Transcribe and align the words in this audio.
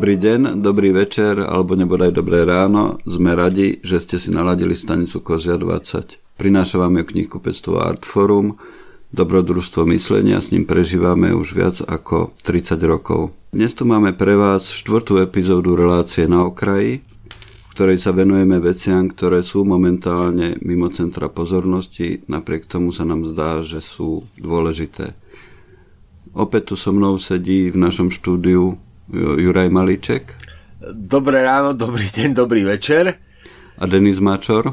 Dobrý 0.00 0.16
deň, 0.16 0.64
dobrý 0.64 0.96
večer 0.96 1.36
alebo 1.44 1.76
nebodaj 1.76 2.16
dobré 2.16 2.48
ráno. 2.48 2.96
Sme 3.04 3.36
radi, 3.36 3.84
že 3.84 4.00
ste 4.00 4.16
si 4.16 4.32
naladili 4.32 4.72
stanicu 4.72 5.20
Kozia 5.20 5.60
20. 5.60 6.40
Prináša 6.40 6.80
vám 6.80 6.96
ju 6.96 7.04
knihkupectvo 7.04 7.76
Artforum, 7.84 8.56
dobrodružstvo 9.12 9.84
myslenia, 9.92 10.40
s 10.40 10.56
ním 10.56 10.64
prežívame 10.64 11.36
už 11.36 11.52
viac 11.52 11.76
ako 11.84 12.32
30 12.32 12.80
rokov. 12.88 13.36
Dnes 13.52 13.76
tu 13.76 13.84
máme 13.84 14.16
pre 14.16 14.40
vás 14.40 14.72
štvrtú 14.72 15.20
epizódu 15.20 15.76
relácie 15.76 16.24
na 16.24 16.48
okraji, 16.48 17.04
v 17.04 17.72
ktorej 17.76 18.00
sa 18.00 18.16
venujeme 18.16 18.56
veciam, 18.56 19.04
ktoré 19.04 19.44
sú 19.44 19.68
momentálne 19.68 20.56
mimo 20.64 20.88
centra 20.96 21.28
pozornosti, 21.28 22.24
napriek 22.24 22.72
tomu 22.72 22.88
sa 22.88 23.04
nám 23.04 23.36
zdá, 23.36 23.60
že 23.60 23.84
sú 23.84 24.24
dôležité. 24.40 25.12
Opäť 26.32 26.72
tu 26.72 26.80
so 26.80 26.88
mnou 26.88 27.20
sedí 27.20 27.68
v 27.68 27.76
našom 27.76 28.08
štúdiu 28.08 28.80
Juraj 29.12 29.68
Malíček. 29.68 30.38
Dobré 30.94 31.42
ráno, 31.42 31.74
dobrý 31.74 32.06
deň, 32.14 32.30
dobrý 32.30 32.62
večer. 32.62 33.18
A 33.78 33.86
Denis 33.86 34.22
Mačor. 34.22 34.70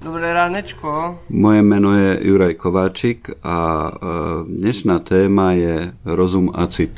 Dobré 0.00 0.32
ránečko. 0.32 1.20
Moje 1.28 1.60
meno 1.60 1.92
je 1.92 2.24
Juraj 2.24 2.56
Kováčik 2.56 3.36
a 3.44 3.56
e, 3.56 3.90
dnešná 4.48 5.00
téma 5.04 5.52
je 5.52 5.92
rozum 6.04 6.52
a 6.56 6.68
cit. 6.72 6.92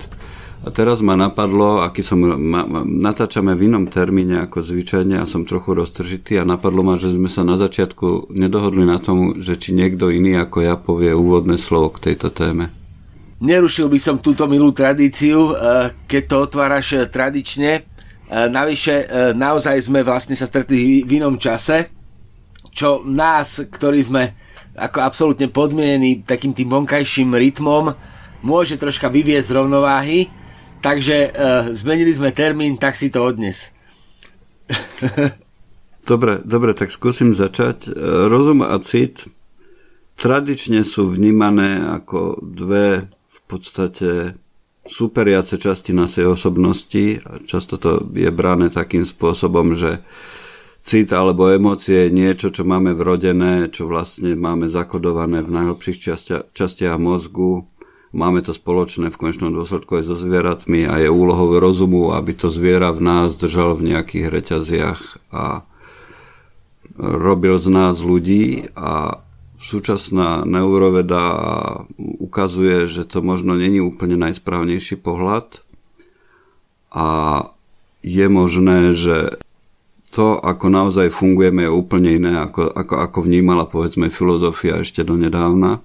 A 0.67 0.71
teraz 0.71 1.03
ma 1.03 1.15
napadlo, 1.15 1.83
aký 1.83 2.03
som, 2.03 2.19
ma, 2.23 2.67
ma, 2.67 2.83
natáčame 2.83 3.55
v 3.55 3.71
inom 3.71 3.87
termíne 3.87 4.43
ako 4.43 4.63
zvyčajne 4.63 5.19
a 5.19 5.27
som 5.27 5.47
trochu 5.47 5.75
roztržitý 5.75 6.39
a 6.43 6.49
napadlo 6.49 6.83
ma, 6.83 6.99
že 6.99 7.15
sme 7.15 7.31
sa 7.31 7.47
na 7.47 7.55
začiatku 7.59 8.35
nedohodli 8.35 8.83
na 8.83 8.99
tom, 8.99 9.39
že 9.43 9.59
či 9.59 9.75
niekto 9.75 10.11
iný 10.11 10.39
ako 10.39 10.59
ja 10.63 10.75
povie 10.75 11.11
úvodné 11.15 11.59
slovo 11.59 11.95
k 11.95 12.11
tejto 12.11 12.35
téme. 12.35 12.75
Nerušil 13.37 13.93
by 13.93 13.99
som 14.01 14.17
túto 14.17 14.49
milú 14.49 14.73
tradíciu, 14.73 15.53
eh, 15.53 15.93
keď 16.09 16.23
to 16.25 16.37
otváraš 16.41 16.87
eh, 16.97 17.05
tradične. 17.05 17.73
Eh, 17.77 18.49
navyše, 18.49 19.07
naozaj 19.37 19.77
sme 19.87 20.01
vlastne 20.01 20.33
sa 20.33 20.49
stretli 20.49 21.05
v 21.05 21.21
inom 21.21 21.37
čase, 21.37 21.93
čo 22.73 23.05
nás, 23.05 23.61
ktorí 23.61 24.01
sme 24.01 24.23
ako 24.77 24.99
absolútne 25.05 25.49
podmienení 25.53 26.25
takým 26.25 26.53
tým 26.53 26.69
vonkajším 26.69 27.33
rytmom, 27.33 27.93
môže 28.45 28.77
troška 28.81 29.09
vyviezť 29.09 29.49
z 29.49 29.57
rovnováhy. 29.57 30.19
Takže 30.85 31.33
zmenili 31.73 32.13
sme 32.13 32.37
termín, 32.37 32.77
tak 32.77 32.95
si 33.01 33.09
to 33.09 33.25
odnes. 33.25 33.73
dobre, 36.11 36.45
dobre, 36.45 36.77
tak 36.77 36.93
skúsim 36.93 37.33
začať. 37.33 37.89
Rozum 38.29 38.61
a 38.61 38.77
cit 38.85 39.25
tradične 40.21 40.85
sú 40.85 41.09
vnímané 41.09 41.81
ako 41.81 42.45
dve 42.45 43.16
podstate 43.47 44.35
superiace 44.87 45.59
časti 45.59 45.91
našej 45.91 46.27
osobnosti. 46.27 47.21
Často 47.47 47.79
to 47.79 48.07
je 48.15 48.31
brané 48.31 48.71
takým 48.71 49.03
spôsobom, 49.03 49.75
že 49.75 50.03
cit 50.87 51.11
alebo 51.11 51.51
emócie 51.51 52.07
je 52.07 52.15
niečo, 52.15 52.55
čo 52.55 52.63
máme 52.63 52.95
vrodené, 52.95 53.67
čo 53.75 53.91
vlastne 53.91 54.39
máme 54.39 54.71
zakodované 54.71 55.43
v 55.43 55.51
najhlbších 55.51 55.99
častia, 55.99 56.47
častiach 56.55 56.99
mozgu. 57.03 57.67
Máme 58.15 58.41
to 58.41 58.55
spoločné 58.55 59.11
v 59.11 59.19
konečnom 59.19 59.51
dôsledku 59.51 59.99
aj 59.99 60.05
so 60.09 60.17
zvieratmi 60.17 60.87
a 60.87 61.03
je 61.03 61.11
úlohou 61.11 61.59
rozumu, 61.59 62.15
aby 62.15 62.33
to 62.39 62.49
zviera 62.55 62.95
v 62.95 63.03
nás 63.03 63.35
držal 63.35 63.77
v 63.77 63.93
nejakých 63.93 64.31
reťaziach 64.31 65.01
a 65.35 65.67
robil 66.97 67.59
z 67.61 67.69
nás 67.69 68.01
ľudí 68.01 68.73
a 68.73 69.21
súčasná 69.61 70.45
neuroveda 70.45 71.25
ukazuje, 71.99 72.87
že 72.89 73.09
to 73.09 73.25
možno 73.25 73.57
není 73.57 73.81
úplne 73.81 74.21
najsprávnejší 74.21 75.01
pohľad 75.01 75.65
a 76.93 77.07
je 78.07 78.27
možné, 78.31 78.95
že 78.95 79.41
to, 80.15 80.39
ako 80.39 80.73
naozaj 80.73 81.13
fungujeme, 81.13 81.67
je 81.67 81.73
úplne 81.73 82.17
iné, 82.17 82.33
ako, 82.41 82.73
ako, 82.73 82.95
ako 83.05 83.19
vnímala 83.27 83.69
povedzme 83.69 84.09
filozofia 84.09 84.81
ešte 84.81 85.05
donedávna. 85.05 85.85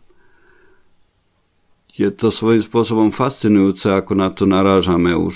Je 1.91 2.07
to 2.13 2.31
svojím 2.31 2.63
spôsobom 2.63 3.09
fascinujúce, 3.11 3.91
ako 3.91 4.15
na 4.15 4.31
to 4.31 4.47
narážame 4.47 5.11
už 5.11 5.35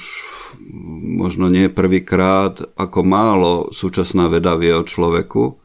možno 1.20 1.52
nie 1.52 1.68
prvýkrát, 1.68 2.64
ako 2.80 3.00
málo 3.04 3.54
súčasná 3.76 4.32
veda 4.32 4.56
vie 4.56 4.72
o 4.72 4.88
človeku 4.88 5.65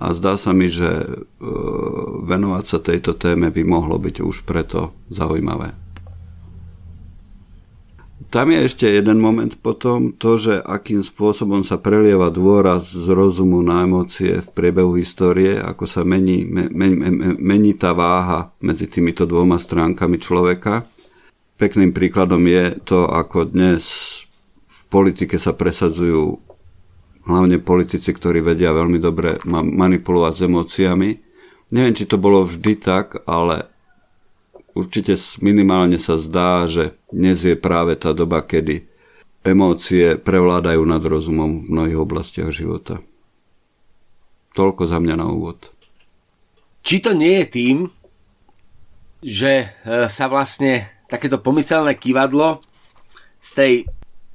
a 0.00 0.16
zdá 0.16 0.40
sa 0.40 0.56
mi, 0.56 0.72
že 0.72 0.88
e, 0.88 1.08
venovať 2.24 2.64
sa 2.64 2.78
tejto 2.80 3.20
téme 3.20 3.52
by 3.52 3.62
mohlo 3.68 4.00
byť 4.00 4.24
už 4.24 4.48
preto 4.48 4.96
zaujímavé. 5.12 5.76
Tam 8.30 8.46
je 8.46 8.62
ešte 8.62 8.86
jeden 8.86 9.18
moment 9.18 9.50
potom, 9.58 10.14
to, 10.14 10.38
že 10.38 10.54
akým 10.62 11.02
spôsobom 11.02 11.66
sa 11.66 11.82
prelieva 11.82 12.30
dôraz 12.30 12.94
z 12.94 13.10
rozumu 13.10 13.58
na 13.58 13.82
emócie 13.82 14.38
v 14.38 14.48
priebehu 14.54 14.94
histórie, 14.96 15.58
ako 15.58 15.84
sa 15.90 16.06
mení, 16.06 16.46
me, 16.46 16.70
me, 16.70 16.94
me, 16.94 17.10
mení 17.34 17.74
tá 17.74 17.90
váha 17.90 18.54
medzi 18.62 18.86
týmito 18.86 19.26
dvoma 19.26 19.58
stránkami 19.58 20.22
človeka. 20.22 20.86
Pekným 21.58 21.90
príkladom 21.90 22.46
je 22.46 22.78
to, 22.86 23.10
ako 23.10 23.50
dnes 23.50 23.84
v 24.70 24.80
politike 24.88 25.34
sa 25.34 25.50
presadzujú 25.50 26.49
hlavne 27.24 27.60
politici, 27.60 28.12
ktorí 28.12 28.40
vedia 28.40 28.72
veľmi 28.72 28.98
dobre 29.00 29.36
manipulovať 29.48 30.32
s 30.36 30.44
emóciami. 30.46 31.10
Neviem, 31.70 31.94
či 31.94 32.08
to 32.08 32.16
bolo 32.16 32.46
vždy 32.46 32.72
tak, 32.80 33.22
ale 33.28 33.70
určite 34.74 35.14
minimálne 35.44 36.00
sa 36.00 36.16
zdá, 36.16 36.66
že 36.66 36.96
dnes 37.12 37.42
je 37.42 37.54
práve 37.54 37.94
tá 37.98 38.10
doba, 38.16 38.42
kedy 38.42 38.88
emócie 39.44 40.20
prevládajú 40.20 40.82
nad 40.84 41.00
rozumom 41.00 41.64
v 41.64 41.68
mnohých 41.70 41.98
oblastiach 42.00 42.50
života. 42.52 43.00
Toľko 44.52 44.82
za 44.90 44.98
mňa 44.98 45.14
na 45.14 45.26
úvod. 45.30 45.70
Či 46.82 46.96
to 47.04 47.12
nie 47.14 47.44
je 47.44 47.46
tým, 47.46 47.76
že 49.20 49.68
e, 49.84 50.08
sa 50.08 50.26
vlastne 50.26 50.88
takéto 51.06 51.38
pomyselné 51.38 51.94
kývadlo 51.94 52.64
z 53.40 53.50
tej 53.52 53.74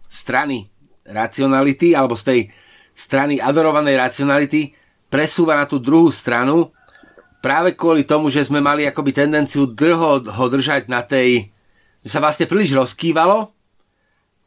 strany 0.06 0.70
racionality 1.06 1.94
alebo 1.94 2.14
z 2.18 2.24
tej 2.24 2.40
strany 2.96 3.44
adorovanej 3.44 4.00
racionality 4.00 4.72
presúva 5.12 5.60
na 5.60 5.68
tú 5.68 5.78
druhú 5.78 6.10
stranu 6.10 6.72
práve 7.44 7.78
kvôli 7.78 8.08
tomu, 8.08 8.34
že 8.34 8.48
sme 8.48 8.58
mali 8.58 8.90
akoby 8.90 9.14
tendenciu 9.14 9.70
dlho 9.70 10.26
ho 10.26 10.46
držať 10.50 10.90
na 10.90 11.06
tej, 11.06 11.54
že 12.02 12.10
sa 12.10 12.18
vlastne 12.18 12.50
príliš 12.50 12.74
rozkývalo 12.74 13.54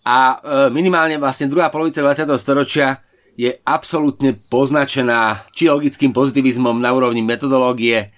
a 0.02 0.18
e, 0.18 0.36
minimálne 0.74 1.14
vlastne 1.20 1.46
druhá 1.46 1.70
polovica 1.70 2.02
20. 2.02 2.26
storočia 2.40 2.98
je 3.38 3.54
absolútne 3.62 4.34
poznačená 4.50 5.46
či 5.54 5.70
logickým 5.70 6.10
pozitivizmom 6.10 6.82
na 6.82 6.90
úrovni 6.90 7.22
metodológie, 7.22 8.10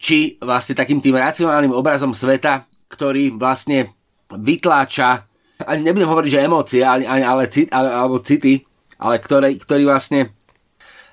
či 0.00 0.40
vlastne 0.40 0.72
takým 0.72 1.04
tým 1.04 1.20
racionálnym 1.20 1.76
obrazom 1.76 2.16
sveta, 2.16 2.64
ktorý 2.88 3.36
vlastne 3.36 3.92
vytláča, 4.32 5.28
ani 5.68 5.84
nebudem 5.84 6.08
hovoriť, 6.08 6.30
že 6.32 6.44
emócie, 6.48 6.80
ale, 6.80 7.04
ale, 7.04 7.44
cit, 7.52 7.68
ale, 7.68 7.92
alebo 7.92 8.24
city, 8.24 8.64
ale 8.98 9.18
ktorý, 9.18 9.58
ktorý 9.58 9.88
vlastne 9.88 10.34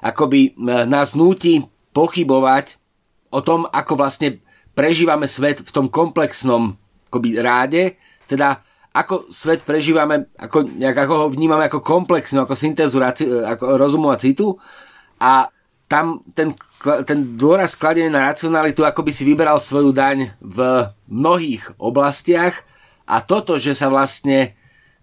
akoby 0.01 0.51
e, 0.51 0.51
nás 0.89 1.13
núti 1.13 1.61
pochybovať 1.93 2.79
o 3.31 3.39
tom, 3.39 3.69
ako 3.69 3.93
vlastne 3.95 4.41
prežívame 4.73 5.27
svet 5.27 5.61
v 5.61 5.71
tom 5.71 5.87
komplexnom 5.87 6.75
akoby 7.11 7.43
ráde, 7.43 7.99
teda 8.27 8.63
ako 8.91 9.31
svet 9.31 9.63
prežívame, 9.63 10.27
ako, 10.35 10.67
ako 10.79 11.13
ho 11.15 11.25
vnímame 11.31 11.67
ako 11.67 11.79
komplexnú, 11.79 12.43
ako 12.43 12.55
syntézu 12.59 12.99
ako 12.99 13.79
rozumu 13.79 14.11
a 14.11 14.19
citu. 14.19 14.59
A 15.15 15.47
tam 15.87 16.23
ten, 16.35 16.51
ten 17.07 17.39
dôraz 17.39 17.75
skladený 17.79 18.11
na 18.11 18.31
racionalitu 18.31 18.83
ako 18.83 19.03
by 19.03 19.11
si 19.15 19.23
vyberal 19.23 19.59
svoju 19.63 19.95
daň 19.95 20.35
v 20.43 20.87
mnohých 21.07 21.71
oblastiach. 21.79 22.67
A 23.07 23.23
toto, 23.23 23.55
že 23.55 23.75
sa 23.75 23.87
vlastne 23.87 24.59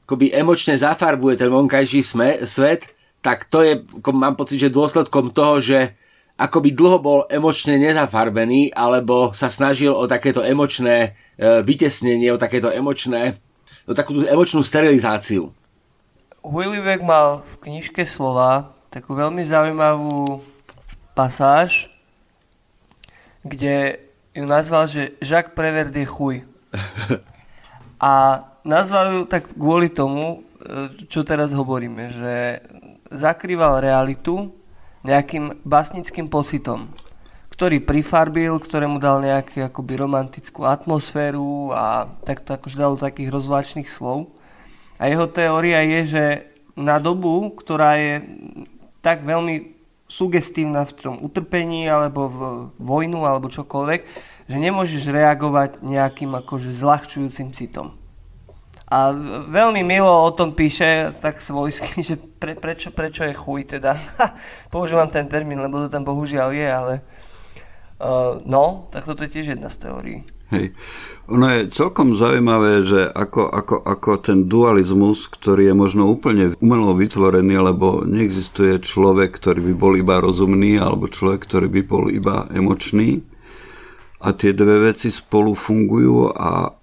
akoby 0.09 0.33
emočne 0.33 0.73
zafarbuje 0.73 1.37
ten 1.37 1.53
vonkajší 1.53 2.01
sme, 2.01 2.49
svet, 2.49 2.89
tak 3.21 3.45
to 3.45 3.61
je, 3.61 3.85
mám 4.09 4.41
pocit, 4.41 4.57
že 4.57 4.73
dôsledkom 4.73 5.37
toho, 5.37 5.61
že 5.61 5.93
akoby 6.41 6.73
dlho 6.73 6.97
bol 6.97 7.21
emočne 7.29 7.77
nezafarbený, 7.77 8.73
alebo 8.73 9.37
sa 9.37 9.53
snažil 9.53 9.93
o 9.93 10.09
takéto 10.09 10.41
emočné 10.41 11.13
e, 11.37 11.61
vytesnenie, 11.61 12.33
o 12.33 12.41
takéto 12.41 12.73
emočné, 12.73 13.37
o 13.85 13.93
takú 13.93 14.25
emočnú 14.25 14.65
sterilizáciu. 14.65 15.53
Huiliweg 16.41 17.05
mal 17.05 17.45
v 17.45 17.69
knižke 17.69 18.09
slova 18.09 18.73
takú 18.89 19.13
veľmi 19.13 19.45
zaujímavú 19.45 20.41
pasáž, 21.13 21.93
kde 23.45 24.01
ju 24.33 24.49
nazval, 24.49 24.89
že 24.89 25.13
Jacques 25.21 25.53
Prevert 25.53 25.93
je 25.93 26.09
chuj. 26.09 26.49
A 28.01 28.48
nazval 28.67 29.07
ju 29.15 29.23
tak 29.27 29.51
kvôli 29.55 29.91
tomu, 29.91 30.47
e, 30.59 31.07
čo 31.11 31.23
teraz 31.23 31.55
hovoríme, 31.55 32.15
že 32.15 32.35
zakrýval 33.11 33.83
realitu 33.83 34.53
nejakým 35.07 35.63
basnickým 35.65 36.27
pocitom, 36.29 36.91
ktorý 37.55 37.83
prifarbil, 37.83 38.59
ktorému 38.59 39.03
dal 39.03 39.23
nejakú 39.23 39.67
akoby 39.67 39.93
romantickú 39.99 40.67
atmosféru 40.67 41.75
a 41.75 42.07
takto 42.23 42.55
akože 42.55 42.77
dal 42.79 42.95
takých 42.95 43.35
rozvláčných 43.35 43.89
slov. 43.91 44.31
A 44.99 45.11
jeho 45.11 45.27
teória 45.31 45.83
je, 45.83 46.01
že 46.07 46.25
na 46.79 47.03
dobu, 47.03 47.51
ktorá 47.59 47.99
je 47.99 48.23
tak 49.03 49.27
veľmi 49.27 49.75
sugestívna 50.07 50.87
v 50.87 50.93
tom 50.95 51.17
utrpení 51.21 51.91
alebo 51.91 52.21
v 52.31 52.41
vojnu 52.81 53.27
alebo 53.27 53.51
čokoľvek, 53.51 54.01
že 54.49 54.57
nemôžeš 54.57 55.13
reagovať 55.13 55.85
nejakým 55.85 56.33
akože 56.39 56.73
zľahčujúcim 56.73 57.53
citom. 57.53 57.98
A 58.89 59.13
veľmi 59.45 59.85
milo 59.85 60.09
o 60.09 60.33
tom 60.33 60.57
píše 60.57 61.13
tak 61.21 61.45
svojsky, 61.45 62.01
že 62.09 62.17
pre, 62.17 62.57
prečo, 62.57 62.89
prečo 62.89 63.29
je 63.29 63.37
chuj 63.37 63.77
teda. 63.77 63.93
Používam 64.73 65.13
ten 65.13 65.29
termín, 65.29 65.61
lebo 65.61 65.85
to 65.85 65.93
tam 65.93 66.09
bohužiaľ 66.09 66.49
je, 66.57 66.69
ale 66.69 66.95
uh, 68.01 68.41
no, 68.49 68.89
tak 68.89 69.05
toto 69.05 69.29
je 69.29 69.33
tiež 69.37 69.61
jedna 69.61 69.69
z 69.69 69.85
teórií. 69.85 70.19
Hej. 70.49 70.73
Ono 71.29 71.45
je 71.45 71.69
celkom 71.69 72.17
zaujímavé, 72.17 72.81
že 72.89 73.05
ako, 73.05 73.53
ako, 73.53 73.77
ako 73.85 74.11
ten 74.17 74.49
dualizmus, 74.49 75.29
ktorý 75.29 75.69
je 75.69 75.75
možno 75.77 76.09
úplne 76.09 76.57
umelo 76.65 76.97
vytvorený, 76.97 77.61
lebo 77.61 78.09
neexistuje 78.09 78.81
človek, 78.81 79.37
ktorý 79.37 79.61
by 79.61 79.75
bol 79.77 79.93
iba 80.01 80.25
rozumný, 80.25 80.81
alebo 80.81 81.13
človek, 81.13 81.45
ktorý 81.45 81.69
by 81.69 81.83
bol 81.85 82.09
iba 82.09 82.49
emočný. 82.49 83.21
A 84.25 84.33
tie 84.33 84.57
dve 84.57 84.89
veci 84.89 85.13
spolu 85.13 85.53
fungujú 85.53 86.33
a 86.33 86.78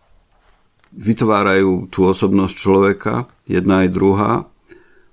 vytvárajú 0.96 1.92
tú 1.92 2.08
osobnosť 2.08 2.56
človeka, 2.56 3.28
jedna 3.46 3.84
aj 3.84 3.90
druhá. 3.92 4.34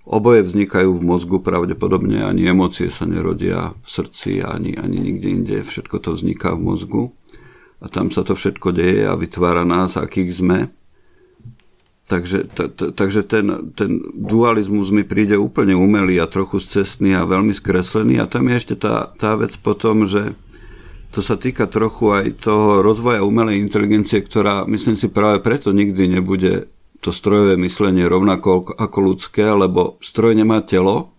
Oboje 0.02 0.42
vznikajú 0.42 0.98
v 0.98 1.02
mozgu 1.02 1.38
pravdepodobne, 1.38 2.26
ani 2.26 2.46
emócie 2.50 2.90
sa 2.90 3.06
nerodia 3.06 3.74
v 3.82 3.86
srdci, 3.86 4.42
ani, 4.42 4.74
ani 4.74 4.98
nikde 4.98 5.28
inde, 5.30 5.56
všetko 5.62 5.96
to 6.02 6.10
vzniká 6.18 6.54
v 6.58 6.62
mozgu 6.62 7.02
a 7.82 7.90
tam 7.90 8.14
sa 8.14 8.22
to 8.22 8.38
všetko 8.38 8.70
deje 8.70 9.10
a 9.10 9.18
vytvára 9.18 9.66
nás, 9.66 9.98
akých 9.98 10.30
sme. 10.30 10.58
Takže, 12.06 12.50
t- 12.50 12.70
t- 12.70 12.92
takže 12.94 13.26
ten, 13.26 13.74
ten 13.74 14.02
dualizmus 14.14 14.94
mi 14.94 15.02
príde 15.02 15.34
úplne 15.34 15.74
umelý 15.74 16.18
a 16.22 16.30
trochu 16.30 16.62
cestný 16.62 17.14
a 17.18 17.26
veľmi 17.26 17.54
skreslený 17.54 18.22
a 18.22 18.30
tam 18.30 18.50
je 18.50 18.54
ešte 18.58 18.74
tá, 18.78 19.10
tá 19.18 19.34
vec 19.34 19.54
potom, 19.58 20.06
že 20.06 20.34
to 21.12 21.20
sa 21.20 21.36
týka 21.36 21.68
trochu 21.68 22.08
aj 22.08 22.26
toho 22.40 22.80
rozvoja 22.80 23.20
umelej 23.20 23.60
inteligencie, 23.60 24.24
ktorá 24.24 24.64
myslím 24.64 24.96
si 24.96 25.12
práve 25.12 25.44
preto 25.44 25.68
nikdy 25.68 26.08
nebude 26.08 26.72
to 27.04 27.12
strojové 27.12 27.60
myslenie 27.60 28.08
rovnako 28.08 28.72
ako 28.80 28.98
ľudské, 29.12 29.44
lebo 29.44 30.00
stroj 30.00 30.32
nemá 30.32 30.64
telo 30.64 31.12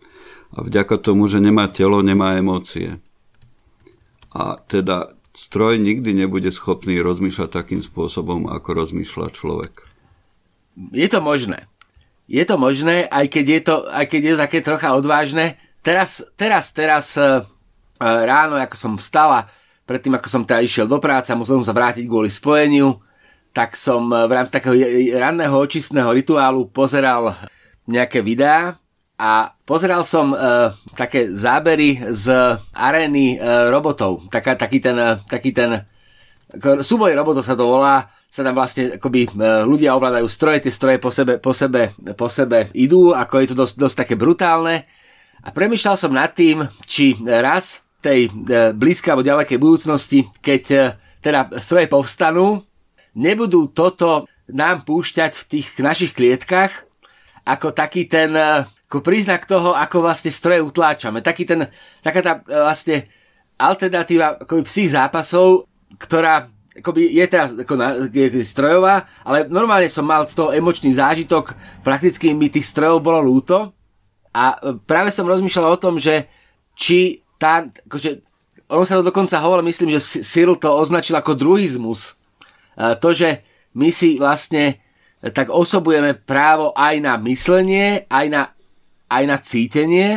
a 0.57 0.65
vďaka 0.65 0.97
tomu, 0.97 1.29
že 1.29 1.37
nemá 1.37 1.69
telo, 1.69 2.01
nemá 2.01 2.39
emócie. 2.41 2.97
A 4.33 4.57
teda 4.65 5.13
stroj 5.37 5.77
nikdy 5.77 6.25
nebude 6.25 6.49
schopný 6.49 6.97
rozmýšľať 6.97 7.49
takým 7.53 7.81
spôsobom, 7.85 8.49
ako 8.49 8.69
rozmýšľa 8.73 9.27
človek. 9.29 9.85
Je 10.89 11.05
to 11.05 11.21
možné. 11.21 11.69
Je 12.25 12.41
to 12.47 12.55
možné, 12.57 13.05
aj 13.05 13.29
keď 13.29 13.45
je 13.45 13.61
to, 13.61 13.75
aj 13.93 14.05
keď 14.09 14.21
je 14.23 14.33
také 14.41 14.59
trocha 14.65 14.95
odvážne. 14.95 15.59
Teraz, 15.83 16.23
teraz, 16.39 16.71
teraz 16.71 17.13
uh, 17.19 17.43
ráno, 17.99 18.55
ako 18.55 18.75
som 18.79 18.93
vstala, 18.95 19.51
predtým 19.83 20.15
ako 20.15 20.27
som 20.31 20.43
teda 20.47 20.63
išiel 20.63 20.87
do 20.87 20.99
práce, 20.99 21.31
musel 21.35 21.59
som 21.61 21.67
sa 21.67 21.75
vrátiť 21.75 22.07
kvôli 22.07 22.31
spojeniu, 22.31 22.99
tak 23.53 23.77
som 23.77 24.09
v 24.09 24.31
rámci 24.31 24.49
takého 24.49 24.73
ranného 25.19 25.53
očistného 25.53 26.09
rituálu 26.09 26.65
pozeral 26.73 27.37
nejaké 27.85 28.25
videá 28.25 28.81
a 29.13 29.53
pozeral 29.67 30.01
som 30.01 30.33
uh, 30.33 30.73
také 30.97 31.29
zábery 31.29 32.01
z 32.09 32.33
arény 32.73 33.37
uh, 33.37 33.69
robotov. 33.69 34.25
Taká, 34.33 34.57
taký 34.57 34.81
ten, 34.81 34.97
taký 35.29 35.53
ten 35.53 35.85
súboj 36.59 37.13
robotov 37.13 37.45
sa 37.45 37.53
to 37.53 37.69
volá, 37.69 38.09
sa 38.33 38.41
tam 38.41 38.57
vlastne 38.57 38.97
akoby 38.97 39.29
ľudia 39.69 39.93
ovládajú 39.93 40.25
stroje, 40.25 40.65
tie 40.65 40.73
stroje 40.73 40.97
po 40.97 41.13
sebe, 41.13 41.37
po 41.37 41.53
sebe, 41.53 41.93
po 42.17 42.25
sebe 42.33 42.73
idú, 42.73 43.13
ako 43.13 43.33
je 43.37 43.47
to 43.53 43.55
dosť, 43.57 43.75
dosť 43.77 43.97
také 44.01 44.15
brutálne. 44.17 44.89
A 45.45 45.53
premyšľal 45.53 45.95
som 46.01 46.09
nad 46.09 46.33
tým, 46.33 46.65
či 46.89 47.13
raz 47.21 47.82
tej 48.03 48.27
uh, 48.27 48.75
blízkej 48.75 49.15
alebo 49.15 49.23
ďalekej 49.23 49.57
budúcnosti, 49.57 50.27
keď 50.43 50.63
uh, 50.75 50.81
teda 51.23 51.55
stroje 51.63 51.87
povstanú, 51.87 52.59
nebudú 53.15 53.71
toto 53.71 54.27
nám 54.51 54.83
púšťať 54.83 55.31
v 55.31 55.43
tých 55.47 55.67
našich 55.79 56.11
klietkach 56.11 56.83
ako 57.47 57.71
taký 57.71 58.11
ten 58.11 58.35
ako 58.93 59.01
príznak 59.01 59.49
toho, 59.49 59.73
ako 59.73 60.05
vlastne 60.05 60.29
stroje 60.29 60.61
utláčame. 60.61 61.25
Taký 61.25 61.49
ten, 61.49 61.65
taká 62.05 62.21
tá 62.21 62.33
e, 62.45 62.53
vlastne 62.53 63.09
alternatíva 63.57 64.45
akoby 64.45 64.61
psích 64.69 64.93
zápasov, 64.93 65.65
ktorá 65.97 66.45
akoby 66.77 67.09
je 67.09 67.25
teraz 67.25 67.57
ako 67.57 67.73
na, 67.73 68.05
je 68.05 68.45
strojová, 68.45 69.09
ale 69.25 69.49
normálne 69.49 69.89
som 69.89 70.05
mal 70.05 70.29
z 70.29 70.37
toho 70.37 70.53
emočný 70.53 70.93
zážitok, 70.93 71.57
prakticky 71.81 72.37
mi 72.37 72.53
tých 72.53 72.69
strojov 72.69 73.01
bolo 73.01 73.17
lúto 73.17 73.73
a 74.29 74.61
e, 74.61 74.77
práve 74.85 75.09
som 75.09 75.25
rozmýšľal 75.25 75.73
o 75.73 75.81
tom, 75.81 75.97
že 75.97 76.29
či 76.77 77.22
tá, 77.43 77.67
akože, 77.67 78.23
ono 78.71 78.87
sa 78.87 78.95
to 78.95 79.03
dokonca 79.03 79.43
hovorilo, 79.43 79.67
myslím, 79.67 79.99
že 79.99 80.23
Cyril 80.23 80.55
to 80.55 80.71
označil 80.71 81.19
ako 81.19 81.35
druhizmus. 81.35 82.15
E, 82.79 82.95
to, 83.03 83.11
že 83.11 83.43
my 83.75 83.91
si 83.91 84.15
vlastne 84.15 84.79
tak 85.23 85.51
osobujeme 85.51 86.15
právo 86.15 86.71
aj 86.71 87.03
na 87.03 87.19
myslenie, 87.19 88.07
aj 88.07 88.27
na 88.31 88.41
aj 89.13 89.23
na 89.29 89.37
cítenie. 89.37 90.09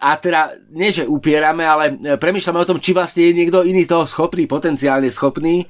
A 0.00 0.16
teda, 0.16 0.56
nie 0.72 0.92
že 0.92 1.04
upierame, 1.04 1.64
ale 1.64 1.92
e, 1.92 2.16
premyšľame 2.16 2.60
o 2.64 2.68
tom, 2.68 2.80
či 2.80 2.96
vlastne 2.96 3.20
je 3.20 3.36
niekto 3.36 3.64
iný 3.64 3.84
toho 3.84 4.08
schopný, 4.08 4.48
potenciálne 4.48 5.12
schopný, 5.12 5.68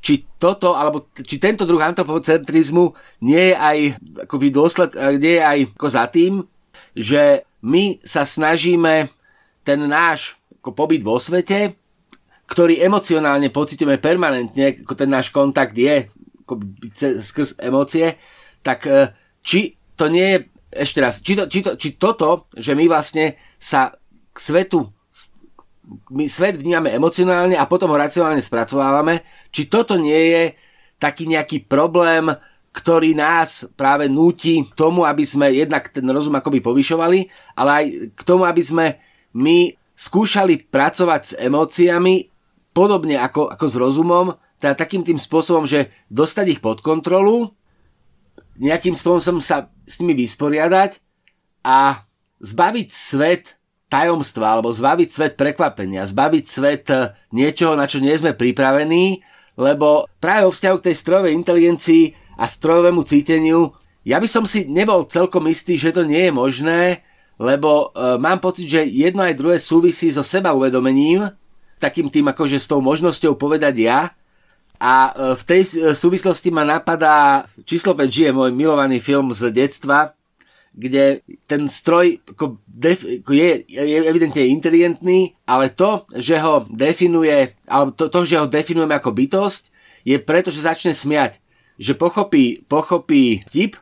či 0.00 0.24
toto, 0.40 0.72
alebo 0.72 1.12
či 1.12 1.36
tento 1.36 1.68
druh 1.68 1.80
antropocentrizmu 1.80 2.96
nie 3.28 3.52
je 3.52 3.56
aj 3.56 3.78
akoby 4.24 4.48
dôsled, 4.48 4.96
e, 4.96 5.20
nie 5.20 5.36
je 5.36 5.44
aj 5.44 5.58
ako 5.76 5.88
za 5.92 6.04
tým, 6.08 6.32
že 6.96 7.44
my 7.60 8.00
sa 8.00 8.24
snažíme 8.24 9.12
ten 9.66 9.82
náš 9.82 10.38
pobyt 10.62 11.02
vo 11.02 11.18
svete, 11.18 11.74
ktorý 12.46 12.78
emocionálne 12.78 13.50
pocitujeme 13.50 13.98
permanentne, 13.98 14.86
ako 14.86 14.94
ten 14.94 15.10
náš 15.10 15.34
kontakt 15.34 15.74
je 15.74 16.06
ako 16.46 16.62
skrz 17.26 17.58
emócie, 17.58 18.14
tak 18.62 18.86
e, 18.86 19.10
či 19.42 19.74
to 19.98 20.06
nie 20.06 20.26
je 20.30 20.38
ešte 20.70 21.02
raz, 21.02 21.18
či, 21.18 21.34
to, 21.34 21.50
či, 21.50 21.66
to, 21.66 21.74
či 21.74 21.98
toto, 21.98 22.46
že 22.54 22.78
my 22.78 22.86
vlastne 22.86 23.34
sa 23.58 23.90
k 24.30 24.38
svetu 24.38 24.86
my 26.10 26.26
svet 26.26 26.58
vnímame 26.58 26.90
emocionálne 26.90 27.54
a 27.54 27.70
potom 27.70 27.94
ho 27.94 27.98
racionálne 27.98 28.42
spracovávame, 28.42 29.22
či 29.54 29.70
toto 29.70 29.94
nie 29.94 30.34
je 30.34 30.44
taký 30.98 31.30
nejaký 31.30 31.62
problém, 31.70 32.26
ktorý 32.74 33.16
nás 33.16 33.64
práve 33.78 34.10
núti 34.10 34.60
k 34.60 34.72
tomu, 34.76 35.06
aby 35.06 35.24
sme 35.24 35.48
jednak 35.54 35.88
ten 35.88 36.04
rozum 36.10 36.34
akoby 36.36 36.60
povyšovali, 36.60 37.18
ale 37.56 37.70
aj 37.70 37.84
k 38.12 38.22
tomu, 38.26 38.44
aby 38.44 38.60
sme 38.60 38.86
my 39.36 39.76
skúšali 39.92 40.64
pracovať 40.72 41.20
s 41.22 41.32
emóciami 41.36 42.32
podobne 42.72 43.20
ako, 43.20 43.52
ako 43.52 43.66
s 43.68 43.76
rozumom, 43.76 44.26
teda 44.56 44.72
takým 44.72 45.04
tým 45.04 45.20
spôsobom, 45.20 45.68
že 45.68 45.92
dostať 46.08 46.56
ich 46.56 46.60
pod 46.64 46.80
kontrolu 46.80 47.52
nejakým 48.56 48.96
spôsobom 48.96 49.40
sa 49.40 49.68
s 49.84 50.00
nimi 50.00 50.16
vysporiadať 50.16 51.00
a 51.64 52.04
zbaviť 52.40 52.88
svet 52.92 53.56
tajomstva, 53.86 54.58
alebo 54.58 54.74
zbaviť 54.74 55.08
svet 55.08 55.32
prekvapenia, 55.38 56.08
zbaviť 56.08 56.44
svet 56.44 56.84
eh, 56.90 57.14
niečoho, 57.30 57.78
na 57.78 57.86
čo 57.86 58.02
nie 58.02 58.12
sme 58.16 58.34
pripravení, 58.34 59.22
lebo 59.56 60.10
práve 60.18 60.44
o 60.44 60.52
vzťahu 60.52 60.76
k 60.82 60.86
tej 60.90 60.96
strojovej 60.98 61.32
inteligencii 61.32 62.04
a 62.36 62.44
strojovému 62.44 63.06
cíteniu, 63.06 63.72
ja 64.06 64.20
by 64.20 64.28
som 64.28 64.44
si 64.44 64.68
nebol 64.68 65.06
celkom 65.08 65.48
istý, 65.48 65.78
že 65.78 65.94
to 65.94 66.06
nie 66.06 66.28
je 66.28 66.32
možné, 66.34 67.05
lebo 67.36 67.92
e, 67.92 68.16
mám 68.16 68.40
pocit, 68.40 68.68
že 68.68 68.88
jedno 68.88 69.20
aj 69.20 69.36
druhé 69.36 69.56
súvisí 69.60 70.08
so 70.08 70.24
seba 70.24 70.56
uvedomením, 70.56 71.28
takým 71.76 72.08
tým 72.08 72.32
akože 72.32 72.56
s 72.56 72.68
tou 72.68 72.80
možnosťou 72.80 73.36
povedať 73.36 73.74
ja, 73.76 74.16
a 74.76 74.94
e, 75.12 75.36
v 75.36 75.42
tej 75.44 75.62
e, 75.64 75.70
súvislosti 75.92 76.52
ma 76.52 76.64
napadá 76.64 77.48
Číslo 77.64 77.96
5 77.96 78.08
žije, 78.08 78.30
môj 78.32 78.52
milovaný 78.52 79.00
film 79.00 79.32
z 79.32 79.52
detstva, 79.52 80.16
kde 80.76 81.24
ten 81.48 81.64
stroj 81.64 82.20
ako 82.28 82.60
def, 82.68 83.00
ako 83.00 83.32
je, 83.32 83.64
je 83.72 83.96
evidentne 84.04 84.44
inteligentný, 84.44 85.32
ale 85.48 85.72
to, 85.72 86.04
že 86.12 86.36
ho 86.36 86.68
definuje, 86.68 87.56
alebo 87.64 87.96
to, 87.96 88.12
to, 88.12 88.28
že 88.28 88.36
ho 88.36 88.44
definujeme 88.44 88.92
ako 88.92 89.16
bytosť, 89.16 89.62
je 90.04 90.16
preto, 90.20 90.52
že 90.52 90.68
začne 90.68 90.92
smiať. 90.92 91.40
Že 91.80 91.96
pochopí, 91.96 92.60
pochopí 92.68 93.40
tip, 93.48 93.80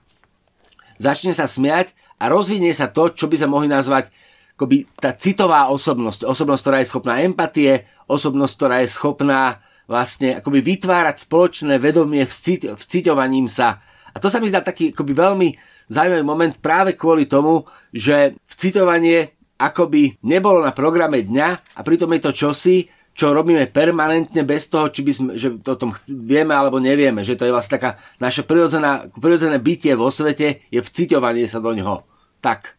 začne 1.03 1.35
sa 1.35 1.51
smiať 1.51 1.91
a 2.25 2.33
rozvinie 2.33 2.73
sa 2.73 2.89
to, 2.89 3.13
čo 3.13 3.29
by 3.29 3.37
sa 3.37 3.45
mohli 3.45 3.69
nazvať 3.69 4.09
akoby 4.57 4.89
tá 4.97 5.13
citová 5.13 5.69
osobnosť. 5.69 6.25
Osobnosť, 6.25 6.63
ktorá 6.65 6.79
je 6.81 6.89
schopná 6.89 7.15
empatie, 7.21 7.85
osobnosť, 8.09 8.55
ktorá 8.57 8.77
je 8.81 8.89
schopná 8.89 9.61
vlastne 9.85 10.41
akoby 10.41 10.65
vytvárať 10.65 11.29
spoločné 11.29 11.77
vedomie 11.77 12.25
vciťovaním 12.25 13.45
sa. 13.51 13.85
A 14.15 14.17
to 14.17 14.33
sa 14.33 14.41
mi 14.41 14.49
zdá 14.49 14.65
taký 14.65 14.97
akoby 14.97 15.13
veľmi 15.13 15.49
zaujímavý 15.93 16.25
moment 16.25 16.55
práve 16.57 16.97
kvôli 16.97 17.29
tomu, 17.29 17.69
že 17.93 18.41
vcitovanie 18.49 19.37
akoby 19.61 20.25
nebolo 20.25 20.65
na 20.65 20.73
programe 20.73 21.21
dňa 21.21 21.77
a 21.77 21.81
pritom 21.85 22.09
je 22.17 22.21
to 22.25 22.33
čosi, 22.33 22.89
čo 23.15 23.31
robíme 23.31 23.71
permanentne 23.71 24.43
bez 24.43 24.67
toho, 24.67 24.91
či 24.91 25.07
by 25.07 25.13
sme, 25.15 25.31
že 25.39 25.63
to 25.63 25.79
o 25.79 25.81
tom 25.87 25.91
vieme 26.09 26.51
alebo 26.51 26.83
nevieme, 26.83 27.23
že 27.23 27.39
to 27.39 27.47
je 27.47 27.55
vlastne 27.55 27.79
taká 27.79 27.91
naše 28.19 28.43
prirodzené 28.43 29.59
bytie 29.63 29.95
vo 29.95 30.11
svete 30.11 30.67
je 30.73 30.81
vciťovanie 30.83 31.47
sa 31.47 31.63
do 31.63 31.71
ňoho. 31.71 32.14
Tak. 32.45 32.77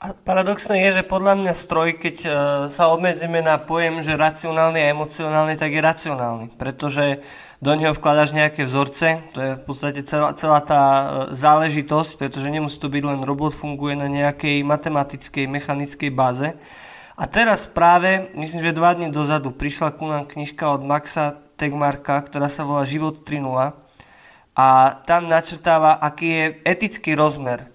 A 0.00 0.16
paradoxné 0.16 0.88
je, 0.88 0.98
že 0.98 1.02
podľa 1.04 1.36
mňa 1.36 1.52
stroj, 1.52 2.00
keď 2.00 2.16
uh, 2.24 2.32
sa 2.72 2.88
obmedzíme 2.96 3.44
na 3.44 3.60
pojem, 3.60 4.00
že 4.00 4.16
racionálny 4.16 4.80
a 4.80 4.90
emocionálny, 4.90 5.60
tak 5.60 5.68
je 5.68 5.84
racionálny, 5.84 6.46
pretože 6.56 7.20
do 7.60 7.76
neho 7.76 7.92
vkladaš 7.92 8.32
nejaké 8.34 8.64
vzorce, 8.64 9.22
to 9.30 9.38
je 9.38 9.50
v 9.54 9.62
podstate 9.62 10.02
celá, 10.02 10.34
celá 10.34 10.58
tá 10.58 10.82
e, 10.82 11.06
záležitosť, 11.38 12.18
pretože 12.18 12.50
nemusí 12.50 12.74
to 12.74 12.90
byť 12.90 13.02
len 13.06 13.22
robot, 13.22 13.54
funguje 13.54 13.94
na 13.94 14.10
nejakej 14.10 14.66
matematickej, 14.66 15.46
mechanickej 15.46 16.10
báze. 16.10 16.58
A 17.14 17.22
teraz 17.30 17.70
práve, 17.70 18.34
myslím, 18.34 18.66
že 18.66 18.74
dva 18.74 18.98
dní 18.98 19.14
dozadu 19.14 19.54
prišla 19.54 19.94
ku 19.94 20.10
nám 20.10 20.26
knižka 20.26 20.74
od 20.74 20.82
Maxa 20.82 21.38
Tegmarka, 21.54 22.18
ktorá 22.26 22.50
sa 22.50 22.66
volá 22.66 22.82
Život 22.82 23.22
3.0 23.22 23.78
a 24.58 24.66
tam 25.06 25.30
načrtáva, 25.30 26.02
aký 26.02 26.26
je 26.26 26.44
etický 26.66 27.14
rozmer 27.14 27.71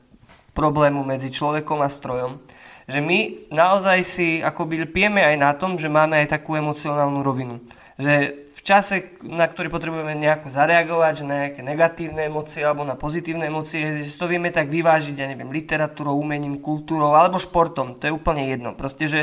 problému 0.58 1.06
medzi 1.06 1.30
človekom 1.30 1.86
a 1.86 1.94
strojom. 1.94 2.42
Že 2.90 3.00
my 3.06 3.20
naozaj 3.54 4.00
si 4.02 4.28
akoby 4.42 4.90
pieme 4.90 5.22
aj 5.22 5.36
na 5.38 5.54
tom, 5.54 5.78
že 5.78 5.86
máme 5.86 6.18
aj 6.18 6.34
takú 6.34 6.58
emocionálnu 6.58 7.22
rovinu. 7.22 7.62
Že 8.02 8.48
čase, 8.68 9.16
na 9.24 9.48
ktorý 9.48 9.72
potrebujeme 9.72 10.12
nejako 10.20 10.52
zareagovať, 10.52 11.24
že 11.24 11.24
na 11.24 11.36
nejaké 11.48 11.64
negatívne 11.64 12.28
emócie 12.28 12.60
alebo 12.68 12.84
na 12.84 13.00
pozitívne 13.00 13.48
emócie, 13.48 14.04
že 14.04 14.20
to 14.20 14.28
vieme 14.28 14.52
tak 14.52 14.68
vyvážiť, 14.68 15.16
ja 15.16 15.32
neviem, 15.32 15.48
literatúrou, 15.48 16.20
umením, 16.20 16.60
kultúrou 16.60 17.16
alebo 17.16 17.40
športom, 17.40 17.96
to 17.96 18.12
je 18.12 18.16
úplne 18.18 18.44
jedno. 18.44 18.76
Proste, 18.76 19.08
že 19.08 19.22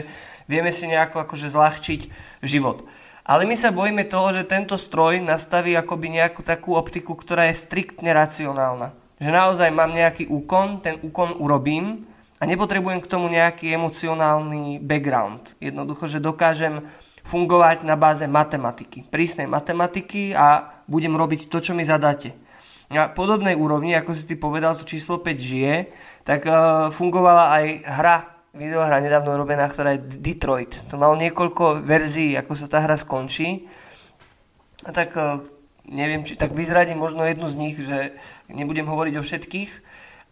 vieme 0.49 0.73
si 0.73 0.88
nejako 0.88 1.29
akože 1.29 1.53
zľahčiť 1.53 2.00
život. 2.41 2.88
Ale 3.29 3.45
my 3.45 3.53
sa 3.53 3.69
bojíme 3.69 4.09
toho, 4.09 4.33
že 4.33 4.49
tento 4.49 4.81
stroj 4.81 5.21
nastaví 5.21 5.76
akoby 5.76 6.25
nejakú 6.25 6.41
takú 6.41 6.73
optiku, 6.73 7.12
ktorá 7.12 7.53
je 7.53 7.61
striktne 7.61 8.17
racionálna. 8.17 8.97
Že 9.23 9.30
naozaj 9.30 9.71
mám 9.71 9.94
nejaký 9.94 10.26
úkon, 10.26 10.83
ten 10.83 10.99
úkon 10.99 11.38
urobím 11.38 12.02
a 12.38 12.47
nepotrebujem 12.47 12.99
k 12.99 13.11
tomu 13.11 13.30
nejaký 13.30 13.71
emocionálny 13.71 14.83
background. 14.83 15.54
Jednoducho, 15.62 16.11
že 16.11 16.18
dokážem 16.18 16.83
fungovať 17.25 17.87
na 17.88 17.97
báze 17.97 18.26
matematiky, 18.28 19.06
prísnej 19.09 19.49
matematiky 19.49 20.37
a 20.37 20.76
budem 20.85 21.16
robiť 21.16 21.49
to, 21.49 21.62
čo 21.62 21.73
mi 21.73 21.87
zadáte. 21.87 22.37
Na 22.92 23.09
podobnej 23.09 23.56
úrovni, 23.56 23.97
ako 23.97 24.12
si 24.12 24.28
ty 24.28 24.37
povedal, 24.37 24.76
to 24.76 24.85
číslo 24.85 25.16
5 25.16 25.35
žije, 25.40 25.75
tak 26.23 26.44
uh, 26.44 26.92
fungovala 26.92 27.56
aj 27.56 27.64
hra, 27.80 28.16
videohra 28.52 29.00
nedávno 29.00 29.40
robená, 29.40 29.64
ktorá 29.73 29.97
je 29.97 30.04
Detroit. 30.21 30.85
To 30.92 31.00
malo 31.00 31.16
niekoľko 31.16 31.80
verzií, 31.80 32.37
ako 32.37 32.52
sa 32.52 32.68
tá 32.68 32.85
hra 32.85 33.00
skončí. 33.00 33.64
A 34.85 34.92
tak 34.92 35.16
uh, 35.16 35.40
neviem, 35.88 36.25
či 36.25 36.37
tak 36.37 36.57
vyzradím 36.57 37.00
možno 37.00 37.25
jednu 37.25 37.49
z 37.53 37.57
nich, 37.57 37.76
že 37.76 38.17
nebudem 38.49 38.88
hovoriť 38.88 39.14
o 39.21 39.26
všetkých, 39.26 39.71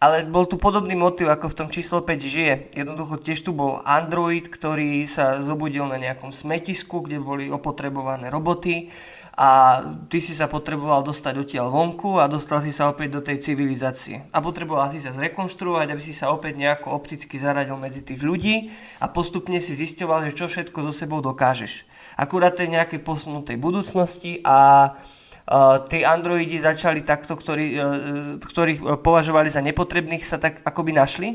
ale 0.03 0.27
bol 0.27 0.43
tu 0.43 0.59
podobný 0.59 0.99
motiv, 0.99 1.31
ako 1.31 1.47
v 1.47 1.57
tom 1.63 1.69
číslo 1.71 2.03
5 2.03 2.19
žije. 2.19 2.53
Jednoducho 2.75 3.23
tiež 3.23 3.39
tu 3.47 3.55
bol 3.55 3.79
Android, 3.87 4.43
ktorý 4.43 5.07
sa 5.07 5.39
zobudil 5.39 5.87
na 5.87 5.95
nejakom 5.95 6.35
smetisku, 6.35 6.99
kde 7.07 7.23
boli 7.23 7.47
opotrebované 7.47 8.27
roboty 8.27 8.91
a 9.33 9.81
ty 10.13 10.21
si 10.21 10.35
sa 10.37 10.45
potreboval 10.45 11.01
dostať 11.01 11.33
odtiaľ 11.41 11.73
vonku 11.73 12.21
a 12.21 12.29
dostal 12.29 12.61
si 12.61 12.69
sa 12.69 12.91
opäť 12.91 13.17
do 13.17 13.21
tej 13.23 13.41
civilizácie. 13.41 14.29
A 14.29 14.43
potreboval 14.43 14.93
si 14.93 15.01
sa 15.01 15.09
zrekonštruovať, 15.09 15.87
aby 15.89 16.01
si 16.03 16.13
sa 16.13 16.29
opäť 16.29 16.59
nejako 16.59 16.93
opticky 16.93 17.41
zaradil 17.41 17.79
medzi 17.79 18.05
tých 18.05 18.21
ľudí 18.21 18.69
a 19.01 19.09
postupne 19.09 19.57
si 19.57 19.73
zisťoval, 19.73 20.29
že 20.29 20.37
čo 20.37 20.45
všetko 20.45 20.85
so 20.85 20.93
sebou 20.93 21.23
dokážeš. 21.23 21.87
Akurát 22.13 22.53
to 22.53 22.61
je 22.61 22.75
nejakej 22.75 23.01
posunutej 23.01 23.57
budúcnosti 23.57 24.37
a 24.45 24.91
Uh, 25.43 25.83
tí 25.91 26.07
androidi 26.07 26.55
začali 26.55 27.03
takto, 27.03 27.35
ktorí, 27.35 27.75
uh, 27.75 27.83
ktorých 28.39 29.03
považovali 29.03 29.51
za 29.51 29.59
nepotrebných, 29.59 30.23
sa 30.23 30.39
tak 30.39 30.63
akoby 30.63 30.95
našli 30.95 31.29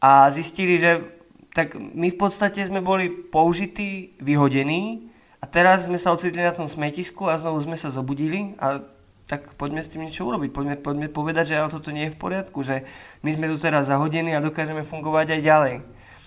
a 0.00 0.32
zistili, 0.32 0.80
že 0.80 1.04
tak 1.52 1.76
my 1.76 2.12
v 2.12 2.18
podstate 2.20 2.64
sme 2.64 2.84
boli 2.84 3.08
použití, 3.08 4.16
vyhodení 4.20 5.12
a 5.40 5.48
teraz 5.48 5.88
sme 5.88 6.00
sa 6.00 6.12
ocitli 6.12 6.44
na 6.44 6.52
tom 6.52 6.68
smetisku 6.68 7.28
a 7.28 7.40
znovu 7.40 7.64
sme 7.64 7.76
sa 7.76 7.92
zobudili 7.92 8.56
a 8.60 8.84
tak 9.26 9.58
poďme 9.58 9.82
s 9.82 9.90
tým 9.90 10.06
niečo 10.06 10.22
urobiť, 10.22 10.54
poďme, 10.54 10.76
poďme 10.78 11.08
povedať, 11.10 11.52
že 11.52 11.58
ale 11.58 11.72
toto 11.72 11.90
nie 11.90 12.08
je 12.08 12.14
v 12.14 12.20
poriadku, 12.20 12.62
že 12.62 12.86
my 13.26 13.30
sme 13.34 13.50
tu 13.50 13.58
teraz 13.58 13.90
zahodení 13.90 14.36
a 14.36 14.44
dokážeme 14.44 14.86
fungovať 14.86 15.36
aj 15.36 15.40
ďalej. 15.42 15.74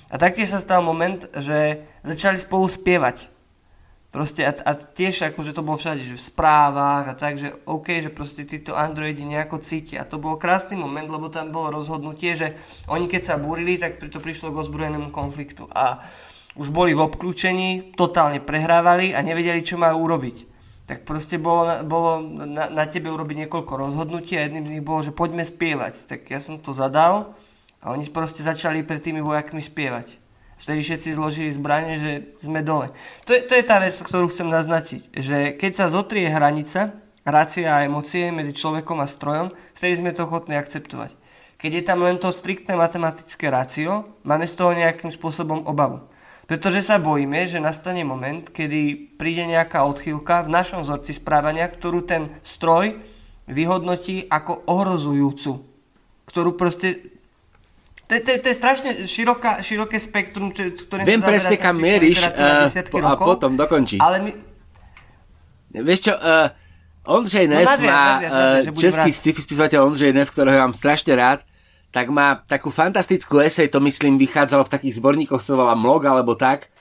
A 0.09 0.15
taktiež 0.17 0.51
sa 0.51 0.59
stal 0.59 0.81
moment, 0.81 1.29
že 1.37 1.85
začali 2.01 2.41
spolu 2.41 2.67
spievať. 2.67 3.29
Proste 4.09 4.41
a, 4.41 4.49
a 4.49 4.73
tiež 4.73 5.29
akože 5.29 5.53
to 5.53 5.61
bolo 5.61 5.77
všade, 5.77 6.01
že 6.01 6.17
v 6.17 6.27
správach 6.33 7.05
a 7.05 7.13
tak, 7.13 7.37
že 7.37 7.53
OK, 7.69 8.01
že 8.01 8.09
proste 8.09 8.41
títo 8.41 8.73
androidi 8.73 9.21
nejako 9.21 9.61
cítia. 9.61 10.01
A 10.01 10.09
to 10.09 10.17
bol 10.17 10.41
krásny 10.41 10.73
moment, 10.73 11.05
lebo 11.05 11.29
tam 11.29 11.53
bolo 11.53 11.77
rozhodnutie, 11.77 12.33
že 12.33 12.57
oni 12.89 13.05
keď 13.05 13.21
sa 13.21 13.35
búrili, 13.37 13.77
tak 13.77 14.01
to 14.01 14.17
prišlo 14.17 14.49
k 14.49 14.65
ozbrojenému 14.65 15.13
konfliktu. 15.13 15.69
A 15.69 16.01
už 16.57 16.73
boli 16.73 16.97
v 16.97 17.05
obklúčení, 17.05 17.93
totálne 17.93 18.41
prehrávali 18.41 19.13
a 19.13 19.21
nevedeli, 19.21 19.61
čo 19.61 19.77
majú 19.77 20.09
urobiť. 20.09 20.49
Tak 20.89 21.05
proste 21.05 21.37
bolo, 21.37 21.69
bolo 21.85 22.17
na, 22.49 22.65
na 22.65 22.85
tebe 22.89 23.13
urobiť 23.13 23.45
niekoľko 23.45 23.73
rozhodnutí 23.77 24.33
a 24.33 24.49
jedným 24.49 24.65
z 24.65 24.73
nich 24.73 24.85
bolo, 24.85 25.05
že 25.05 25.13
poďme 25.13 25.45
spievať. 25.45 26.09
Tak 26.09 26.33
ja 26.33 26.41
som 26.41 26.57
to 26.57 26.73
zadal 26.73 27.37
a 27.77 27.93
oni 27.93 28.09
proste 28.09 28.41
začali 28.41 28.81
pred 28.81 29.05
tými 29.05 29.21
vojakmi 29.21 29.61
spievať 29.61 30.18
vtedy 30.59 30.83
všetci 30.83 31.15
zložili 31.15 31.49
zbranie, 31.49 31.95
že 31.97 32.11
sme 32.43 32.59
dole. 32.59 32.91
To 33.25 33.31
je, 33.31 33.47
to 33.47 33.55
je 33.55 33.63
tá 33.63 33.79
vec, 33.79 33.95
ktorú 33.95 34.27
chcem 34.29 34.51
naznačiť, 34.51 35.01
že 35.15 35.37
keď 35.55 35.71
sa 35.73 35.85
zotrie 35.87 36.27
hranica, 36.27 36.99
rácia 37.23 37.71
a 37.71 37.87
emócie 37.87 38.29
medzi 38.29 38.51
človekom 38.51 38.99
a 38.99 39.07
strojom, 39.07 39.55
vtedy 39.73 39.93
sme 39.97 40.11
to 40.11 40.27
ochotní 40.27 40.59
akceptovať. 40.59 41.15
Keď 41.59 41.71
je 41.75 41.83
tam 41.83 41.99
len 42.03 42.15
to 42.15 42.31
striktné 42.31 42.75
matematické 42.75 43.51
rácio, 43.51 44.15
máme 44.23 44.47
z 44.47 44.55
toho 44.55 44.71
nejakým 44.71 45.11
spôsobom 45.11 45.67
obavu. 45.67 46.07
Pretože 46.47 46.81
sa 46.81 46.97
bojíme, 46.97 47.45
že 47.45 47.61
nastane 47.61 48.01
moment, 48.01 48.47
kedy 48.49 49.13
príde 49.19 49.45
nejaká 49.45 49.85
odchýlka 49.85 50.47
v 50.47 50.53
našom 50.55 50.81
vzorci 50.81 51.13
správania, 51.13 51.69
ktorú 51.69 52.07
ten 52.07 52.33
stroj 52.41 52.97
vyhodnotí 53.45 54.25
ako 54.31 54.65
ohrozujúcu. 54.65 55.61
Ktorú 56.25 56.57
proste 56.57 57.18
to, 58.09 58.13
to, 58.25 58.31
to 58.41 58.47
je 58.49 58.57
strašne 58.57 58.89
široká, 59.05 59.61
široké 59.61 60.01
spektrum, 60.01 60.49
čo, 60.49 60.73
ktorým 60.73 61.05
Viem 61.05 61.21
presne, 61.21 61.55
kam 61.61 61.77
mieríš 61.77 62.25
uh, 62.25 62.65
a 63.05 63.13
potom 63.13 63.53
dokončí. 63.53 64.01
Ale 64.01 64.25
my... 64.25 64.31
Vieš 65.77 66.09
čo, 66.09 66.13
uh, 66.17 66.49
Ondřej 67.05 67.45
Neff 67.45 67.77
no, 67.77 67.85
má, 67.85 68.01
uh, 68.17 68.73
český 68.73 69.13
sci-fi 69.13 69.45
spisovateľ 69.45 69.85
Ondřej 69.85 70.17
Neff, 70.17 70.33
ktorého 70.33 70.57
mám 70.57 70.73
strašne 70.73 71.13
rád, 71.13 71.45
tak 71.93 72.09
má 72.09 72.41
takú 72.49 72.73
fantastickú 72.73 73.41
esej, 73.41 73.69
to 73.69 73.77
myslím 73.85 74.17
vychádzalo 74.17 74.65
v 74.65 74.73
takých 74.73 74.97
zborníkoch, 74.97 75.41
sa 75.41 75.53
volá 75.53 75.77
Mlog 75.77 76.05
alebo 76.09 76.33
tak. 76.33 76.73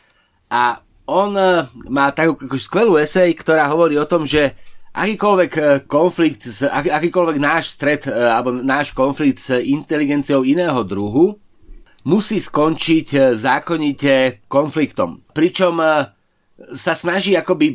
A 0.48 0.80
on 1.04 1.36
uh, 1.36 1.68
má 1.92 2.08
takú 2.08 2.40
skvelú 2.56 2.96
esej, 2.96 3.36
ktorá 3.36 3.68
hovorí 3.68 4.00
o 4.00 4.08
tom, 4.08 4.24
že 4.24 4.56
akýkoľvek 4.98 5.52
e, 5.54 5.62
konflikt, 5.86 6.42
akýkoľvek 6.68 7.38
náš 7.38 7.78
stred 7.78 8.06
e, 8.06 8.12
alebo 8.12 8.50
náš 8.50 8.90
konflikt 8.90 9.38
s 9.38 9.54
inteligenciou 9.54 10.42
iného 10.42 10.82
druhu 10.82 11.38
musí 12.02 12.42
skončiť 12.42 13.08
e, 13.14 13.18
zákonite 13.38 14.44
konfliktom. 14.50 15.22
Pričom 15.30 15.78
sa 16.74 16.92
snaží 16.98 17.38
akoby 17.38 17.70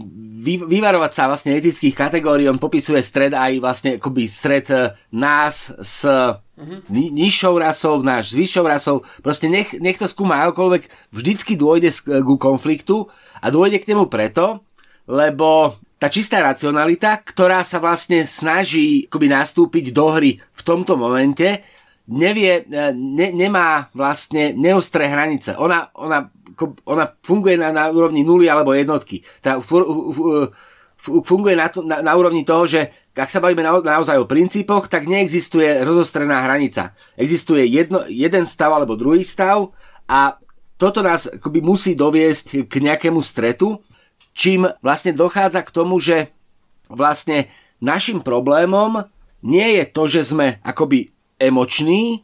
vyvarovať 0.68 1.12
sa 1.16 1.32
vlastne 1.32 1.56
etických 1.56 1.96
kategórií, 1.96 2.52
on 2.52 2.60
popisuje 2.60 3.00
stred 3.00 3.32
aj 3.32 3.64
vlastne 3.64 3.90
akoby 3.96 4.28
stred 4.28 4.68
nás 5.16 5.72
s 5.72 6.04
uh-huh. 6.04 6.84
nižšou 6.92 7.64
rasou, 7.64 8.04
náš 8.04 8.36
s 8.36 8.44
vyššou 8.44 8.66
rasou, 8.68 8.96
proste 9.24 9.48
nech, 9.48 9.72
nech 9.80 9.96
to 9.96 10.04
skúma 10.12 10.44
akokoľvek, 10.44 11.16
vždycky 11.16 11.56
dôjde 11.56 11.96
ku 12.28 12.36
konfliktu 12.36 13.08
a 13.40 13.48
dôjde 13.48 13.80
k 13.80 13.96
nemu 13.96 14.12
preto, 14.12 14.68
lebo 15.08 15.80
tá 16.04 16.12
čistá 16.12 16.44
racionalita, 16.44 17.16
ktorá 17.24 17.64
sa 17.64 17.80
vlastne 17.80 18.28
snaží 18.28 19.08
akoby 19.08 19.32
nastúpiť 19.32 19.96
do 19.96 20.12
hry 20.12 20.36
v 20.36 20.62
tomto 20.68 21.00
momente, 21.00 21.64
nevie, 22.12 22.68
e, 22.68 22.92
ne, 22.92 23.32
nemá 23.32 23.88
vlastne 23.96 24.52
neostré 24.52 25.08
hranice. 25.08 25.56
Ona, 25.56 25.96
ona, 25.96 26.28
ona 26.84 27.08
funguje 27.24 27.56
na, 27.56 27.72
na 27.72 27.88
úrovni 27.88 28.28
nuly 28.28 28.52
alebo 28.52 28.76
jednotky. 28.76 29.24
Tá, 29.40 29.64
funguje 31.24 31.56
na, 31.56 31.72
na, 31.72 32.04
na 32.04 32.14
úrovni 32.20 32.44
toho, 32.44 32.68
že 32.68 32.92
ak 33.16 33.32
sa 33.32 33.40
bavíme 33.40 33.64
na, 33.64 33.80
naozaj 33.80 34.20
o 34.20 34.28
princípoch, 34.28 34.92
tak 34.92 35.08
neexistuje 35.08 35.88
rozostrená 35.88 36.44
hranica. 36.44 36.92
Existuje 37.16 37.64
jedno, 37.72 38.04
jeden 38.12 38.44
stav 38.44 38.76
alebo 38.76 39.00
druhý 39.00 39.24
stav 39.24 39.72
a 40.12 40.36
toto 40.76 41.00
nás 41.00 41.32
akoby 41.32 41.64
musí 41.64 41.96
doviesť 41.96 42.68
k 42.68 42.92
nejakému 42.92 43.24
stretu 43.24 43.80
čím 44.34 44.68
vlastne 44.82 45.14
dochádza 45.14 45.62
k 45.62 45.74
tomu, 45.74 46.02
že 46.02 46.34
vlastne 46.90 47.50
našim 47.80 48.22
problémom 48.22 49.06
nie 49.46 49.80
je 49.80 49.84
to, 49.90 50.04
že 50.10 50.34
sme 50.34 50.60
akoby 50.62 51.12
emoční, 51.40 52.24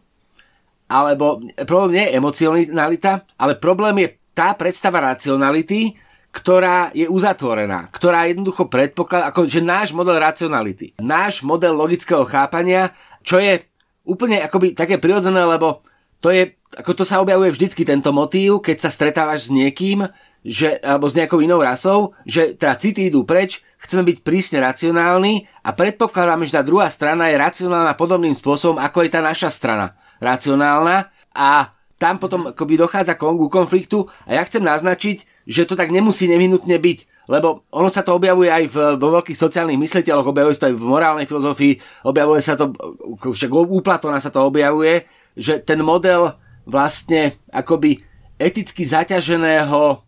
alebo 0.90 1.44
problém 1.70 2.02
nie 2.02 2.06
je 2.10 2.16
emocionalita, 2.18 3.12
ale 3.38 3.60
problém 3.60 3.96
je 4.02 4.10
tá 4.34 4.56
predstava 4.58 5.04
racionality, 5.04 5.94
ktorá 6.30 6.94
je 6.94 7.10
uzatvorená, 7.10 7.90
ktorá 7.90 8.30
jednoducho 8.30 8.70
predpokladá, 8.70 9.34
ako 9.34 9.50
že 9.50 9.66
náš 9.66 9.90
model 9.92 10.22
racionality, 10.22 10.94
náš 11.02 11.42
model 11.42 11.74
logického 11.74 12.22
chápania, 12.26 12.94
čo 13.26 13.42
je 13.42 13.66
úplne 14.06 14.42
akoby 14.42 14.78
také 14.78 15.02
prirodzené, 15.02 15.42
lebo 15.42 15.82
to 16.22 16.30
je, 16.30 16.54
ako 16.78 17.02
to 17.02 17.04
sa 17.06 17.22
objavuje 17.22 17.50
vždycky 17.50 17.82
tento 17.82 18.14
motív, 18.14 18.62
keď 18.62 18.78
sa 18.78 18.94
stretávaš 18.94 19.50
s 19.50 19.54
niekým, 19.54 20.06
že, 20.44 20.80
alebo 20.80 21.12
s 21.12 21.18
nejakou 21.18 21.44
inou 21.44 21.60
rasou, 21.60 22.16
že 22.24 22.56
teda 22.56 22.80
city 22.80 23.12
idú 23.12 23.28
preč, 23.28 23.64
chceme 23.80 24.04
byť 24.04 24.18
prísne 24.24 24.60
racionálni 24.64 25.48
a 25.64 25.72
predpokladáme, 25.72 26.48
že 26.48 26.60
tá 26.60 26.64
druhá 26.64 26.88
strana 26.92 27.32
je 27.32 27.40
racionálna 27.40 27.96
podobným 27.96 28.36
spôsobom, 28.36 28.80
ako 28.80 29.08
je 29.08 29.10
tá 29.12 29.22
naša 29.24 29.52
strana 29.52 29.96
racionálna. 30.20 31.12
A 31.36 31.72
tam 32.00 32.16
potom 32.16 32.52
akoby 32.52 32.80
dochádza 32.80 33.20
k 33.20 33.28
konfliktu 33.52 34.08
a 34.24 34.40
ja 34.40 34.44
chcem 34.48 34.64
naznačiť, 34.64 35.44
že 35.44 35.68
to 35.68 35.76
tak 35.76 35.92
nemusí 35.92 36.32
nevyhnutne 36.32 36.80
byť, 36.80 37.28
lebo 37.28 37.68
ono 37.76 37.92
sa 37.92 38.02
to 38.02 38.16
objavuje 38.16 38.48
aj 38.48 38.66
v, 38.72 38.78
vo 38.96 39.08
veľkých 39.20 39.36
sociálnych 39.36 39.78
mysliteľoch, 39.78 40.32
objavuje 40.32 40.56
sa 40.56 40.66
to 40.66 40.70
aj 40.72 40.78
v 40.80 40.88
morálnej 40.88 41.28
filozofii, 41.28 41.74
objavuje 42.08 42.42
sa 42.42 42.56
to, 42.56 42.72
však 43.20 43.52
u 43.52 43.80
Platona 43.84 44.24
sa 44.24 44.32
to 44.32 44.48
objavuje, 44.48 45.04
že 45.36 45.60
ten 45.60 45.84
model 45.84 46.40
vlastne 46.64 47.36
akoby 47.52 48.09
eticky 48.40 48.88
zaťaženého, 48.88 50.02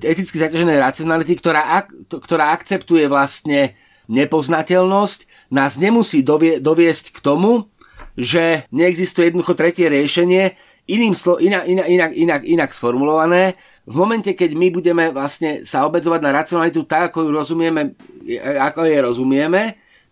eticky 0.00 0.36
zaťaženej 0.38 0.78
racionality, 0.78 1.34
ktorá, 1.34 1.84
ktorá 2.06 2.54
akceptuje 2.54 3.10
vlastne 3.10 3.74
nepoznateľnosť, 4.06 5.50
nás 5.50 5.76
nemusí 5.76 6.22
dovie, 6.22 6.62
doviesť 6.62 7.10
k 7.10 7.18
tomu, 7.18 7.68
že 8.14 8.70
neexistuje 8.70 9.34
jednoducho 9.34 9.58
tretie 9.58 9.90
riešenie, 9.90 10.54
iným 10.86 11.18
slo, 11.18 11.42
inak, 11.42 11.66
inak, 11.66 11.88
inak, 11.90 12.12
inak, 12.14 12.42
inak 12.46 12.70
sformulované, 12.70 13.58
v 13.84 13.94
momente, 14.00 14.32
keď 14.32 14.50
my 14.56 14.68
budeme 14.72 15.04
vlastne 15.12 15.60
sa 15.68 15.84
obedzovať 15.84 16.20
na 16.24 16.32
racionalitu 16.32 16.88
tak, 16.88 17.12
ako 17.12 17.28
ju 17.28 17.30
rozumieme, 17.36 17.92
ako 18.40 18.88
je 18.88 18.96
rozumieme, 18.96 19.62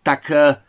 tak 0.05 0.29
e, 0.29 0.61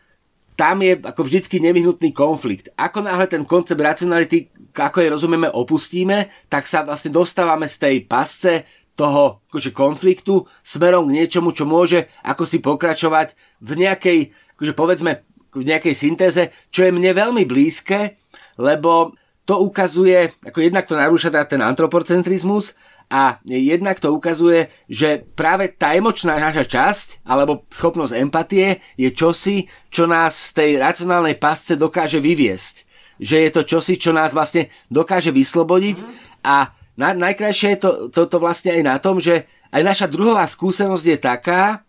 tam 0.56 0.80
je 0.80 1.04
ako 1.04 1.22
vždycky 1.28 1.60
nevyhnutný 1.60 2.16
konflikt. 2.16 2.72
Ako 2.80 3.04
náhle 3.04 3.28
ten 3.28 3.44
koncept 3.44 3.76
racionality, 3.76 4.53
ako 4.74 4.98
je 5.06 5.14
rozumieme, 5.14 5.50
opustíme, 5.54 6.34
tak 6.50 6.66
sa 6.66 6.82
vlastne 6.82 7.14
dostávame 7.14 7.70
z 7.70 7.78
tej 7.78 7.96
pasce 8.10 8.54
toho 8.94 9.42
akože 9.50 9.74
konfliktu 9.74 10.46
smerom 10.62 11.10
k 11.10 11.16
niečomu, 11.22 11.50
čo 11.54 11.66
môže 11.66 12.10
ako 12.22 12.44
si 12.46 12.62
pokračovať 12.62 13.34
v 13.62 13.72
nejakej, 13.86 14.20
akože 14.58 14.74
povedzme, 14.74 15.12
v 15.54 15.64
nejakej 15.66 15.94
syntéze, 15.94 16.42
čo 16.74 16.86
je 16.86 16.94
mne 16.94 17.14
veľmi 17.14 17.46
blízke, 17.46 18.18
lebo 18.58 19.14
to 19.44 19.60
ukazuje, 19.60 20.32
ako 20.46 20.60
jednak 20.62 20.88
to 20.88 20.96
narúša 20.96 21.30
teda 21.30 21.46
ten 21.46 21.62
antroporcentrizmus 21.62 22.78
a 23.12 23.38
jednak 23.46 24.00
to 24.00 24.10
ukazuje, 24.10 24.72
že 24.88 25.22
práve 25.36 25.70
tá 25.76 25.94
emočná 25.94 26.40
naša 26.40 26.66
časť 26.66 27.08
alebo 27.28 27.68
schopnosť 27.70 28.14
empatie 28.18 28.82
je 28.96 29.12
čosi, 29.12 29.68
čo 29.92 30.08
nás 30.08 30.34
z 30.34 30.52
tej 30.58 30.70
racionálnej 30.80 31.38
pasce 31.38 31.76
dokáže 31.76 32.24
vyviesť. 32.24 32.93
Že 33.22 33.38
je 33.46 33.50
to 33.54 33.62
čosi, 33.68 33.94
čo 34.00 34.16
nás 34.16 34.34
vlastne 34.34 34.74
dokáže 34.90 35.30
vyslobodiť 35.30 35.98
a 36.46 36.74
na, 36.94 37.18
najkrajšie 37.18 37.78
je 37.78 37.80
to, 37.82 37.92
to, 38.14 38.22
to 38.30 38.38
vlastne 38.38 38.74
aj 38.74 38.84
na 38.86 38.96
tom, 39.02 39.18
že 39.18 39.50
aj 39.74 39.82
naša 39.82 40.08
druhová 40.10 40.46
skúsenosť 40.46 41.06
je 41.06 41.18
taká, 41.18 41.82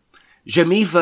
že 0.45 0.65
my 0.65 0.85
v 0.85 0.95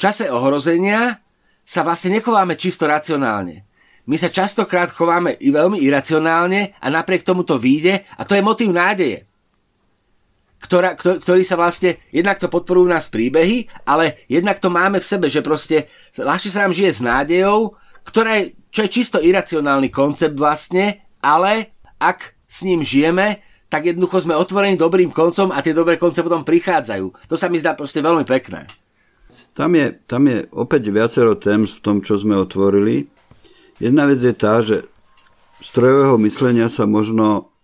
čase 0.00 0.32
ohrozenia 0.32 1.20
sa 1.64 1.84
vlastne 1.84 2.16
nechováme 2.16 2.56
čisto 2.56 2.88
racionálne 2.88 3.68
my 4.10 4.16
sa 4.18 4.26
častokrát 4.26 4.90
chováme 4.90 5.38
i 5.38 5.54
veľmi 5.54 5.78
iracionálne 5.78 6.74
a 6.82 6.86
napriek 6.90 7.22
tomu 7.22 7.46
to 7.46 7.62
vyjde 7.62 8.02
a 8.02 8.22
to 8.26 8.34
je 8.34 8.42
motív 8.42 8.74
nádeje. 8.74 9.22
Ktorá, 10.60 10.92
ktorý 10.98 11.40
sa 11.46 11.56
vlastne, 11.56 11.96
jednak 12.12 12.36
to 12.36 12.50
podporujú 12.50 12.90
nás 12.90 13.08
príbehy, 13.08 13.70
ale 13.86 14.26
jednak 14.28 14.60
to 14.60 14.68
máme 14.68 15.00
v 15.00 15.08
sebe, 15.08 15.30
že 15.30 15.40
proste 15.40 15.88
ľahšie 16.18 16.52
sa 16.52 16.68
nám 16.68 16.76
žije 16.76 16.90
s 16.90 17.00
nádejou, 17.00 17.79
ktorá 18.04 18.40
je, 18.40 18.44
čo 18.70 18.80
je 18.86 18.90
čisto 18.90 19.18
iracionálny 19.18 19.88
koncept 19.90 20.36
vlastne, 20.38 21.04
ale 21.20 21.76
ak 22.00 22.38
s 22.46 22.64
ním 22.66 22.82
žijeme, 22.82 23.42
tak 23.70 23.86
jednoducho 23.86 24.26
sme 24.26 24.34
otvorení 24.34 24.74
dobrým 24.74 25.14
koncom 25.14 25.54
a 25.54 25.62
tie 25.62 25.70
dobré 25.70 25.94
konce 25.94 26.26
potom 26.26 26.42
prichádzajú. 26.42 27.30
To 27.30 27.34
sa 27.38 27.46
mi 27.46 27.62
zdá 27.62 27.78
proste 27.78 28.02
veľmi 28.02 28.26
pekné. 28.26 28.66
Tam 29.54 29.70
je, 29.78 29.94
tam 30.10 30.26
je 30.26 30.50
opäť 30.50 30.90
viacero 30.90 31.38
tém 31.38 31.62
v 31.62 31.78
tom, 31.78 32.02
čo 32.02 32.18
sme 32.18 32.34
otvorili. 32.34 33.06
Jedna 33.78 34.10
vec 34.10 34.18
je 34.18 34.34
tá, 34.34 34.58
že 34.58 34.90
strojového 35.62 36.18
myslenia 36.26 36.66
sa 36.66 36.88
možno 36.90 37.54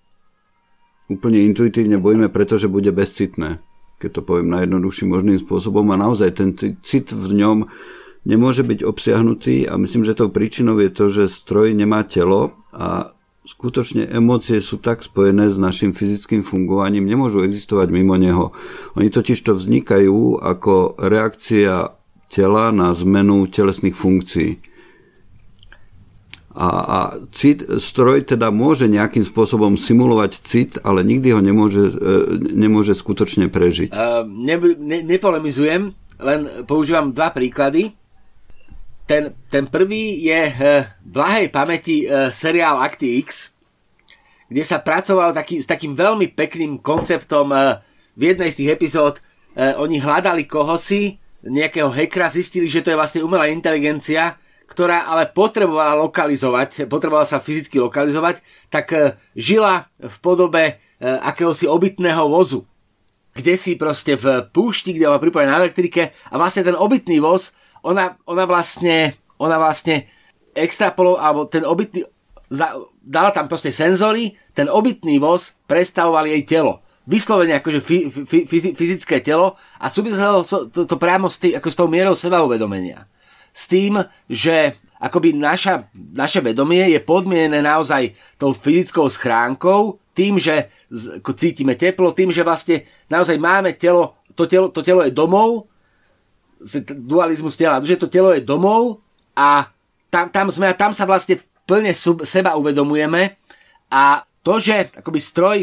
úplne 1.11 1.43
intuitívne 1.43 1.99
bojíme, 1.99 2.31
pretože 2.31 2.71
bude 2.71 2.91
bezcitné, 2.95 3.59
keď 3.99 4.11
to 4.11 4.21
poviem 4.23 4.51
najjednoduchším 4.55 5.11
možným 5.11 5.39
spôsobom 5.43 5.87
a 5.91 6.01
naozaj 6.01 6.31
ten 6.39 6.55
cit 6.83 7.11
v 7.11 7.35
ňom 7.35 7.67
nemôže 8.27 8.67
byť 8.67 8.83
obsiahnutý 8.83 9.71
a 9.71 9.79
myslím, 9.79 10.03
že 10.03 10.19
tou 10.19 10.29
príčinou 10.29 10.83
je 10.83 10.91
to, 10.91 11.07
že 11.07 11.31
stroj 11.31 11.71
nemá 11.73 12.03
telo 12.03 12.59
a 12.75 13.15
skutočne 13.47 14.11
emócie 14.11 14.59
sú 14.59 14.83
tak 14.83 15.07
spojené 15.07 15.55
s 15.55 15.57
našim 15.57 15.95
fyzickým 15.95 16.43
fungovaním, 16.43 17.07
nemôžu 17.07 17.47
existovať 17.47 17.89
mimo 17.95 18.19
neho. 18.19 18.51
Oni 18.99 19.09
totiž 19.09 19.39
to 19.47 19.55
vznikajú 19.55 20.43
ako 20.43 20.99
reakcia 20.99 21.95
tela 22.27 22.75
na 22.75 22.91
zmenu 22.99 23.47
telesných 23.47 23.95
funkcií. 23.95 24.59
A, 26.57 26.69
a 26.73 26.99
cit, 27.37 27.61
stroj 27.69 28.25
teda 28.25 28.49
môže 28.49 28.89
nejakým 28.89 29.29
spôsobom 29.29 29.77
simulovať 29.77 30.33
cit, 30.41 30.73
ale 30.81 31.05
nikdy 31.05 31.37
ho 31.37 31.45
nemôže, 31.45 31.93
e, 31.93 32.15
nemôže 32.41 32.97
skutočne 32.97 33.53
prežiť. 33.53 33.93
Uh, 33.93 34.25
ne, 34.25 34.57
ne, 34.81 35.05
nepolemizujem, 35.05 35.93
len 36.17 36.41
používam 36.65 37.13
dva 37.13 37.29
príklady. 37.29 37.93
Ten, 39.07 39.39
ten 39.47 39.71
prvý 39.71 40.27
je 40.27 40.41
v 40.51 40.63
blahej 41.07 41.47
pamäti 41.55 42.07
uh, 42.07 42.35
seriál 42.35 42.83
Acti 42.83 43.23
X, 43.23 43.55
kde 44.51 44.63
sa 44.67 44.83
pracovalo 44.83 45.31
taký, 45.31 45.63
s 45.63 45.71
takým 45.71 45.95
veľmi 45.95 46.35
pekným 46.35 46.83
konceptom. 46.83 47.55
Uh, 47.55 47.79
v 48.19 48.35
jednej 48.35 48.51
z 48.51 48.65
tých 48.65 48.73
epizód 48.81 49.21
oni 49.57 50.01
hľadali 50.01 50.45
kohosi, 50.49 51.17
nejakého 51.49 51.91
hekra, 51.95 52.33
zistili, 52.33 52.67
že 52.67 52.83
to 52.83 52.93
je 52.93 52.99
vlastne 52.99 53.23
umelá 53.23 53.47
inteligencia, 53.49 54.37
ktorá 54.67 55.07
ale 55.07 55.31
potrebovala 55.31 55.95
lokalizovať, 56.03 56.91
potrebovala 56.91 57.25
sa 57.27 57.39
fyzicky 57.39 57.79
lokalizovať, 57.79 58.43
tak 58.67 58.87
e, 58.93 59.15
žila 59.39 59.87
v 60.03 60.17
podobe 60.19 60.63
e, 60.67 60.75
akéhosi 61.07 61.71
obytného 61.71 62.27
vozu. 62.27 62.67
Kde 63.37 63.55
si 63.55 63.79
proste 63.79 64.19
v 64.19 64.49
púšti, 64.51 64.91
kde 64.91 65.07
bola 65.07 65.23
pripojená 65.23 65.55
na 65.55 65.63
elektrike 65.63 66.11
a 66.11 66.35
vlastne 66.35 66.67
ten 66.67 66.75
obytný 66.75 67.23
voz, 67.23 67.55
ona, 67.87 68.19
ona 68.27 68.45
vlastne, 68.45 69.15
ona 69.39 69.57
vlastne 69.63 70.11
extrapolov, 70.53 71.23
alebo 71.23 71.47
ten 71.47 71.63
obytný, 71.63 72.03
za, 72.51 72.75
dala 72.99 73.31
tam 73.31 73.47
proste 73.47 73.71
senzory, 73.71 74.35
ten 74.51 74.67
obytný 74.67 75.23
voz 75.23 75.55
predstavoval 75.71 76.27
jej 76.27 76.43
telo. 76.43 76.83
Vyslovene 77.07 77.63
akože 77.63 77.79
fyzické 78.75 79.23
telo 79.23 79.55
a 79.79 79.87
súviselo 79.87 80.43
to, 80.43 80.67
to, 80.67 80.97
priamo 80.99 81.31
s, 81.31 81.39
tý, 81.39 81.55
ako 81.55 81.69
s 81.71 81.79
tou 81.79 81.87
mierou 81.87 82.19
sebauvedomenia 82.19 83.07
s 83.57 83.65
tým, 83.73 84.05
že 84.29 84.77
akoby 85.01 85.33
naša, 85.33 85.89
naše 85.97 86.45
vedomie 86.45 86.93
je 86.93 87.01
podmienené 87.01 87.65
naozaj 87.65 88.13
tou 88.37 88.53
fyzickou 88.53 89.09
schránkou, 89.09 89.97
tým, 90.13 90.37
že 90.37 90.69
cítime 91.41 91.73
teplo, 91.73 92.13
tým, 92.13 92.29
že 92.29 92.45
vlastne 92.45 92.85
naozaj 93.09 93.41
máme 93.41 93.73
telo, 93.81 94.21
to 94.37 94.45
telo, 94.45 94.69
to 94.69 94.85
telo 94.85 95.01
je 95.01 95.13
domov, 95.13 95.73
dualizmus 96.97 97.57
tela, 97.57 97.83
že 97.85 98.01
to 98.01 98.09
telo 98.09 98.33
je 98.33 98.45
domov 98.45 99.05
a 99.37 99.69
tam, 100.09 100.33
tam 100.33 100.49
sme 100.49 100.73
a 100.73 100.79
tam 100.79 100.95
sa 100.95 101.05
vlastne 101.05 101.41
plne 101.69 101.93
sub, 101.93 102.25
seba 102.25 102.57
uvedomujeme 102.57 103.37
a 103.91 104.25
to, 104.41 104.63
že 104.63 104.95
akoby 104.95 105.21
stroj, 105.21 105.59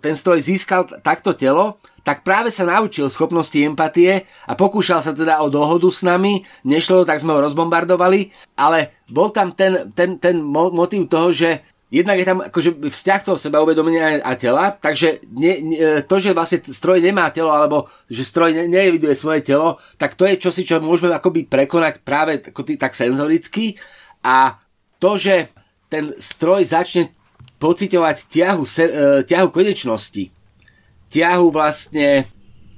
ten 0.00 0.16
stroj 0.16 0.40
získal 0.40 0.88
takto 1.04 1.36
telo, 1.36 1.76
tak 2.06 2.22
práve 2.22 2.54
sa 2.54 2.62
naučil 2.62 3.10
schopnosti 3.10 3.58
empatie 3.58 4.30
a 4.46 4.54
pokúšal 4.54 5.02
sa 5.02 5.10
teda 5.10 5.42
o 5.42 5.50
dohodu 5.50 5.90
s 5.90 6.06
nami, 6.06 6.46
nešlo 6.62 7.02
tak 7.02 7.18
sme 7.18 7.34
ho 7.34 7.42
rozbombardovali, 7.42 8.30
ale 8.54 9.02
bol 9.10 9.34
tam 9.34 9.50
ten, 9.50 9.90
ten, 9.90 10.14
ten 10.22 10.38
motív 10.46 11.10
toho, 11.10 11.34
že 11.34 11.66
jednak 11.86 12.18
je 12.18 12.26
tam 12.26 12.38
akože 12.42 12.70
vzťah 12.82 13.20
toho 13.22 13.38
uvedomenia 13.38 14.18
a 14.18 14.34
tela, 14.34 14.74
takže 14.74 15.22
nie, 15.30 15.62
nie, 15.62 15.78
to, 16.02 16.18
že 16.18 16.34
vlastne 16.34 16.58
stroj 16.66 16.98
nemá 16.98 17.30
telo, 17.30 17.54
alebo 17.54 17.86
že 18.10 18.26
stroj 18.26 18.50
ne, 18.50 18.64
neeviduje 18.66 19.14
svoje 19.14 19.46
telo, 19.46 19.78
tak 19.94 20.18
to 20.18 20.26
je 20.26 20.40
čosi, 20.40 20.66
čo 20.66 20.82
môžeme 20.82 21.14
akoby 21.14 21.46
prekonať 21.46 22.02
práve 22.02 22.42
ako 22.42 22.66
tak 22.74 22.98
senzoricky 22.98 23.78
a 24.26 24.58
to, 24.98 25.14
že 25.14 25.54
ten 25.86 26.10
stroj 26.18 26.66
začne 26.66 27.14
pocitovať 27.62 28.16
ťahu, 28.34 28.62
se, 28.66 28.84
e, 28.84 29.22
ťahu 29.22 29.48
konečnosti, 29.54 30.34
ťahu 31.14 31.46
vlastne 31.54 32.26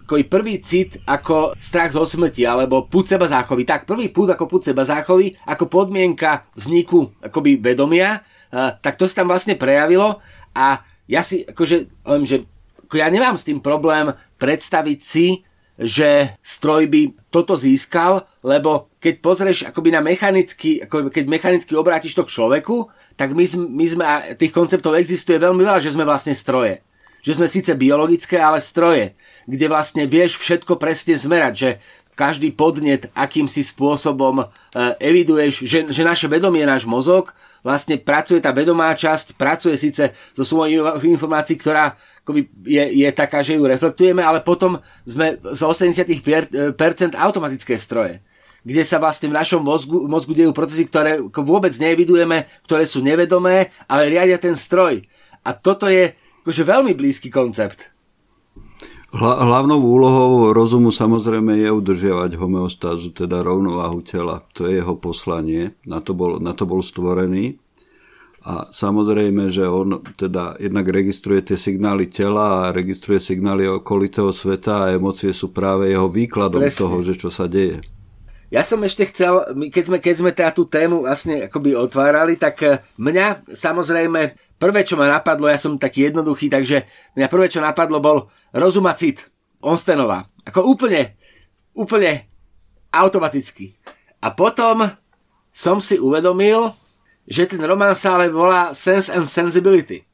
ako 0.09 0.25
prvý 0.25 0.65
cit 0.65 0.97
ako 1.05 1.53
strach 1.61 1.93
zo 1.93 2.01
smrti 2.09 2.49
alebo 2.49 2.89
púd 2.89 3.05
seba 3.05 3.29
záchovy. 3.29 3.69
Tak, 3.69 3.85
prvý 3.85 4.09
púd 4.09 4.33
ako 4.33 4.49
púd 4.49 4.65
seba 4.65 4.81
záchovy, 4.81 5.37
ako 5.45 5.69
podmienka 5.69 6.49
vzniku 6.57 7.13
akoby 7.21 7.61
vedomia, 7.61 8.25
tak 8.55 8.97
to 8.97 9.05
sa 9.05 9.23
tam 9.23 9.29
vlastne 9.31 9.55
prejavilo 9.55 10.21
a 10.57 10.83
ja 11.09 11.25
si 11.25 11.45
akože, 11.49 11.77
len, 12.05 12.23
že 12.29 12.45
ja 12.93 13.09
nemám 13.09 13.37
s 13.37 13.49
tým 13.49 13.61
problém 13.61 14.13
predstaviť 14.37 15.01
si, 15.01 15.45
že 15.79 16.35
stroj 16.43 16.91
by 16.91 17.31
toto 17.31 17.55
získal, 17.55 18.27
lebo 18.43 18.91
keď 18.99 19.15
pozrieš 19.23 19.59
akoby 19.71 19.95
na 19.95 20.03
mechanicky, 20.03 20.83
ako 20.83 21.07
keď 21.07 21.25
mechanicky 21.31 21.73
obrátiš 21.79 22.19
to 22.19 22.27
k 22.27 22.35
človeku, 22.35 22.91
tak 23.15 23.31
my, 23.31 23.47
my 23.71 23.87
sme, 23.87 24.03
a 24.05 24.15
tých 24.35 24.51
konceptov 24.51 24.99
existuje 24.99 25.39
veľmi 25.39 25.63
veľa, 25.63 25.79
že 25.79 25.95
sme 25.95 26.03
vlastne 26.03 26.35
stroje. 26.35 26.83
Že 27.23 27.43
sme 27.43 27.47
síce 27.47 27.71
biologické, 27.79 28.43
ale 28.43 28.59
stroje, 28.59 29.15
kde 29.47 29.67
vlastne 29.71 30.11
vieš 30.11 30.43
všetko 30.43 30.83
presne 30.83 31.15
zmerať, 31.15 31.55
že 31.55 31.71
každý 32.19 32.51
podnet 32.51 33.07
akýmsi 33.15 33.63
spôsobom 33.63 34.43
e, 34.43 34.45
eviduješ, 34.99 35.63
že, 35.63 35.79
že 35.87 36.03
naše 36.03 36.27
vedomie, 36.27 36.67
náš 36.67 36.83
mozog, 36.83 37.31
vlastne 37.63 37.95
pracuje 37.95 38.43
tá 38.43 38.51
vedomá 38.51 38.91
časť, 38.91 39.39
pracuje 39.39 39.79
síce 39.79 40.11
so 40.35 40.43
svojou 40.43 40.99
informácií, 41.07 41.55
ktorá 41.55 41.95
je, 42.67 42.83
je 43.07 43.09
taká, 43.15 43.47
že 43.47 43.55
ju 43.55 43.63
reflektujeme, 43.63 44.19
ale 44.19 44.43
potom 44.43 44.83
sme 45.07 45.39
z 45.39 45.61
80% 45.63 47.15
automatické 47.15 47.79
stroje 47.79 48.19
kde 48.69 48.85
sa 48.85 49.01
vlastne 49.01 49.33
v 49.33 49.39
našom 49.39 49.65
mozgu, 49.65 50.05
mozgu 50.05 50.37
dejú 50.37 50.53
procesy, 50.53 50.85
ktoré 50.85 51.25
vôbec 51.25 51.73
nevidujeme, 51.81 52.45
ktoré 52.69 52.85
sú 52.85 53.01
nevedomé, 53.01 53.73
ale 53.89 54.13
riadia 54.13 54.37
ten 54.37 54.53
stroj. 54.53 55.01
A 55.41 55.57
toto 55.57 55.89
je 55.89 56.13
akože 56.45 56.69
veľmi 56.69 56.93
blízky 56.93 57.33
koncept. 57.33 57.89
Hlavnou 59.09 59.81
úlohou 59.81 60.53
rozumu 60.53 60.93
samozrejme 60.93 61.57
je 61.57 61.73
udržiavať 61.73 62.37
homeostázu, 62.37 63.17
teda 63.17 63.41
rovnováhu 63.41 64.05
tela. 64.05 64.45
To 64.53 64.69
je 64.69 64.85
jeho 64.85 65.01
poslanie, 65.01 65.73
na 65.89 66.05
to 66.05 66.13
bol, 66.13 66.37
na 66.37 66.53
to 66.53 66.69
bol 66.69 66.85
stvorený. 66.85 67.57
A 68.45 68.69
samozrejme, 68.69 69.49
že 69.49 69.65
on 69.65 70.05
teda 70.17 70.61
jednak 70.61 70.89
registruje 70.89 71.41
tie 71.41 71.57
signály 71.57 72.13
tela 72.13 72.69
a 72.69 72.73
registruje 72.73 73.21
signály 73.21 73.65
okolitého 73.69 74.33
sveta 74.33 74.89
a 74.89 74.91
emócie 74.93 75.33
sú 75.33 75.57
práve 75.57 75.89
jeho 75.89 76.09
výkladom 76.09 76.69
Presne. 76.69 76.81
toho, 76.81 76.97
že 77.01 77.17
čo 77.17 77.33
sa 77.33 77.49
deje. 77.49 77.81
Ja 78.49 78.65
som 78.65 78.81
ešte 78.81 79.05
chcel, 79.13 79.45
keď 79.69 79.85
sme, 79.85 79.99
keď 80.01 80.15
sme 80.17 80.31
teda 80.33 80.51
tú 80.57 80.65
tému 80.65 81.05
vlastne 81.05 81.53
akoby 81.53 81.77
otvárali, 81.77 82.41
tak 82.41 82.57
eh, 82.65 82.81
mňa 82.97 83.53
samozrejme 83.53 84.21
prvé, 84.57 84.81
čo 84.89 84.97
ma 84.97 85.05
napadlo, 85.05 85.53
ja 85.53 85.61
som 85.61 85.77
taký 85.77 86.09
jednoduchý, 86.09 86.49
takže 86.49 86.89
mňa 87.13 87.29
prvé, 87.29 87.53
čo 87.53 87.61
napadlo, 87.61 88.01
bol 88.01 88.33
rozum 88.57 88.89
a 88.89 88.97
cit. 88.97 89.29
Onstenová. 89.59 90.25
Ako 90.47 90.65
úplne, 90.65 91.19
úplne 91.75 92.31
automaticky. 92.95 93.75
A 94.23 94.33
potom 94.33 94.87
som 95.51 95.83
si 95.83 95.99
uvedomil, 95.99 96.73
že 97.27 97.45
ten 97.51 97.61
román 97.61 97.93
sa 97.93 98.17
ale 98.17 98.31
volá 98.31 98.73
Sense 98.73 99.11
and 99.13 99.27
Sensibility. 99.27 100.07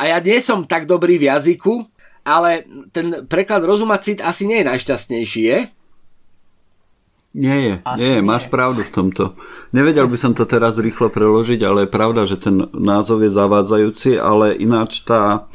A 0.00 0.08
ja 0.08 0.16
nie 0.22 0.40
som 0.40 0.64
tak 0.64 0.88
dobrý 0.88 1.20
v 1.20 1.28
jazyku, 1.28 1.84
ale 2.24 2.64
ten 2.94 3.28
preklad 3.28 3.60
rozum 3.66 3.92
a 3.92 4.00
cit 4.00 4.24
asi 4.24 4.48
nie 4.48 4.64
je 4.64 4.70
najšťastnejší, 4.72 5.42
je? 5.44 5.58
Nie 7.30 7.56
je, 7.62 7.74
Asi 7.86 7.98
nie 8.02 8.10
je, 8.18 8.20
máš 8.26 8.50
pravdu 8.50 8.82
v 8.82 8.90
tomto. 8.90 9.38
Nevedel 9.70 10.10
by 10.10 10.18
som 10.18 10.34
to 10.34 10.42
teraz 10.50 10.74
rýchlo 10.74 11.14
preložiť, 11.14 11.62
ale 11.62 11.86
je 11.86 11.94
pravda, 11.94 12.26
že 12.26 12.42
ten 12.42 12.66
názov 12.74 13.22
je 13.22 13.30
zavádzajúci, 13.30 14.18
ale 14.18 14.58
ináč 14.58 15.06
tá... 15.06 15.46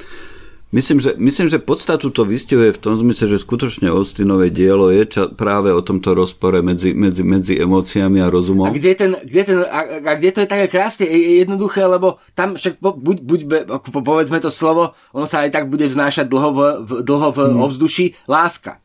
Myslím 0.72 1.00
že, 1.00 1.16
myslím, 1.16 1.48
že 1.48 1.64
podstatu 1.64 2.12
to 2.12 2.28
vystihuje 2.28 2.76
v 2.76 2.80
tom 2.80 3.00
zmysle, 3.00 3.32
že 3.32 3.40
skutočne 3.40 3.88
Austinové 3.88 4.52
dielo 4.52 4.92
je 4.92 5.08
ča, 5.08 5.32
práve 5.32 5.72
o 5.72 5.80
tomto 5.80 6.12
rozpore 6.12 6.60
medzi, 6.60 6.92
medzi, 6.92 7.24
medzi 7.24 7.56
emóciami 7.56 8.20
a 8.20 8.28
rozumom. 8.28 8.68
A 8.68 8.76
kde, 8.76 8.92
ten, 8.96 9.12
kde, 9.24 9.42
ten, 9.44 9.58
a, 9.64 9.80
a 10.04 10.12
kde 10.20 10.36
to 10.36 10.40
je 10.44 10.50
také 10.52 10.68
krásne, 10.68 11.08
jednoduché, 11.08 11.84
lebo 11.88 12.20
tam 12.36 12.60
však 12.60 12.84
buď, 12.84 13.18
buď 13.24 13.40
povedzme 14.04 14.40
to 14.44 14.52
slovo, 14.52 14.96
ono 15.16 15.24
sa 15.24 15.48
aj 15.48 15.56
tak 15.56 15.72
bude 15.72 15.88
vznášať 15.88 16.28
dlho 16.28 16.50
v, 16.52 16.60
dlho 17.08 17.30
v 17.32 17.40
hmm. 17.40 17.60
ovzduší, 17.72 18.06
láska. 18.28 18.84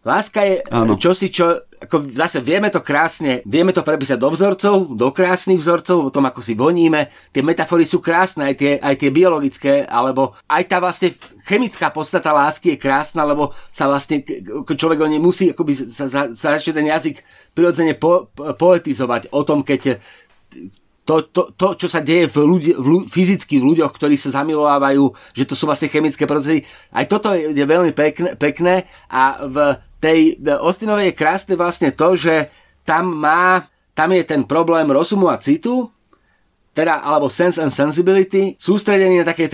Láska 0.00 0.40
je 0.48 0.64
ano. 0.72 0.96
čosi, 0.96 1.28
čo 1.28 1.68
ako 1.80 2.12
zase 2.12 2.44
vieme 2.44 2.68
to 2.68 2.84
krásne, 2.84 3.40
vieme 3.48 3.72
to 3.72 3.80
prepísať 3.80 4.20
do 4.20 4.28
vzorcov, 4.28 4.92
do 4.92 5.08
krásnych 5.16 5.56
vzorcov, 5.56 6.12
o 6.12 6.12
tom, 6.12 6.28
ako 6.28 6.44
si 6.44 6.52
voníme. 6.52 7.08
Tie 7.32 7.40
metafory 7.40 7.88
sú 7.88 8.04
krásne, 8.04 8.52
aj 8.52 8.54
tie, 8.60 8.72
aj 8.76 8.94
tie 9.00 9.08
biologické, 9.08 9.88
alebo 9.88 10.36
aj 10.44 10.62
tá 10.68 10.76
vlastne 10.76 11.16
chemická 11.48 11.88
podstata 11.88 12.36
lásky 12.36 12.76
je 12.76 12.82
krásna, 12.84 13.24
lebo 13.24 13.56
sa 13.72 13.88
vlastne 13.88 14.20
človek 14.68 15.00
o 15.00 15.08
nej 15.08 15.18
musí 15.18 15.56
akoby 15.56 15.72
sa, 15.88 16.04
sa, 16.04 16.20
sa 16.36 16.60
začne 16.60 16.84
ten 16.84 16.86
jazyk 16.92 17.24
prirodzene 17.56 17.96
po, 17.96 18.28
poetizovať 18.36 19.32
o 19.32 19.40
tom, 19.40 19.64
keď 19.64 20.04
to, 21.08 21.26
to, 21.32 21.42
to, 21.56 21.66
čo 21.74 21.88
sa 21.90 22.04
deje 22.04 22.30
v 22.30 22.36
ľudí, 22.44 22.70
v 22.76 22.86
ľudí, 22.86 23.06
fyzicky 23.10 23.58
v 23.58 23.74
ľuďoch, 23.74 23.90
ktorí 23.90 24.14
sa 24.14 24.36
zamilovávajú, 24.36 25.10
že 25.34 25.48
to 25.48 25.58
sú 25.58 25.66
vlastne 25.66 25.90
chemické 25.90 26.28
procesy. 26.28 26.62
Aj 26.94 27.08
toto 27.08 27.34
je, 27.34 27.50
je 27.50 27.64
veľmi 27.66 27.90
pekné, 27.90 28.38
pekné 28.38 28.86
a 29.10 29.42
v 29.42 29.56
tej 30.00 30.40
Austinovej 30.40 31.12
je 31.12 31.18
krásne 31.20 31.54
vlastne 31.54 31.92
to, 31.92 32.16
že 32.16 32.48
tam 32.88 33.12
má, 33.12 33.68
tam 33.92 34.10
je 34.16 34.24
ten 34.24 34.42
problém 34.48 34.88
rozumu 34.88 35.28
a 35.28 35.36
citu, 35.36 35.92
teda, 36.72 37.04
alebo 37.04 37.28
sense 37.28 37.60
and 37.60 37.74
sensibility, 37.74 38.56
sústredenie 38.56 39.20
na, 39.20 39.28
také, 39.28 39.50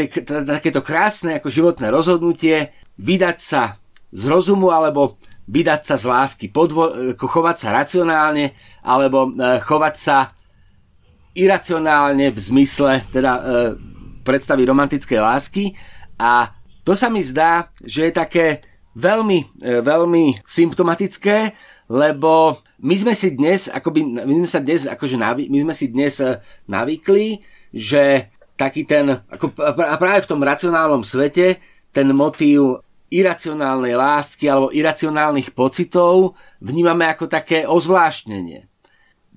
na 0.46 0.60
krásne 0.62 1.42
ako 1.42 1.48
životné 1.50 1.90
rozhodnutie, 1.90 2.70
vydať 2.96 3.38
sa 3.42 3.76
z 4.14 4.22
rozumu 4.30 4.70
alebo 4.70 5.18
vydať 5.50 5.80
sa 5.82 5.94
z 5.98 6.04
lásky, 6.06 6.46
podvo- 6.50 7.14
ako 7.14 7.26
chovať 7.26 7.56
sa 7.58 7.68
racionálne 7.74 8.54
alebo 8.82 9.30
e, 9.30 9.62
chovať 9.62 9.94
sa 9.94 10.34
iracionálne 11.36 12.32
v 12.32 12.38
zmysle 12.38 13.06
teda 13.12 13.32
e, 13.36 13.42
predstavy 14.26 14.66
romantickej 14.66 15.20
lásky. 15.22 15.64
A 16.18 16.50
to 16.82 16.98
sa 16.98 17.06
mi 17.12 17.22
zdá, 17.22 17.70
že 17.82 18.10
je 18.10 18.12
také 18.12 18.46
veľmi, 18.96 19.38
e, 19.60 19.84
veľmi 19.84 20.40
symptomatické, 20.48 21.52
lebo 21.92 22.58
my 22.80 22.94
sme 22.96 23.12
si 23.12 23.36
dnes, 23.36 23.68
akoby, 23.68 24.24
my 24.24 24.34
sme 24.42 24.48
sa 24.48 24.60
dnes, 24.64 24.88
akože 24.88 25.16
my 25.46 25.58
sme 25.68 25.74
si 25.76 25.92
dnes 25.92 26.18
e, 26.18 26.40
navykli, 26.66 27.44
že 27.70 28.32
taký 28.56 28.88
ten, 28.88 29.20
ako, 29.28 29.52
práve 30.00 30.24
v 30.24 30.30
tom 30.32 30.40
racionálnom 30.40 31.04
svete, 31.04 31.60
ten 31.92 32.08
motív 32.16 32.80
iracionálnej 33.12 33.94
lásky 33.94 34.50
alebo 34.50 34.74
iracionálnych 34.74 35.54
pocitov 35.54 36.34
vnímame 36.58 37.06
ako 37.06 37.30
také 37.30 37.62
ozvláštnenie. 37.68 38.66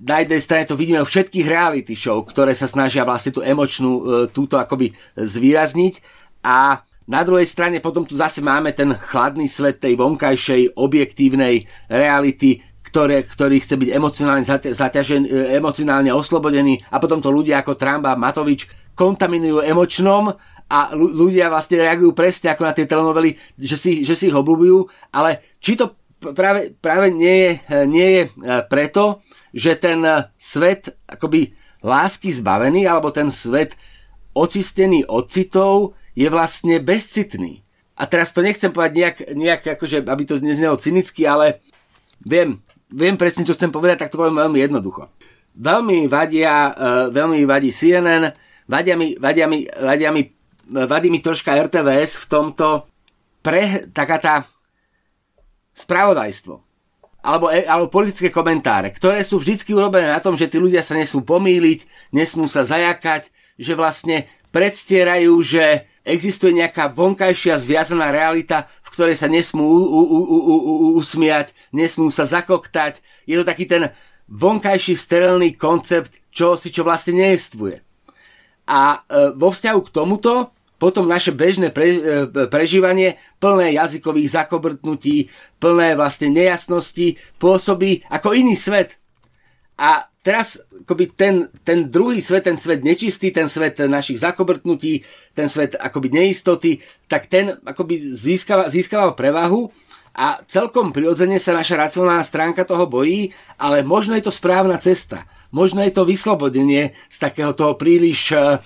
Na 0.00 0.24
jednej 0.24 0.40
strane 0.40 0.64
to 0.64 0.80
vidíme 0.80 1.04
vo 1.04 1.06
všetkých 1.06 1.46
reality 1.46 1.92
show, 1.92 2.16
ktoré 2.24 2.56
sa 2.56 2.64
snažia 2.64 3.04
vlastne 3.04 3.36
tú 3.36 3.44
emočnú 3.44 3.92
e, 3.92 4.02
túto 4.32 4.56
akoby 4.56 4.96
zvýrazniť 5.14 6.00
a 6.40 6.80
na 7.10 7.26
druhej 7.26 7.42
strane 7.42 7.82
potom 7.82 8.06
tu 8.06 8.14
zase 8.14 8.38
máme 8.38 8.70
ten 8.70 8.94
chladný 8.94 9.50
svet 9.50 9.82
tej 9.82 9.98
vonkajšej 9.98 10.78
objektívnej 10.78 11.66
reality, 11.90 12.62
ktoré, 12.86 13.26
ktorý 13.26 13.58
chce 13.58 13.74
byť 13.74 13.88
emocionálne, 13.90 14.46
zaťažen, 14.46 15.26
e, 15.26 15.58
emocionálne 15.58 16.14
oslobodený 16.14 16.86
a 16.94 17.02
potom 17.02 17.18
to 17.18 17.34
ľudia 17.34 17.66
ako 17.66 17.74
Trump 17.74 18.06
a 18.06 18.14
Matovič 18.14 18.70
kontaminujú 18.94 19.58
emočnom 19.66 20.30
a 20.70 20.78
ľudia 20.94 21.50
vlastne 21.50 21.82
reagujú 21.82 22.14
presne 22.14 22.54
ako 22.54 22.62
na 22.62 22.72
tie 22.74 22.86
telenovely, 22.86 23.34
že 23.58 23.74
si, 23.74 23.92
že 24.06 24.14
si 24.14 24.30
ich 24.30 24.36
obľúbujú, 24.38 24.86
ale 25.10 25.58
či 25.58 25.74
to 25.74 25.98
práve, 26.30 26.78
práve 26.78 27.10
nie, 27.10 27.34
je, 27.34 27.50
nie 27.90 28.08
je 28.10 28.22
e, 28.22 28.30
preto, 28.70 29.26
že 29.50 29.74
ten 29.82 29.98
svet 30.38 30.94
akoby 31.10 31.50
lásky 31.82 32.30
zbavený, 32.30 32.86
alebo 32.86 33.10
ten 33.10 33.34
svet 33.34 33.74
očistený 34.30 35.10
od 35.10 35.26
citov 35.26 35.98
je 36.20 36.28
vlastne 36.28 36.76
bezcitný. 36.84 37.64
A 37.96 38.04
teraz 38.04 38.36
to 38.36 38.44
nechcem 38.44 38.68
povedať 38.68 38.92
nejak, 38.92 39.16
nejak 39.32 39.62
akože, 39.80 40.04
aby 40.04 40.22
to 40.28 40.36
neznelo 40.44 40.76
cynicky, 40.76 41.24
ale 41.24 41.64
viem, 42.20 42.60
viem 42.92 43.16
presne, 43.16 43.48
čo 43.48 43.56
chcem 43.56 43.72
povedať, 43.72 44.04
tak 44.04 44.12
to 44.12 44.20
poviem 44.20 44.36
veľmi 44.36 44.60
jednoducho. 44.60 45.08
Veľmi 45.56 46.08
vadia, 46.12 46.72
uh, 46.72 47.06
veľmi 47.08 47.44
vadí 47.48 47.72
CNN, 47.72 48.36
vadia 48.68 49.00
mi, 49.00 49.16
vadia 49.16 49.48
mi, 49.48 49.64
vadia 49.64 50.12
mi, 50.12 50.28
vadí 50.68 51.08
mi 51.08 51.24
troška 51.24 51.56
RTVS 51.56 52.24
v 52.24 52.26
tomto 52.28 52.84
pre, 53.40 53.88
taká 53.92 54.16
tá 54.20 54.34
spravodajstvo 55.72 56.60
alebo, 57.20 57.52
e, 57.52 57.64
alebo 57.68 57.92
politické 57.92 58.32
komentáre, 58.32 58.92
ktoré 58.96 59.20
sú 59.20 59.40
vždy 59.40 59.60
urobené 59.76 60.08
na 60.08 60.24
tom, 60.24 60.36
že 60.36 60.48
tí 60.48 60.56
ľudia 60.56 60.80
sa 60.80 60.96
nesmú 60.96 61.20
pomýliť, 61.20 62.12
nesmú 62.16 62.48
sa 62.48 62.64
zajakať, 62.64 63.28
že 63.60 63.76
vlastne 63.76 64.24
predstierajú, 64.56 65.36
že 65.44 65.89
existuje 66.04 66.56
nejaká 66.56 66.90
vonkajšia 66.90 67.60
zviazaná 67.60 68.10
realita, 68.10 68.68
v 68.82 68.88
ktorej 68.92 69.16
sa 69.20 69.28
nesmú 69.28 69.64
u, 69.64 69.80
u, 69.80 70.00
u, 70.00 70.18
u, 70.26 70.54
u, 70.56 70.86
usmiať, 70.98 71.52
nesmú 71.70 72.08
sa 72.08 72.24
zakoktať. 72.26 73.04
Je 73.28 73.38
to 73.38 73.44
taký 73.44 73.68
ten 73.68 73.92
vonkajší 74.30 74.94
sterilný 74.96 75.54
koncept, 75.54 76.18
čo 76.30 76.54
si 76.54 76.70
čo 76.70 76.86
vlastne 76.86 77.18
nejestvuje. 77.18 77.82
A 78.70 79.02
e, 79.02 79.34
vo 79.34 79.50
vzťahu 79.50 79.80
k 79.86 79.94
tomuto 79.94 80.54
potom 80.80 81.04
naše 81.04 81.34
bežné 81.34 81.74
pre, 81.74 81.86
e, 81.92 82.00
prežívanie 82.48 83.20
plné 83.42 83.76
jazykových 83.76 84.42
zakobrtnutí, 84.42 85.28
plné 85.60 85.98
vlastne 85.98 86.32
nejasnosti 86.32 87.18
pôsobí 87.36 88.06
ako 88.08 88.32
iný 88.32 88.54
svet. 88.56 88.96
A 89.76 90.09
teraz 90.20 90.60
akoby 90.84 91.12
ten, 91.16 91.48
ten 91.64 91.88
druhý 91.88 92.20
svet, 92.20 92.44
ten 92.44 92.60
svet 92.60 92.84
nečistý, 92.84 93.32
ten 93.32 93.48
svet 93.48 93.80
našich 93.80 94.20
zakobrtnutí, 94.20 95.04
ten 95.32 95.48
svet 95.48 95.76
akoby 95.80 96.12
neistoty, 96.12 96.80
tak 97.08 97.26
ten 97.26 97.56
akoby 97.64 97.96
získava, 98.00 98.68
získaval 98.68 99.16
prevahu 99.16 99.72
a 100.12 100.42
celkom 100.44 100.92
prirodzene 100.92 101.40
sa 101.40 101.56
naša 101.56 101.78
racionálna 101.88 102.26
stránka 102.26 102.66
toho 102.66 102.84
bojí, 102.84 103.32
ale 103.56 103.80
možno 103.86 104.18
je 104.18 104.26
to 104.26 104.34
správna 104.34 104.76
cesta. 104.76 105.24
Možno 105.50 105.82
je 105.82 105.90
to 105.90 106.06
vyslobodenie 106.06 106.94
z 107.10 107.16
takého 107.18 107.56
toho 107.56 107.74
príliš 107.74 108.34
eh, 108.34 108.60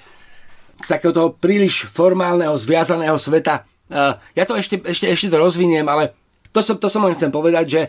z 0.74 0.88
takého 0.90 1.14
toho 1.14 1.28
príliš 1.32 1.86
formálneho, 1.86 2.52
zviazaného 2.58 3.16
sveta. 3.16 3.62
Eh, 3.88 4.12
ja 4.34 4.44
to 4.44 4.58
ešte, 4.58 4.82
ešte, 4.82 5.06
ešte 5.06 5.30
to 5.30 5.38
rozviniem, 5.38 5.86
ale 5.86 6.16
to 6.50 6.60
som, 6.60 6.76
to 6.76 6.90
som 6.90 7.06
len 7.06 7.14
chcem 7.14 7.30
povedať, 7.30 7.64
že 7.70 7.82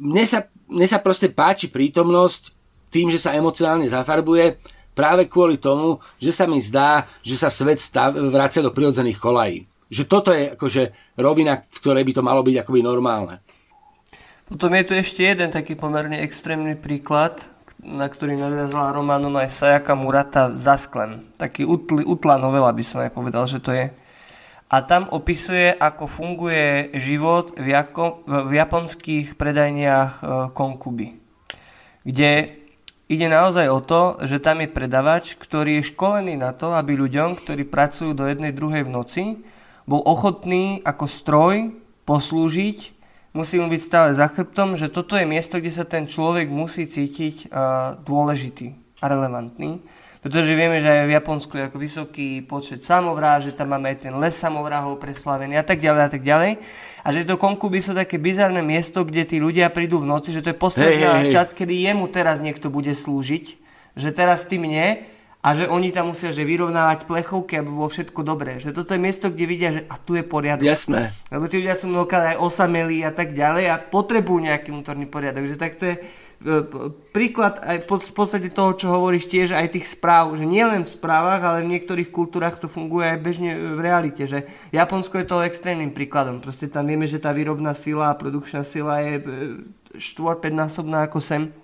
mne 0.00 0.24
sa, 0.24 0.48
mne 0.66 0.86
sa 0.88 0.98
proste 0.98 1.30
páči 1.30 1.68
prítomnosť 1.68 2.61
tým, 2.92 3.08
že 3.08 3.16
sa 3.16 3.32
emocionálne 3.32 3.88
zafarbuje, 3.88 4.60
práve 4.92 5.26
kvôli 5.26 5.56
tomu, 5.56 5.98
že 6.20 6.30
sa 6.36 6.44
mi 6.44 6.60
zdá, 6.60 7.08
že 7.24 7.40
sa 7.40 7.48
svet 7.48 7.80
stav, 7.80 8.12
vracia 8.28 8.60
do 8.60 8.70
prirodzených 8.70 9.18
kolají. 9.18 9.64
Že 9.92 10.04
toto 10.08 10.30
je 10.32 10.52
akože 10.52 11.16
rovina, 11.16 11.64
v 11.64 11.78
ktorej 11.80 12.04
by 12.04 12.12
to 12.12 12.22
malo 12.24 12.40
byť 12.44 12.56
akoby 12.64 12.80
normálne. 12.84 13.40
Potom 14.48 14.72
je 14.76 14.84
tu 14.84 14.92
ešte 14.92 15.24
jeden 15.24 15.48
taký 15.48 15.76
pomerne 15.76 16.20
extrémny 16.20 16.76
príklad, 16.76 17.40
na 17.82 18.06
ktorý 18.06 18.36
nadviazala 18.38 18.94
románom 18.94 19.32
aj 19.40 19.48
Sayaka 19.48 19.96
Murata 19.96 20.52
Zasklem. 20.54 21.24
Taký 21.40 21.66
utl, 21.66 22.04
utlá 22.04 22.38
novela 22.38 22.70
by 22.70 22.84
som 22.84 23.00
aj 23.02 23.10
povedal, 23.10 23.44
že 23.48 23.58
to 23.58 23.72
je. 23.74 23.90
A 24.72 24.76
tam 24.80 25.08
opisuje, 25.12 25.72
ako 25.76 26.08
funguje 26.08 26.94
život 26.96 27.52
v, 27.60 27.76
jako, 27.76 28.24
v 28.24 28.52
japonských 28.56 29.36
predajniach 29.36 30.12
e, 30.16 30.22
konkuby. 30.56 31.20
Kde 32.08 32.61
Ide 33.12 33.28
naozaj 33.28 33.68
o 33.68 33.84
to, 33.84 34.16
že 34.24 34.40
tam 34.40 34.64
je 34.64 34.72
predavač, 34.72 35.36
ktorý 35.36 35.84
je 35.84 35.92
školený 35.92 36.40
na 36.40 36.56
to, 36.56 36.72
aby 36.72 36.96
ľuďom, 36.96 37.36
ktorí 37.36 37.68
pracujú 37.68 38.16
do 38.16 38.24
jednej 38.24 38.56
druhej 38.56 38.88
v 38.88 38.94
noci, 38.96 39.24
bol 39.84 40.00
ochotný 40.00 40.80
ako 40.80 41.04
stroj 41.12 41.76
poslúžiť, 42.08 42.78
musí 43.36 43.60
mu 43.60 43.68
byť 43.68 43.82
stále 43.84 44.08
za 44.16 44.32
chrbtom, 44.32 44.80
že 44.80 44.88
toto 44.88 45.20
je 45.20 45.28
miesto, 45.28 45.60
kde 45.60 45.76
sa 45.76 45.84
ten 45.84 46.08
človek 46.08 46.48
musí 46.48 46.88
cítiť 46.88 47.52
uh, 47.52 48.00
dôležitý 48.00 48.80
a 49.04 49.12
relevantný. 49.12 49.84
Pretože 50.22 50.54
vieme, 50.54 50.78
že 50.78 50.86
aj 50.86 51.06
v 51.10 51.14
Japonsku 51.18 51.52
je 51.58 51.66
ako 51.66 51.78
vysoký 51.82 52.46
počet 52.46 52.86
samovrá, 52.86 53.42
že 53.42 53.50
tam 53.50 53.74
máme 53.74 53.90
aj 53.90 54.06
ten 54.06 54.14
les 54.14 54.30
samovrahov 54.30 55.02
preslavený 55.02 55.58
a 55.58 55.66
tak 55.66 55.82
ďalej 55.82 56.02
a 56.06 56.10
tak 56.14 56.22
ďalej. 56.22 56.62
A 57.02 57.08
že 57.10 57.26
to 57.26 57.34
konkuby 57.34 57.82
sú 57.82 57.90
také 57.90 58.22
bizarné 58.22 58.62
miesto, 58.62 59.02
kde 59.02 59.26
tí 59.26 59.42
ľudia 59.42 59.66
prídu 59.74 59.98
v 59.98 60.06
noci, 60.06 60.30
že 60.30 60.46
to 60.46 60.54
je 60.54 60.62
posledná 60.62 61.26
hey, 61.26 61.26
hey, 61.26 61.34
časť, 61.34 61.58
kedy 61.58 61.74
jemu 61.90 62.06
teraz 62.06 62.38
niekto 62.38 62.70
bude 62.70 62.94
slúžiť, 62.94 63.44
že 63.98 64.08
teraz 64.14 64.46
ty 64.46 64.62
mne 64.62 65.02
a 65.42 65.48
že 65.58 65.66
oni 65.66 65.90
tam 65.90 66.14
musia 66.14 66.30
že 66.30 66.46
vyrovnávať 66.46 67.02
plechovky, 67.10 67.58
aby 67.58 67.66
bolo 67.66 67.90
všetko 67.90 68.22
dobré. 68.22 68.62
Že 68.62 68.78
toto 68.78 68.94
je 68.94 69.02
miesto, 69.02 69.26
kde 69.26 69.44
vidia, 69.50 69.74
že 69.74 69.82
a 69.90 69.98
tu 69.98 70.14
je 70.14 70.22
poriadok. 70.22 70.62
Jasné. 70.62 71.10
Lebo 71.34 71.50
tí 71.50 71.58
ľudia 71.58 71.74
sú 71.74 71.90
mnohokrát 71.90 72.38
aj 72.38 72.46
osamelí 72.46 73.02
a 73.02 73.10
tak 73.10 73.34
ďalej 73.34 73.74
a 73.74 73.82
potrebujú 73.82 74.38
nejaký 74.38 74.70
vnútorný 74.70 75.10
poriadok. 75.10 75.50
Že 75.50 75.58
tak 75.58 75.82
to 75.82 75.90
je 75.90 75.98
príklad 77.14 77.62
aj 77.62 77.86
v 77.86 78.12
podstate 78.14 78.50
toho, 78.50 78.74
čo 78.74 78.90
hovoríš 78.90 79.30
tiež 79.30 79.54
aj 79.54 79.78
tých 79.78 79.86
správ, 79.94 80.34
že 80.34 80.42
nie 80.42 80.62
len 80.62 80.82
v 80.82 80.90
správach, 80.90 81.38
ale 81.38 81.62
v 81.62 81.78
niektorých 81.78 82.10
kultúrach 82.10 82.58
to 82.58 82.66
funguje 82.66 83.14
aj 83.14 83.18
bežne 83.22 83.50
v 83.54 83.80
realite, 83.80 84.26
že 84.26 84.50
Japonsko 84.74 85.22
je 85.22 85.30
toho 85.30 85.46
extrémnym 85.46 85.94
príkladom. 85.94 86.42
Proste 86.42 86.66
tam 86.66 86.90
vieme, 86.90 87.06
že 87.06 87.22
tá 87.22 87.30
výrobná 87.30 87.72
sila 87.78 88.10
a 88.10 88.18
produkčná 88.18 88.66
sila 88.66 88.98
je 89.00 89.22
4-5 89.98 90.42
e, 90.42 90.50
násobná 90.50 91.06
ako 91.06 91.22
sem. 91.22 91.54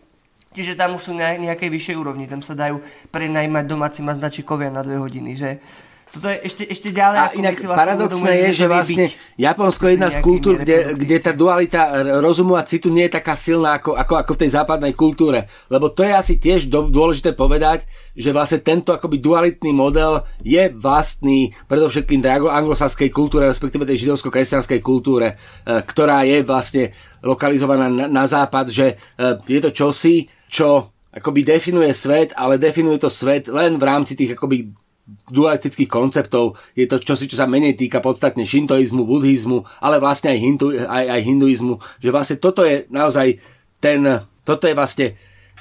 Čiže 0.55 0.81
tam 0.81 0.97
už 0.97 1.11
sú 1.11 1.13
na 1.13 1.37
nejakej 1.37 1.69
vyššej 1.69 1.97
úrovni, 1.99 2.25
tam 2.25 2.41
sa 2.41 2.57
dajú 2.57 2.81
prenajmať 3.13 3.65
domáci 3.69 4.01
maznačikovia 4.01 4.73
na 4.73 4.81
dve 4.81 4.97
hodiny, 4.97 5.37
že 5.37 5.61
toto 6.09 6.27
je 6.33 6.37
ešte, 6.41 6.63
ešte 6.65 6.89
ďalej. 6.91 7.19
A 7.21 7.27
inak 7.37 7.55
paradoxné 7.61 8.33
je, 8.49 8.65
že 8.65 8.67
vlastne 8.67 9.05
Japonsko 9.37 9.83
je 9.87 9.93
jedna 9.95 10.11
z 10.11 10.19
kultúr, 10.25 10.55
kde, 10.59 10.97
kde 10.97 11.17
tá 11.21 11.33
dualita 11.37 12.03
rozumu 12.19 12.57
a 12.57 12.65
citu 12.65 12.89
nie 12.89 13.07
je 13.07 13.17
taká 13.21 13.37
silná 13.37 13.77
ako, 13.77 13.95
ako, 13.95 14.15
ako 14.17 14.33
v 14.35 14.41
tej 14.41 14.51
západnej 14.57 14.93
kultúre. 14.97 15.47
Lebo 15.69 15.93
to 15.93 16.03
je 16.03 16.13
asi 16.17 16.41
tiež 16.41 16.73
dôležité 16.73 17.37
povedať, 17.37 17.85
že 18.17 18.35
vlastne 18.35 18.65
tento 18.65 18.91
akoby 18.91 19.21
dualitný 19.21 19.71
model 19.71 20.27
je 20.43 20.73
vlastný 20.75 21.55
predovšetkým 21.71 22.25
tej 22.25 22.43
anglosaskej 22.49 23.13
kultúre, 23.13 23.47
respektíve 23.47 23.87
tej 23.87 24.09
židovsko-kresťanskej 24.09 24.81
kultúre, 24.83 25.35
e, 25.35 25.85
ktorá 25.87 26.27
je 26.27 26.43
vlastne 26.43 26.91
lokalizovaná 27.23 27.87
na, 27.87 28.11
na 28.11 28.25
západ, 28.27 28.73
že 28.73 28.87
e, 28.95 29.39
je 29.47 29.61
to 29.63 29.71
čosi, 29.71 30.27
čo 30.51 30.91
akoby 31.15 31.47
definuje 31.47 31.95
svet, 31.95 32.35
ale 32.35 32.59
definuje 32.59 32.99
to 32.99 33.11
svet 33.11 33.49
len 33.49 33.77
v 33.79 33.85
rámci 33.85 34.19
tých 34.19 34.35
akoby 34.35 34.88
dualistických 35.29 35.89
konceptov. 35.89 36.57
Je 36.77 36.85
to 36.85 37.01
čosi, 37.01 37.29
čo 37.29 37.41
sa 37.41 37.49
menej 37.49 37.77
týka 37.77 38.05
podstatne 38.05 38.45
šintoizmu, 38.45 39.09
buddhizmu, 39.09 39.65
ale 39.81 39.97
vlastne 40.01 40.33
aj, 40.33 40.39
hindu, 40.39 40.67
aj, 40.77 41.05
aj 41.09 41.21
hinduizmu. 41.25 41.75
Že 42.01 42.11
vlastne 42.13 42.37
toto 42.37 42.61
je 42.65 42.85
naozaj 42.93 43.41
ten, 43.81 44.05
toto 44.45 44.69
je 44.69 44.75
vlastne 44.77 45.07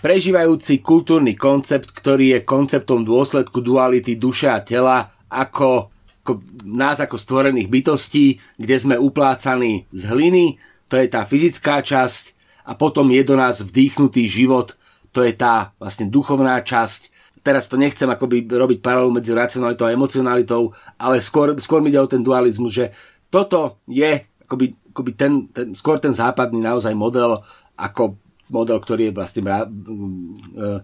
prežívajúci 0.04 0.84
kultúrny 0.84 1.34
koncept, 1.34 1.96
ktorý 1.96 2.38
je 2.38 2.48
konceptom 2.48 3.08
dôsledku 3.08 3.64
duality 3.64 4.20
duše 4.20 4.52
a 4.52 4.62
tela 4.62 5.16
ako, 5.32 5.92
ako 6.24 6.32
nás 6.68 7.00
ako 7.00 7.16
stvorených 7.16 7.72
bytostí, 7.72 8.40
kde 8.60 8.76
sme 8.78 8.96
uplácaní 9.00 9.88
z 9.92 10.02
hliny, 10.08 10.60
to 10.88 10.96
je 10.96 11.08
tá 11.08 11.28
fyzická 11.28 11.84
časť 11.84 12.36
a 12.68 12.76
potom 12.76 13.12
je 13.12 13.24
do 13.24 13.36
nás 13.36 13.64
vdýchnutý 13.64 14.28
život, 14.28 14.76
to 15.12 15.24
je 15.24 15.34
tá 15.36 15.72
vlastne 15.80 16.08
duchovná 16.08 16.60
časť 16.64 17.17
teraz 17.48 17.72
to 17.72 17.80
nechcem 17.80 18.12
akoby 18.12 18.44
robiť 18.44 18.84
paralelu 18.84 19.16
medzi 19.16 19.32
racionalitou 19.32 19.88
a 19.88 19.96
emocionalitou, 19.96 20.76
ale 21.00 21.24
skôr, 21.24 21.56
skôr 21.64 21.80
mi 21.80 21.88
ide 21.88 22.04
o 22.04 22.12
ten 22.12 22.20
dualizmus, 22.20 22.76
že 22.76 22.86
toto 23.32 23.80
je 23.88 24.28
akoby, 24.44 24.76
akoby 24.92 25.12
ten, 25.16 25.48
ten, 25.56 25.72
skôr 25.72 25.96
ten 25.96 26.12
západný 26.12 26.60
naozaj 26.60 26.92
model 26.92 27.40
ako 27.80 28.20
model, 28.52 28.84
ktorý 28.84 29.12
je 29.12 29.14
vlastne 29.16 29.42
e, 29.48 30.84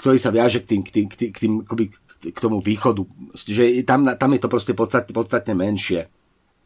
ktorý 0.00 0.16
sa 0.16 0.32
viaže 0.32 0.64
k, 0.64 0.76
tým, 0.76 0.80
k, 0.84 0.90
tým, 0.92 1.06
k, 1.08 1.14
tým, 1.16 1.30
k, 1.32 1.38
tým, 1.40 1.52
akoby, 1.64 1.84
k 2.32 2.38
tomu 2.38 2.64
východu. 2.64 3.02
Že 3.36 3.84
tam, 3.84 4.08
tam 4.16 4.30
je 4.32 4.40
to 4.40 4.48
proste 4.48 4.72
podstatne, 4.76 5.12
podstatne 5.12 5.52
menšie. 5.56 6.08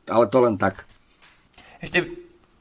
Ale 0.06 0.30
to 0.30 0.38
len 0.42 0.58
tak. 0.58 0.86
Ešte, 1.82 2.06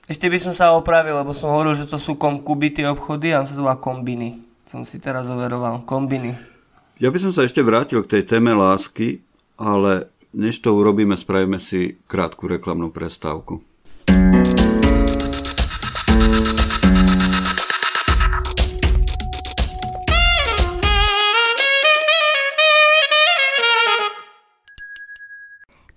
ešte 0.06 0.30
by 0.30 0.38
som 0.42 0.54
sa 0.54 0.74
opravil, 0.78 1.18
lebo 1.18 1.34
som 1.34 1.54
hovoril, 1.54 1.78
že 1.78 1.90
to 1.90 1.98
sú 1.98 2.18
konkubity 2.18 2.86
obchody 2.86 3.34
a 3.34 3.46
sa 3.46 3.58
to 3.58 3.66
volá 3.66 3.78
kombiny. 3.78 4.46
Som 4.70 4.86
si 4.86 5.02
teraz 5.02 5.30
overoval. 5.30 5.86
Kombiny. 5.86 6.55
Ja 6.96 7.12
by 7.12 7.20
som 7.20 7.36
sa 7.36 7.44
ešte 7.44 7.60
vrátil 7.60 8.00
k 8.08 8.08
tej 8.08 8.24
téme 8.24 8.56
lásky, 8.56 9.20
ale 9.60 10.08
než 10.32 10.64
to 10.64 10.72
urobíme, 10.72 11.20
spravíme 11.20 11.60
si 11.60 12.00
krátku 12.08 12.48
reklamnú 12.48 12.88
prestávku. 12.96 13.60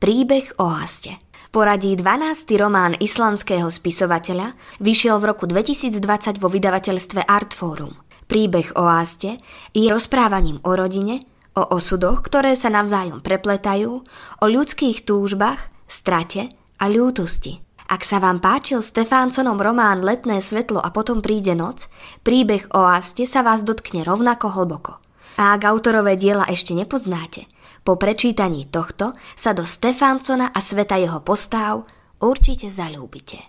Príbeh 0.02 0.50
o 0.58 0.66
haste. 0.66 1.14
Poradí 1.54 1.94
12. 1.94 2.58
román 2.58 2.98
islandského 2.98 3.70
spisovateľa 3.70 4.58
vyšiel 4.82 5.22
v 5.22 5.24
roku 5.30 5.46
2020 5.46 6.42
vo 6.42 6.50
vydavateľstve 6.50 7.22
Artforum. 7.22 8.07
Príbeh 8.28 8.76
o 8.76 8.84
Áste 8.84 9.40
je 9.72 9.88
rozprávaním 9.88 10.60
o 10.60 10.76
rodine, 10.76 11.24
o 11.56 11.64
osudoch, 11.72 12.20
ktoré 12.20 12.52
sa 12.52 12.68
navzájom 12.68 13.24
prepletajú, 13.24 14.04
o 14.38 14.46
ľudských 14.46 15.08
túžbách, 15.08 15.72
strate 15.88 16.52
a 16.76 16.92
ľútosti. 16.92 17.64
Ak 17.88 18.04
sa 18.04 18.20
vám 18.20 18.44
páčil 18.44 18.84
Stefánconom 18.84 19.56
román 19.56 20.04
Letné 20.04 20.44
svetlo 20.44 20.76
a 20.76 20.92
potom 20.92 21.24
príde 21.24 21.56
noc, 21.56 21.88
príbeh 22.20 22.68
o 22.76 22.84
Áste 22.84 23.24
sa 23.24 23.40
vás 23.40 23.64
dotkne 23.64 24.04
rovnako 24.04 24.60
hlboko. 24.60 25.00
A 25.40 25.56
ak 25.56 25.64
autorové 25.64 26.20
diela 26.20 26.44
ešte 26.52 26.76
nepoznáte, 26.76 27.48
po 27.80 27.96
prečítaní 27.96 28.68
tohto 28.68 29.16
sa 29.32 29.56
do 29.56 29.64
Stefáncona 29.64 30.52
a 30.52 30.60
sveta 30.60 31.00
jeho 31.00 31.24
postáv 31.24 31.88
určite 32.20 32.68
zalúbite. 32.68 33.40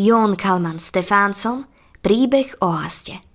Jón 0.00 0.40
Kalman 0.40 0.80
Stefánson 0.80 1.68
Príbeh 2.00 2.56
o 2.64 2.72
Áste 2.72 3.25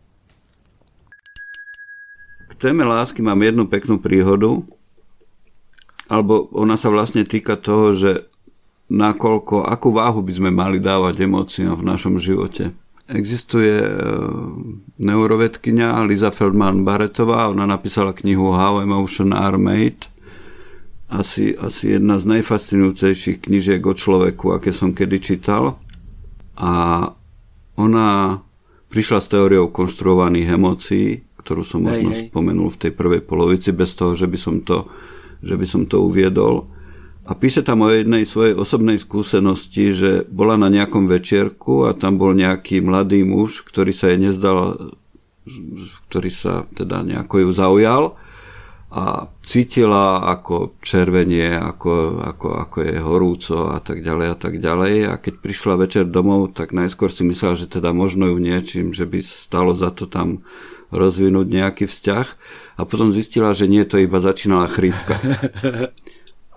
téme 2.61 2.85
lásky 2.85 3.25
mám 3.25 3.41
jednu 3.41 3.65
peknú 3.65 3.97
príhodu, 3.97 4.61
alebo 6.05 6.45
ona 6.53 6.77
sa 6.77 6.93
vlastne 6.93 7.25
týka 7.25 7.57
toho, 7.57 7.97
že 7.97 8.11
nakoľko, 8.93 9.65
akú 9.65 9.89
váhu 9.89 10.21
by 10.21 10.33
sme 10.37 10.49
mali 10.53 10.77
dávať 10.77 11.25
emóciám 11.25 11.73
v 11.73 11.87
našom 11.89 12.21
živote. 12.21 12.75
Existuje 13.09 13.81
e, 13.81 13.89
neurovedkynia 15.01 15.97
Liza 16.05 16.29
Feldman 16.29 16.85
Barretová, 16.85 17.49
ona 17.49 17.65
napísala 17.65 18.13
knihu 18.13 18.53
How 18.53 18.83
Emotion 18.83 19.33
Are 19.33 19.57
Made. 19.57 20.11
Asi, 21.11 21.57
asi 21.59 21.99
jedna 21.99 22.15
z 22.21 22.39
najfascinujúcejších 22.39 23.43
knižiek 23.43 23.83
o 23.83 23.91
človeku, 23.91 24.55
aké 24.55 24.71
som 24.71 24.95
kedy 24.95 25.17
čítal. 25.19 25.75
A 26.55 26.71
ona 27.75 28.39
prišla 28.91 29.19
s 29.23 29.27
teóriou 29.31 29.71
konštruovaných 29.71 30.55
emócií, 30.55 31.23
ktorú 31.41 31.65
som 31.65 31.83
možno 31.89 32.13
hej, 32.13 32.17
hej. 32.17 32.27
spomenul 32.29 32.69
v 32.69 32.81
tej 32.87 32.91
prvej 32.93 33.21
polovici, 33.25 33.73
bez 33.73 33.97
toho, 33.97 34.13
že 34.13 34.29
by 34.29 34.37
som 34.37 34.61
to, 34.61 34.87
že 35.41 35.57
by 35.57 35.65
som 35.65 35.89
to 35.89 35.99
uviedol. 36.05 36.69
A 37.25 37.37
píše 37.37 37.61
tam 37.61 37.85
o 37.85 37.89
jednej 37.89 38.25
svojej 38.25 38.57
osobnej 38.57 38.97
skúsenosti, 38.97 39.93
že 39.93 40.11
bola 40.25 40.57
na 40.57 40.73
nejakom 40.73 41.05
večierku 41.05 41.85
a 41.85 41.93
tam 41.93 42.17
bol 42.17 42.33
nejaký 42.33 42.81
mladý 42.81 43.21
muž, 43.21 43.61
ktorý 43.61 43.93
sa 43.93 44.09
jej 44.09 44.19
nezdal, 44.21 44.89
ktorý 46.09 46.29
sa 46.33 46.65
teda 46.73 47.05
nejako 47.05 47.45
ju 47.45 47.49
zaujal 47.53 48.03
a 48.91 49.31
cítila 49.39 50.19
ako 50.35 50.75
červenie, 50.83 51.55
ako, 51.55 52.19
ako, 52.27 52.47
ako 52.59 52.77
je 52.83 52.95
horúco 52.99 53.57
a 53.71 53.79
tak 53.79 54.03
ďalej 54.03 54.27
a 54.27 54.35
tak 54.35 54.59
ďalej. 54.59 54.93
A 55.07 55.15
keď 55.15 55.33
prišla 55.39 55.79
večer 55.79 56.03
domov, 56.11 56.51
tak 56.51 56.75
najskôr 56.75 57.07
si 57.07 57.23
myslela, 57.23 57.55
že 57.55 57.71
teda 57.71 57.95
možno 57.95 58.27
ju 58.27 58.37
niečím, 58.43 58.91
že 58.91 59.07
by 59.07 59.23
stalo 59.23 59.71
za 59.79 59.95
to 59.95 60.11
tam 60.11 60.43
rozvinúť 60.91 61.47
nejaký 61.47 61.87
vzťah. 61.87 62.27
A 62.77 62.81
potom 62.83 63.15
zistila, 63.15 63.55
že 63.55 63.71
nie, 63.71 63.87
to 63.87 63.97
iba 63.97 64.19
začínala 64.19 64.67
chrípka. 64.67 65.15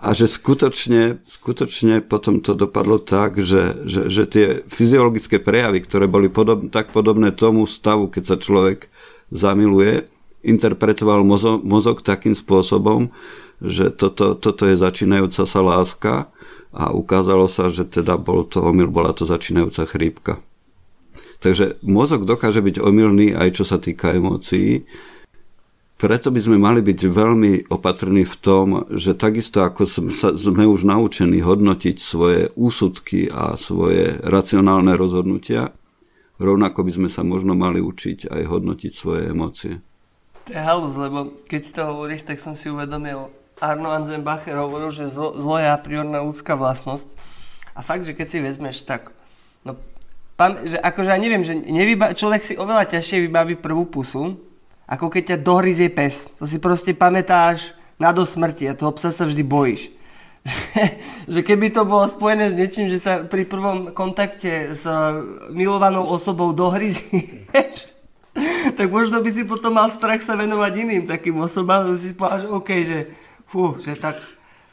A 0.05 0.13
že 0.13 0.29
skutočne, 0.29 1.23
skutočne 1.25 2.03
potom 2.03 2.37
to 2.37 2.53
dopadlo 2.53 3.01
tak, 3.01 3.41
že, 3.41 3.73
že, 3.89 4.11
že 4.11 4.23
tie 4.29 4.45
fyziologické 4.69 5.41
prejavy, 5.41 5.81
ktoré 5.81 6.05
boli 6.05 6.29
podob, 6.29 6.69
tak 6.69 6.93
podobné 6.93 7.33
tomu 7.33 7.65
stavu, 7.65 8.11
keď 8.11 8.23
sa 8.27 8.37
človek 8.37 8.91
zamiluje, 9.33 10.05
interpretoval 10.45 11.25
mozog, 11.25 11.65
mozog 11.65 12.05
takým 12.05 12.37
spôsobom, 12.37 13.09
že 13.63 13.89
toto, 13.89 14.37
toto 14.37 14.69
je 14.69 14.77
začínajúca 14.77 15.41
sa 15.47 15.61
láska 15.65 16.29
a 16.75 16.93
ukázalo 16.93 17.49
sa, 17.49 17.73
že 17.73 17.87
teda 17.87 18.19
bol 18.19 18.45
to 18.45 18.61
omyl, 18.61 18.91
bola 18.91 19.09
to 19.15 19.25
začínajúca 19.25 19.89
chrípka. 19.89 20.33
Takže 21.39 21.79
mozog 21.85 22.23
dokáže 22.23 22.63
byť 22.63 22.79
omylný 22.79 23.35
aj 23.35 23.61
čo 23.61 23.63
sa 23.67 23.77
týka 23.77 24.15
emócií. 24.15 24.87
Preto 25.95 26.27
by 26.27 26.41
sme 26.43 26.57
mali 26.59 26.83
byť 26.83 26.99
veľmi 27.07 27.71
opatrní 27.71 28.27
v 28.27 28.35
tom, 28.43 28.83
že 28.91 29.15
takisto 29.15 29.63
ako 29.63 29.87
sme 30.35 30.63
už 30.67 30.83
naučení 30.83 31.39
hodnotiť 31.39 31.95
svoje 32.03 32.51
úsudky 32.59 33.31
a 33.31 33.55
svoje 33.55 34.19
racionálne 34.19 34.91
rozhodnutia, 34.99 35.71
rovnako 36.35 36.83
by 36.83 36.91
sme 36.91 37.09
sa 37.09 37.23
možno 37.23 37.55
mali 37.55 37.79
učiť 37.79 38.27
aj 38.27 38.43
hodnotiť 38.43 38.91
svoje 38.91 39.31
emócie. 39.31 39.73
To 40.45 40.51
je 40.51 40.61
halus, 40.61 40.99
lebo 40.99 41.31
keď 41.47 41.61
to 41.73 41.81
hovoríš, 41.87 42.27
tak 42.27 42.43
som 42.43 42.53
si 42.59 42.67
uvedomil, 42.67 43.31
Arno 43.63 43.87
Anzenbacher 43.87 44.59
hovoril, 44.59 44.91
že 44.91 45.07
zlo, 45.07 45.31
zlo 45.31 45.55
je 45.63 45.67
a 45.71 45.79
priorná 45.79 46.19
ľudská 46.19 46.59
vlastnosť. 46.59 47.07
A 47.71 47.79
fakt, 47.79 48.03
že 48.03 48.11
keď 48.11 48.27
si 48.27 48.39
vezmeš, 48.43 48.83
tak 48.83 49.15
no, 49.63 49.79
pam, 50.35 50.59
že 50.59 50.77
akože 50.79 51.09
ja 51.11 51.19
neviem, 51.19 51.43
že 51.43 51.55
nevyba, 51.55 52.15
človek 52.15 52.43
si 52.43 52.53
oveľa 52.59 52.91
ťažšie 52.91 53.27
vybaví 53.27 53.55
prvú 53.59 53.87
pusu, 53.87 54.39
ako 54.85 55.09
keď 55.09 55.23
ťa 55.35 55.37
dohryzie 55.43 55.89
pes. 55.89 56.29
To 56.37 56.45
si 56.45 56.61
proste 56.61 56.93
pamätáš 56.93 57.73
na 57.97 58.11
do 58.11 58.27
smrti 58.27 58.69
a 58.69 58.77
toho 58.77 58.93
psa 58.93 59.09
sa 59.09 59.25
vždy 59.25 59.43
bojíš. 59.43 59.95
že 61.33 61.41
keby 61.41 61.73
to 61.73 61.89
bolo 61.89 62.05
spojené 62.05 62.53
s 62.53 62.55
niečím, 62.57 62.85
že 62.85 63.01
sa 63.01 63.25
pri 63.25 63.49
prvom 63.49 63.89
kontakte 63.89 64.77
s 64.77 64.85
milovanou 65.49 66.05
osobou 66.05 66.53
dohryzieš, 66.53 67.89
tak 68.77 68.87
možno 68.93 69.25
by 69.25 69.29
si 69.33 69.41
potom 69.41 69.73
mal 69.73 69.89
strach 69.89 70.21
sa 70.21 70.37
venovať 70.37 70.73
iným 70.85 71.03
takým 71.09 71.41
osobám, 71.41 71.89
že 71.89 71.97
si 71.97 72.09
povedal, 72.13 72.45
že 72.45 72.47
OK, 72.53 72.69
že 72.85 72.99
fú, 73.49 73.73
že 73.81 73.97
tak 73.97 74.21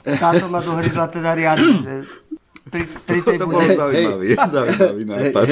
táto 0.05 0.53
ma 0.53 0.61
dohryzla 0.61 1.09
teda 1.09 1.33
riadne, 1.33 2.05
pri, 2.71 2.83
pri 2.87 3.19
tej 3.25 3.37
to 3.41 3.47
bol 3.49 3.59
zaujímavý, 3.59 4.27
zaujímavý 4.37 5.03
nápad. 5.09 5.47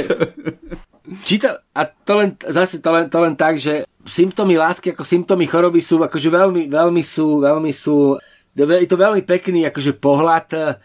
Či 1.26 1.42
to, 1.42 1.50
a 1.74 1.82
to 1.88 2.12
len, 2.14 2.38
zase 2.38 2.78
to 2.78 2.90
len, 2.94 3.10
to 3.10 3.18
len 3.18 3.34
tak, 3.34 3.58
že 3.58 3.82
symptómy 4.06 4.54
lásky 4.54 4.94
ako 4.94 5.02
symptómy 5.02 5.50
choroby 5.50 5.82
sú 5.82 5.98
akože 5.98 6.30
veľmi, 6.30 6.70
veľmi 6.70 7.02
sú, 7.02 7.42
veľmi 7.42 7.72
sú, 7.74 8.14
je 8.54 8.88
to 8.88 8.96
veľmi 8.98 9.26
pekný 9.26 9.66
akože 9.66 9.98
pohľad, 9.98 10.46
eh, 10.54 10.78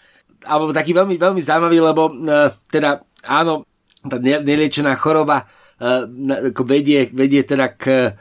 alebo 0.49 0.73
taký 0.73 0.97
veľmi, 0.97 1.19
veľmi 1.19 1.41
zaujímavý, 1.43 1.77
lebo 1.81 2.09
eh, 2.09 2.49
teda 2.71 3.05
áno, 3.27 3.65
tá 4.05 4.17
neliečená 4.21 4.93
choroba 4.97 5.45
ako 5.75 6.63
vedie, 6.63 7.11
vedie 7.11 7.43
teda 7.43 7.75
k 7.75 8.15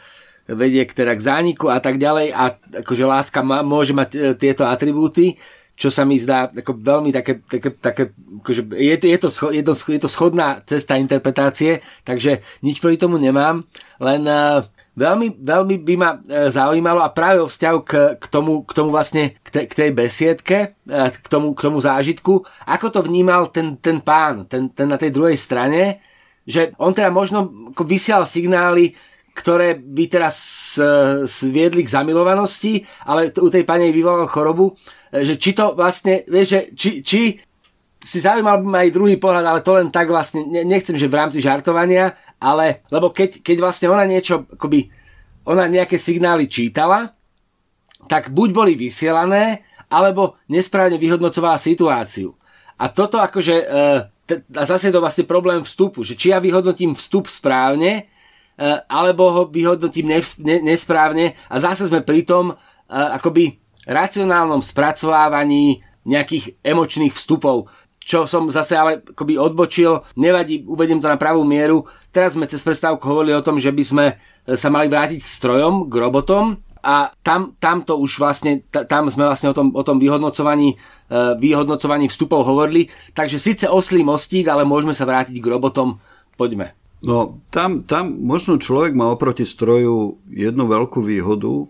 vedie 0.45 0.85
k, 0.85 0.93
teda 0.93 1.17
k 1.17 1.25
zániku 1.25 1.73
a 1.73 1.81
tak 1.81 1.97
ďalej 1.97 2.29
a 2.37 2.45
akože 2.85 3.05
láska 3.09 3.41
má, 3.41 3.65
môže 3.65 3.97
mať 3.97 4.11
e, 4.13 4.19
tieto 4.37 4.69
atribúty, 4.69 5.41
čo 5.75 5.91
sa 5.91 6.07
mi 6.07 6.23
zdá 6.23 6.55
ako 6.55 6.79
veľmi 6.79 7.11
také, 7.11 7.43
také, 7.43 7.71
také 7.75 8.03
akože 8.15 8.63
je, 8.79 8.95
je, 8.95 9.19
to, 9.19 9.29
je, 9.51 9.63
to, 9.63 9.75
je 9.75 10.01
to 10.01 10.11
schodná 10.11 10.63
cesta 10.63 10.95
interpretácie, 10.95 11.83
takže 12.07 12.47
nič 12.63 12.79
proti 12.79 12.99
tomu 12.99 13.19
nemám, 13.19 13.67
len 13.99 14.23
uh, 14.23 14.63
veľmi, 14.95 15.43
veľmi 15.43 15.77
by 15.83 15.95
ma 15.99 16.11
uh, 16.15 16.47
zaujímalo 16.47 17.03
a 17.03 17.11
práve 17.11 17.43
o 17.43 17.51
vzťahu 17.51 17.79
k, 17.83 17.93
k, 18.23 18.25
tomu, 18.31 18.63
k 18.63 18.71
tomu 18.71 18.95
vlastne, 18.95 19.35
k, 19.43 19.49
te, 19.51 19.61
k 19.67 19.75
tej 19.75 19.91
besiedke, 19.91 20.79
uh, 20.87 21.11
k, 21.11 21.27
tomu, 21.27 21.59
k 21.59 21.65
tomu 21.67 21.83
zážitku, 21.83 22.47
ako 22.71 22.87
to 22.95 23.01
vnímal 23.03 23.51
ten, 23.51 23.75
ten 23.83 23.99
pán, 23.99 24.47
ten, 24.47 24.71
ten 24.71 24.87
na 24.87 24.99
tej 25.01 25.11
druhej 25.11 25.35
strane, 25.35 25.99
že 26.47 26.71
on 26.79 26.95
teda 26.95 27.11
možno 27.11 27.73
vysial 27.83 28.29
signály, 28.29 28.95
ktoré 29.35 29.75
by 29.75 30.05
teraz 30.07 30.37
viedli 31.43 31.83
k 31.83 31.91
zamilovanosti, 31.91 32.87
ale 33.03 33.35
u 33.35 33.51
tej 33.51 33.67
pani 33.67 33.91
vyvolal 33.91 34.31
chorobu, 34.31 34.79
že 35.23 35.39
či 35.39 35.55
to 35.55 35.79
vlastne, 35.79 36.27
vieš, 36.27 36.47
že 36.51 36.61
či, 36.75 36.91
či 37.07 37.21
si 38.05 38.19
zaujímal 38.21 38.61
by 38.61 38.67
ma 38.67 38.79
aj 38.85 38.95
druhý 38.95 39.17
pohľad, 39.17 39.47
ale 39.47 39.65
to 39.65 39.79
len 39.79 39.89
tak 39.89 40.11
vlastne, 40.11 40.45
nechcem, 40.45 40.99
že 40.99 41.09
v 41.09 41.17
rámci 41.17 41.39
žartovania, 41.41 42.19
ale, 42.37 42.85
lebo 42.93 43.15
keď, 43.15 43.41
keď 43.41 43.57
vlastne 43.63 43.89
ona 43.89 44.05
niečo, 44.05 44.45
akoby, 44.45 44.93
ona 45.49 45.65
nejaké 45.65 45.97
signály 45.97 46.51
čítala, 46.51 47.17
tak 48.05 48.29
buď 48.29 48.49
boli 48.53 48.73
vysielané, 48.77 49.65
alebo 49.89 50.37
nesprávne 50.53 51.01
vyhodnocovala 51.01 51.57
situáciu. 51.57 52.37
A 52.77 52.93
toto 52.93 53.17
akože, 53.23 53.57
e, 53.57 54.35
a 54.35 54.63
zase 54.69 54.91
je 54.91 54.95
to 54.99 55.05
vlastne 55.05 55.25
problém 55.25 55.65
vstupu, 55.65 56.05
že 56.05 56.19
či 56.19 56.35
ja 56.35 56.43
vyhodnotím 56.43 56.93
vstup 56.93 57.33
správne, 57.33 58.03
e, 58.03 58.03
alebo 58.91 59.31
ho 59.33 59.43
vyhodnotím 59.49 60.13
nesprávne 60.61 61.39
a 61.49 61.57
zase 61.57 61.89
sme 61.89 62.05
pri 62.05 62.29
tom 62.29 62.53
e, 62.53 62.55
akoby 62.91 63.64
racionálnom 63.89 64.61
spracovávaní 64.61 65.85
nejakých 66.05 66.61
emočných 66.61 67.17
vstupov, 67.17 67.73
čo 68.05 68.29
som 68.29 68.53
zase 68.53 68.77
ale 68.77 69.01
akoby 69.01 69.41
odbočil, 69.41 70.05
nevadí, 70.21 70.61
uvediem 70.69 71.01
to 71.01 71.09
na 71.09 71.17
pravú 71.17 71.41
mieru. 71.41 71.89
Teraz 72.13 72.37
sme 72.37 72.45
cez 72.45 72.61
prestávku 72.61 73.01
hovorili 73.09 73.33
o 73.33 73.45
tom, 73.45 73.57
že 73.57 73.73
by 73.73 73.85
sme 73.85 74.05
e, 74.13 74.15
sa 74.61 74.69
mali 74.69 74.93
vrátiť 74.93 75.25
k 75.25 75.33
strojom, 75.41 75.89
k 75.89 75.95
robotom 75.97 76.61
a 76.85 77.09
tam, 77.25 77.57
tam 77.57 77.81
to 77.81 77.97
už 77.97 78.21
vlastne, 78.21 78.61
tam 78.69 79.09
sme 79.09 79.25
vlastne 79.25 79.49
o 79.49 79.57
tom, 79.57 79.73
o 79.73 79.81
tom 79.81 79.97
vyhodnocovaní, 79.97 80.77
e, 80.77 81.17
vyhodnocovaní 81.41 82.13
vstupov 82.13 82.45
hovorili. 82.45 82.93
Takže 83.17 83.41
síce 83.41 83.73
oslý 83.73 84.05
mostík, 84.05 84.53
ale 84.53 84.69
môžeme 84.69 84.93
sa 84.93 85.09
vrátiť 85.09 85.41
k 85.41 85.49
robotom. 85.49 85.97
Poďme. 86.37 86.77
No, 87.05 87.41
tam, 87.53 87.85
tam 87.85 88.17
možno 88.21 88.57
človek 88.57 88.97
má 88.97 89.13
oproti 89.13 89.45
stroju 89.45 90.25
jednu 90.29 90.65
veľkú 90.65 91.05
výhodu, 91.05 91.69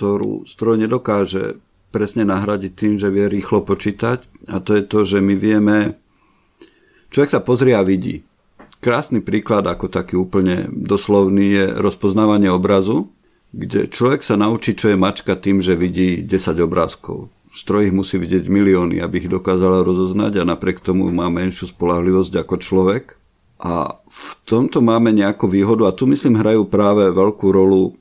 ktorú 0.00 0.48
stroj 0.48 0.80
nedokáže 0.80 1.60
presne 1.92 2.24
nahradiť 2.24 2.72
tým, 2.72 2.96
že 2.96 3.12
vie 3.12 3.28
rýchlo 3.28 3.60
počítať 3.60 4.24
a 4.48 4.64
to 4.64 4.80
je 4.80 4.82
to, 4.88 5.04
že 5.04 5.20
my 5.20 5.36
vieme 5.36 5.76
človek 7.12 7.36
sa 7.36 7.44
pozrie 7.44 7.76
a 7.76 7.84
vidí. 7.84 8.24
Krásny 8.80 9.20
príklad, 9.20 9.68
ako 9.68 9.92
taký 9.92 10.16
úplne 10.16 10.72
doslovný, 10.72 11.52
je 11.52 11.64
rozpoznávanie 11.76 12.48
obrazu 12.48 13.12
kde 13.50 13.90
človek 13.90 14.22
sa 14.22 14.38
naučí, 14.38 14.78
čo 14.78 14.94
je 14.94 14.96
mačka 14.98 15.34
tým, 15.34 15.58
že 15.58 15.74
vidí 15.74 16.22
10 16.22 16.54
obrázkov. 16.62 17.30
Stroj 17.50 17.90
ich 17.90 17.94
musí 17.94 18.14
vidieť 18.14 18.46
milióny, 18.46 19.02
aby 19.02 19.26
ich 19.26 19.28
dokázala 19.30 19.82
rozoznať 19.82 20.38
a 20.38 20.46
napriek 20.46 20.78
tomu 20.78 21.10
má 21.10 21.26
menšiu 21.26 21.66
spolahlivosť 21.66 22.46
ako 22.46 22.54
človek. 22.62 23.18
A 23.60 23.98
v 24.06 24.30
tomto 24.46 24.78
máme 24.80 25.10
nejakú 25.10 25.50
výhodu 25.50 25.90
a 25.90 25.96
tu 25.96 26.06
myslím 26.06 26.38
hrajú 26.38 26.64
práve 26.70 27.10
veľkú 27.10 27.50
rolu 27.50 27.98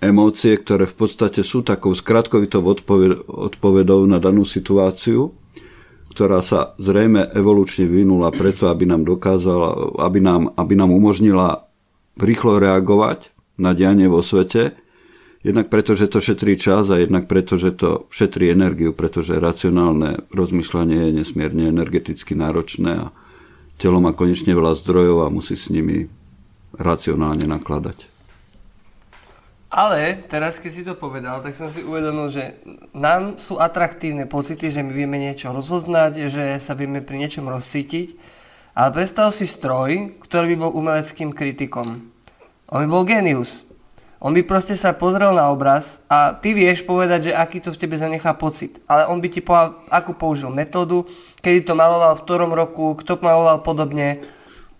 emócie, 0.00 0.56
ktoré 0.56 0.84
v 0.84 0.96
podstate 0.96 1.40
sú 1.40 1.64
takou 1.64 1.96
skratkovitou 1.96 2.60
odpovedou 3.26 4.04
na 4.04 4.20
danú 4.20 4.44
situáciu, 4.44 5.32
ktorá 6.12 6.40
sa 6.40 6.72
zrejme 6.80 7.32
evolučne 7.36 7.84
vynula 7.84 8.32
preto, 8.32 8.72
aby 8.72 8.88
nám 8.88 9.04
dokázala, 9.04 10.00
aby 10.00 10.20
nám, 10.20 10.52
aby 10.56 10.72
nám 10.72 10.88
umožnila 10.92 11.68
rýchlo 12.16 12.56
reagovať 12.56 13.28
na 13.60 13.76
dianie 13.76 14.08
vo 14.08 14.24
svete, 14.24 14.72
jednak 15.44 15.68
preto, 15.68 15.92
že 15.92 16.08
to 16.08 16.24
šetrí 16.24 16.56
čas 16.56 16.88
a 16.88 16.96
jednak 16.96 17.28
preto, 17.28 17.60
že 17.60 17.76
to 17.76 18.08
šetrí 18.08 18.48
energiu, 18.48 18.96
pretože 18.96 19.36
racionálne 19.36 20.24
rozmýšľanie 20.32 21.08
je 21.08 21.16
nesmierne 21.20 21.68
energeticky 21.68 22.32
náročné 22.32 22.92
a 22.96 23.06
telo 23.76 24.00
má 24.00 24.16
konečne 24.16 24.56
veľa 24.56 24.72
zdrojov 24.80 25.28
a 25.28 25.32
musí 25.32 25.52
s 25.52 25.68
nimi 25.68 26.08
racionálne 26.80 27.44
nakladať. 27.44 28.15
Ale 29.76 30.24
teraz, 30.24 30.56
keď 30.56 30.72
si 30.72 30.82
to 30.88 30.96
povedal, 30.96 31.44
tak 31.44 31.52
som 31.52 31.68
si 31.68 31.84
uvedomil, 31.84 32.32
že 32.32 32.56
nám 32.96 33.36
sú 33.36 33.60
atraktívne 33.60 34.24
pocity, 34.24 34.72
že 34.72 34.80
my 34.80 34.88
vieme 34.88 35.20
niečo 35.20 35.52
rozoznať, 35.52 36.32
že 36.32 36.44
sa 36.64 36.72
vieme 36.72 37.04
pri 37.04 37.20
niečom 37.20 37.44
rozcítiť. 37.44 38.16
Ale 38.72 38.96
predstav 38.96 39.36
si 39.36 39.44
stroj, 39.44 40.16
ktorý 40.24 40.56
by 40.56 40.56
bol 40.56 40.72
umeleckým 40.80 41.28
kritikom. 41.36 42.08
On 42.72 42.80
by 42.80 42.88
bol 42.88 43.04
genius. 43.04 43.68
On 44.16 44.32
by 44.32 44.48
proste 44.48 44.72
sa 44.80 44.96
pozrel 44.96 45.36
na 45.36 45.52
obraz 45.52 46.00
a 46.08 46.32
ty 46.32 46.56
vieš 46.56 46.80
povedať, 46.88 47.28
že 47.28 47.36
aký 47.36 47.60
to 47.60 47.68
v 47.68 47.80
tebe 47.84 48.00
zanechá 48.00 48.32
pocit. 48.32 48.80
Ale 48.88 49.12
on 49.12 49.20
by 49.20 49.28
ti 49.28 49.44
povedal, 49.44 49.76
akú 49.92 50.16
použil 50.16 50.48
metódu, 50.48 51.04
kedy 51.44 51.68
to 51.68 51.76
maloval, 51.76 52.16
v 52.16 52.24
ktorom 52.24 52.56
roku, 52.56 52.96
kto 52.96 53.20
maloval 53.20 53.60
podobne. 53.60 54.24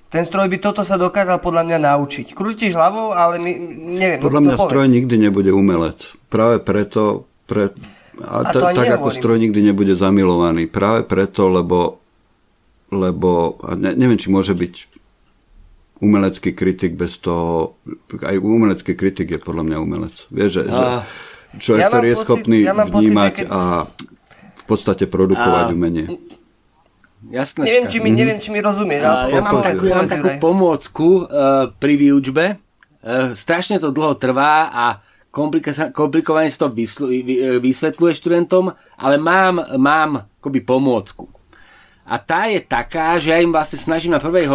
Ten 0.07 0.23
stroj 0.23 0.47
by 0.47 0.59
toto 0.63 0.87
sa 0.87 0.95
dokázal 0.95 1.43
podľa 1.43 1.67
mňa 1.67 1.79
naučiť. 1.83 2.27
Krútiš 2.31 2.79
hlavou, 2.79 3.11
ale 3.11 3.43
my, 3.43 3.53
neviem. 3.99 4.21
Podľa 4.23 4.43
no, 4.43 4.47
mňa 4.47 4.57
stroj 4.57 4.87
nikdy 4.87 5.15
nebude 5.19 5.51
umelec. 5.51 6.15
Práve 6.31 6.63
preto, 6.63 7.27
pre, 7.51 7.75
a, 8.23 8.47
a 8.47 8.53
t- 8.55 8.63
tak 8.63 8.87
ako 8.87 9.11
stroj 9.11 9.43
nikdy 9.43 9.67
nebude 9.67 9.99
zamilovaný. 9.99 10.71
Práve 10.71 11.03
preto, 11.03 11.51
lebo, 11.51 11.99
lebo 12.95 13.59
a 13.67 13.75
ne, 13.75 13.99
neviem, 13.99 14.15
či 14.15 14.31
môže 14.31 14.55
byť 14.55 14.75
umelecký 15.99 16.53
kritik 16.53 16.95
bez 16.95 17.19
toho, 17.19 17.75
aj 18.21 18.37
umelecký 18.37 18.95
kritik 18.95 19.33
je 19.33 19.41
podľa 19.43 19.65
mňa 19.65 19.77
umelec. 19.81 20.17
Vieš, 20.29 20.51
že, 20.53 20.63
že 20.71 20.85
človek, 21.57 21.83
ja 21.83 21.89
ktorý 21.89 22.07
je 22.07 22.15
pocit, 22.15 22.25
schopný 22.25 22.59
ja 22.63 22.75
vnímať 22.77 23.33
pocit, 23.33 23.37
keď... 23.43 23.47
a 23.51 23.61
v 24.55 24.65
podstate 24.69 25.05
produkovať 25.09 25.67
a... 25.67 25.75
umenie. 25.75 26.05
Jasné. 27.25 27.65
Neviem, 27.65 27.87
či 27.89 27.99
mi, 27.99 28.11
mhm. 28.13 28.19
neviem, 28.19 28.39
či 28.39 28.49
mi 28.53 28.61
rozumieš. 28.61 29.03
Ja, 29.03 29.27
ja 29.27 29.41
mám 29.41 29.65
takú, 29.65 29.85
ja 29.89 29.95
mám 29.99 30.11
takú 30.11 30.31
pomôcku 30.37 31.09
uh, 31.25 31.73
pri 31.75 31.95
výučbe. 31.97 32.61
Uh, 33.01 33.33
strašne 33.33 33.81
to 33.81 33.91
dlho 33.91 34.15
trvá 34.21 34.69
a 34.71 34.85
komplikovane 35.93 36.49
si 36.49 36.57
to 36.57 36.73
vysvetľuje 37.61 38.13
študentom, 38.17 38.73
ale 38.97 39.21
mám, 39.21 39.61
mám 39.77 40.11
akoby 40.41 40.65
pomôcku. 40.65 41.29
A 42.07 42.23
tá 42.23 42.47
je 42.47 42.63
taká, 42.63 43.19
že 43.19 43.35
ja 43.35 43.43
im 43.43 43.51
vlastne 43.51 43.77
snažím 43.83 44.15
na, 44.15 44.23
prvej, 44.23 44.47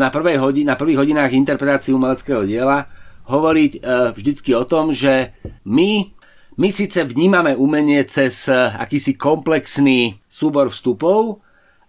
na, 0.00 0.08
prvej 0.08 0.40
hodin, 0.40 0.64
na 0.64 0.74
prvých 0.74 1.04
hodinách 1.04 1.36
interpretácií 1.36 1.92
umeleckého 1.92 2.48
diela 2.48 2.88
hovoriť 3.28 3.72
e, 3.76 3.80
vždycky 4.16 4.56
o 4.56 4.64
tom, 4.64 4.88
že 4.88 5.36
my, 5.68 6.08
my 6.56 6.68
síce 6.72 7.04
vnímame 7.04 7.60
umenie 7.60 8.08
cez 8.08 8.48
akýsi 8.48 9.20
komplexný 9.20 10.16
súbor 10.24 10.72
vstupov, 10.72 11.44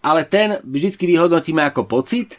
ale 0.05 0.21
ten 0.29 0.61
vždycky 0.61 1.09
vyhodnotíme 1.09 1.65
ako 1.65 1.89
pocit 1.89 2.37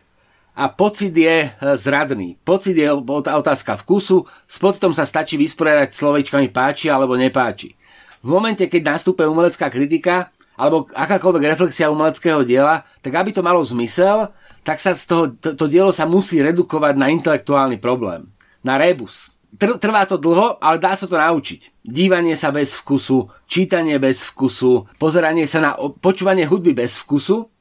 a 0.54 0.70
pocit 0.70 1.10
je 1.10 1.50
e, 1.50 1.50
zradný. 1.74 2.38
Pocit 2.46 2.78
je 2.78 2.86
otázka 3.34 3.82
vkusu, 3.82 4.22
s 4.46 4.56
pocitom 4.62 4.94
sa 4.94 5.02
stačí 5.02 5.34
vysporiadať 5.34 5.90
slovečkami 5.90 6.54
páči 6.54 6.86
alebo 6.86 7.18
nepáči. 7.18 7.74
V 8.22 8.30
momente, 8.30 8.62
keď 8.70 8.94
nastúpe 8.94 9.26
umelecká 9.26 9.66
kritika, 9.66 10.30
alebo 10.56 10.88
akákoľvek 10.88 11.44
reflexia 11.52 11.92
umeleckého 11.92 12.40
diela, 12.46 12.86
tak 13.04 13.12
aby 13.12 13.30
to 13.34 13.44
malo 13.44 13.60
zmysel, 13.60 14.32
tak 14.64 14.80
sa 14.80 14.96
z 14.96 15.04
toho, 15.04 15.24
to, 15.36 15.52
to 15.52 15.68
dielo 15.68 15.92
sa 15.92 16.08
musí 16.08 16.40
redukovať 16.40 16.96
na 16.96 17.12
intelektuálny 17.12 17.76
problém, 17.76 18.24
na 18.64 18.80
rebus. 18.80 19.30
Tr, 19.56 19.76
trvá 19.78 20.04
to 20.08 20.16
dlho, 20.16 20.58
ale 20.58 20.80
dá 20.80 20.96
sa 20.96 21.06
to 21.06 21.16
naučiť. 21.16 21.84
Dívanie 21.84 22.34
sa 22.34 22.50
bez 22.50 22.76
vkusu, 22.76 23.30
čítanie 23.46 23.96
bez 24.00 24.24
vkusu, 24.26 24.96
pozeranie 24.96 25.44
sa 25.44 25.60
na 25.62 25.70
počúvanie 25.76 26.48
hudby 26.48 26.72
bez 26.72 26.96
vkusu. 27.04 27.55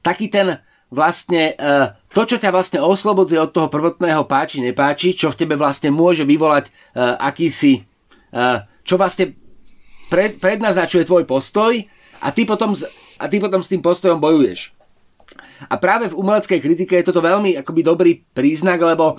Taký 0.00 0.26
ten 0.32 0.60
vlastne 0.90 1.54
e, 1.54 1.94
to, 2.10 2.26
čo 2.26 2.36
ťa 2.36 2.50
vlastne 2.50 2.82
oslobodzuje 2.82 3.38
od 3.38 3.54
toho 3.54 3.70
prvotného 3.70 4.26
páči, 4.26 4.58
nepáči, 4.58 5.14
čo 5.14 5.30
v 5.30 5.38
tebe 5.38 5.54
vlastne 5.54 5.94
môže 5.94 6.26
vyvolať 6.26 6.68
e, 6.68 6.70
akýsi, 7.00 7.74
e, 7.78 7.82
čo 8.82 8.98
vlastne 8.98 9.32
pred, 10.10 10.36
prednaznačuje 10.42 11.06
tvoj 11.06 11.24
postoj 11.24 11.78
a 12.20 12.28
ty 12.34 12.42
potom, 12.42 12.74
a 13.16 13.24
ty 13.30 13.38
potom 13.38 13.62
s 13.62 13.70
tým 13.70 13.80
postojom 13.80 14.18
bojuješ. 14.18 14.74
A 15.70 15.78
práve 15.78 16.10
v 16.10 16.18
umeleckej 16.18 16.58
kritike 16.58 16.98
je 16.98 17.06
toto 17.06 17.22
veľmi 17.22 17.54
akoby 17.62 17.80
dobrý 17.86 18.12
príznak, 18.34 18.82
lebo 18.82 19.14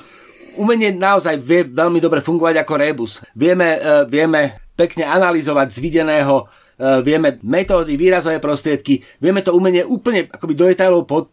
umenie 0.60 0.92
naozaj 0.92 1.40
vie 1.40 1.64
veľmi 1.64 2.04
dobre 2.04 2.20
fungovať 2.20 2.60
ako 2.60 2.74
rebus. 2.76 3.24
Vieme, 3.32 3.80
vieme 4.12 4.60
pekne 4.76 5.08
analyzovať 5.08 5.72
z 5.72 5.78
videného, 5.80 6.52
vieme 7.06 7.38
metódy, 7.46 7.94
výrazové 7.94 8.42
prostriedky, 8.42 9.06
vieme 9.22 9.46
to 9.46 9.54
umenie 9.54 9.86
úplne 9.86 10.26
akoby 10.26 10.54
do 10.58 10.66
detailov 10.66 11.06
pod, 11.06 11.30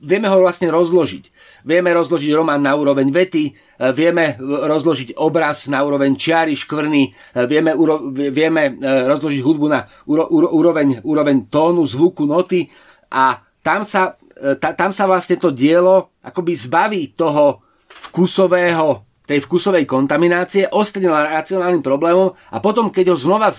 vieme 0.00 0.28
ho 0.28 0.38
vlastne 0.40 0.68
rozložiť. 0.68 1.32
Vieme 1.64 1.88
rozložiť 1.96 2.30
román 2.36 2.60
na 2.60 2.76
úroveň 2.76 3.08
vety, 3.08 3.44
e, 3.48 3.52
vieme 3.96 4.36
rozložiť 4.40 5.16
obraz 5.16 5.66
na 5.72 5.80
úroveň 5.82 6.14
čiary, 6.14 6.52
škvrny, 6.52 7.02
e, 7.08 7.10
vieme, 7.48 7.72
uro, 7.72 8.12
vieme 8.12 8.76
e, 8.76 9.08
rozložiť 9.08 9.40
hudbu 9.40 9.66
na 9.66 9.88
úro, 10.04 10.28
úroveň, 10.30 11.00
úroveň 11.00 11.48
tónu, 11.48 11.82
zvuku, 11.88 12.28
noty 12.28 12.68
a 13.08 13.40
tam 13.64 13.82
sa, 13.82 14.14
ta, 14.60 14.76
tam 14.76 14.94
sa 14.94 15.08
vlastne 15.10 15.40
to 15.40 15.50
dielo 15.50 16.14
akoby 16.22 16.54
zbaví 16.54 17.02
toho 17.18 17.64
vkusového 17.88 19.05
tej 19.26 19.42
vkusovej 19.42 19.84
kontaminácie, 19.84 20.70
ostane 20.70 21.10
racionálnym 21.10 21.82
problémom 21.82 22.32
a 22.54 22.56
potom, 22.62 22.88
keď 22.94 23.12
ho 23.12 23.16
znova, 23.18 23.50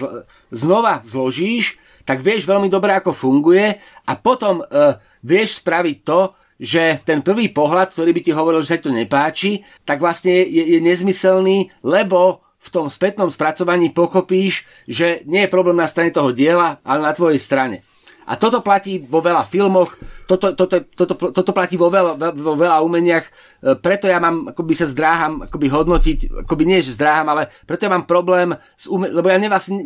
znova 0.49 1.03
zložíš, 1.03 1.75
tak 2.07 2.23
vieš 2.23 2.47
veľmi 2.47 2.71
dobre, 2.71 2.95
ako 2.95 3.11
funguje 3.11 3.75
a 4.07 4.11
potom 4.15 4.63
uh, 4.63 4.95
vieš 5.19 5.59
spraviť 5.59 5.97
to, 6.07 6.31
že 6.57 7.03
ten 7.05 7.21
prvý 7.21 7.53
pohľad, 7.53 7.93
ktorý 7.93 8.15
by 8.17 8.21
ti 8.23 8.31
hovoril, 8.33 8.65
že 8.65 8.79
sa 8.79 8.81
to 8.81 8.89
nepáči, 8.89 9.61
tak 9.85 10.01
vlastne 10.01 10.33
je, 10.33 10.63
je 10.73 10.79
nezmyselný, 10.81 11.69
lebo 11.85 12.41
v 12.57 12.69
tom 12.73 12.91
spätnom 12.91 13.31
spracovaní 13.31 13.93
pochopíš, 13.93 14.65
že 14.89 15.23
nie 15.29 15.45
je 15.45 15.53
problém 15.53 15.77
na 15.77 15.87
strane 15.87 16.11
toho 16.11 16.35
diela, 16.35 16.81
ale 16.81 17.05
na 17.05 17.13
tvojej 17.13 17.39
strane. 17.39 17.86
A 18.27 18.35
toto 18.35 18.59
platí 18.59 18.99
vo 18.99 19.23
veľa 19.23 19.47
filmoch, 19.47 19.95
toto, 20.27 20.51
toto, 20.51 20.83
toto, 20.83 21.15
toto 21.15 21.51
platí 21.55 21.79
vo 21.79 21.87
veľa, 21.87 22.35
vo 22.35 22.59
veľa 22.59 22.83
umeniach, 22.83 23.23
e, 23.23 23.31
preto 23.79 24.11
ja 24.11 24.19
mám, 24.19 24.51
akoby 24.51 24.75
sa 24.75 24.83
zdráham 24.83 25.47
akoby 25.47 25.71
hodnotiť, 25.71 26.43
akoby 26.43 26.63
nie, 26.67 26.83
že 26.83 26.99
zdráham, 26.99 27.31
ale 27.31 27.47
preto 27.63 27.87
ja 27.87 27.91
mám 27.95 28.03
problém, 28.03 28.51
s 28.75 28.91
ume- 28.91 29.15
lebo 29.15 29.31
ja 29.31 29.39
nevlastne, 29.39 29.79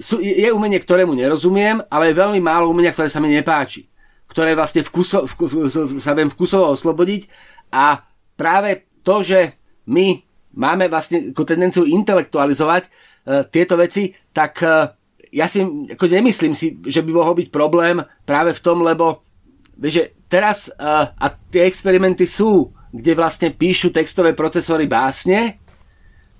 je 0.00 0.48
umenie, 0.50 0.80
ktorému 0.80 1.14
nerozumiem, 1.14 1.84
ale 1.86 2.10
je 2.10 2.18
veľmi 2.18 2.40
málo 2.42 2.66
umenia, 2.72 2.90
ktoré 2.90 3.06
sa 3.06 3.22
mi 3.22 3.30
nepáči. 3.30 3.86
Ktoré 4.26 4.56
vlastne 4.58 4.82
vkuso, 4.82 5.30
vku, 5.30 5.70
sa 6.02 6.16
viem 6.16 6.26
vkusovo 6.26 6.74
oslobodiť. 6.74 7.30
A 7.70 8.02
práve 8.34 8.90
to, 9.06 9.22
že 9.22 9.54
my 9.86 10.18
máme 10.58 10.90
vlastne 10.90 11.30
tendenciu 11.30 11.86
intelektualizovať 11.86 12.82
e, 12.82 12.90
tieto 13.52 13.78
veci, 13.78 14.10
tak 14.34 14.58
e, 14.64 14.90
ja 15.34 15.50
si 15.50 15.66
ako 15.66 16.06
nemyslím 16.06 16.54
si, 16.54 16.78
že 16.86 17.02
by 17.02 17.10
mohol 17.10 17.34
byť 17.34 17.48
problém 17.50 17.98
práve 18.22 18.54
v 18.54 18.62
tom, 18.62 18.86
lebo 18.86 19.26
že 19.82 20.14
teraz 20.30 20.70
e, 20.70 20.72
a 21.10 21.26
tie 21.50 21.66
experimenty 21.66 22.30
sú, 22.30 22.70
kde 22.94 23.18
vlastne 23.18 23.50
píšu 23.50 23.90
textové 23.90 24.38
procesory 24.38 24.86
básne 24.86 25.58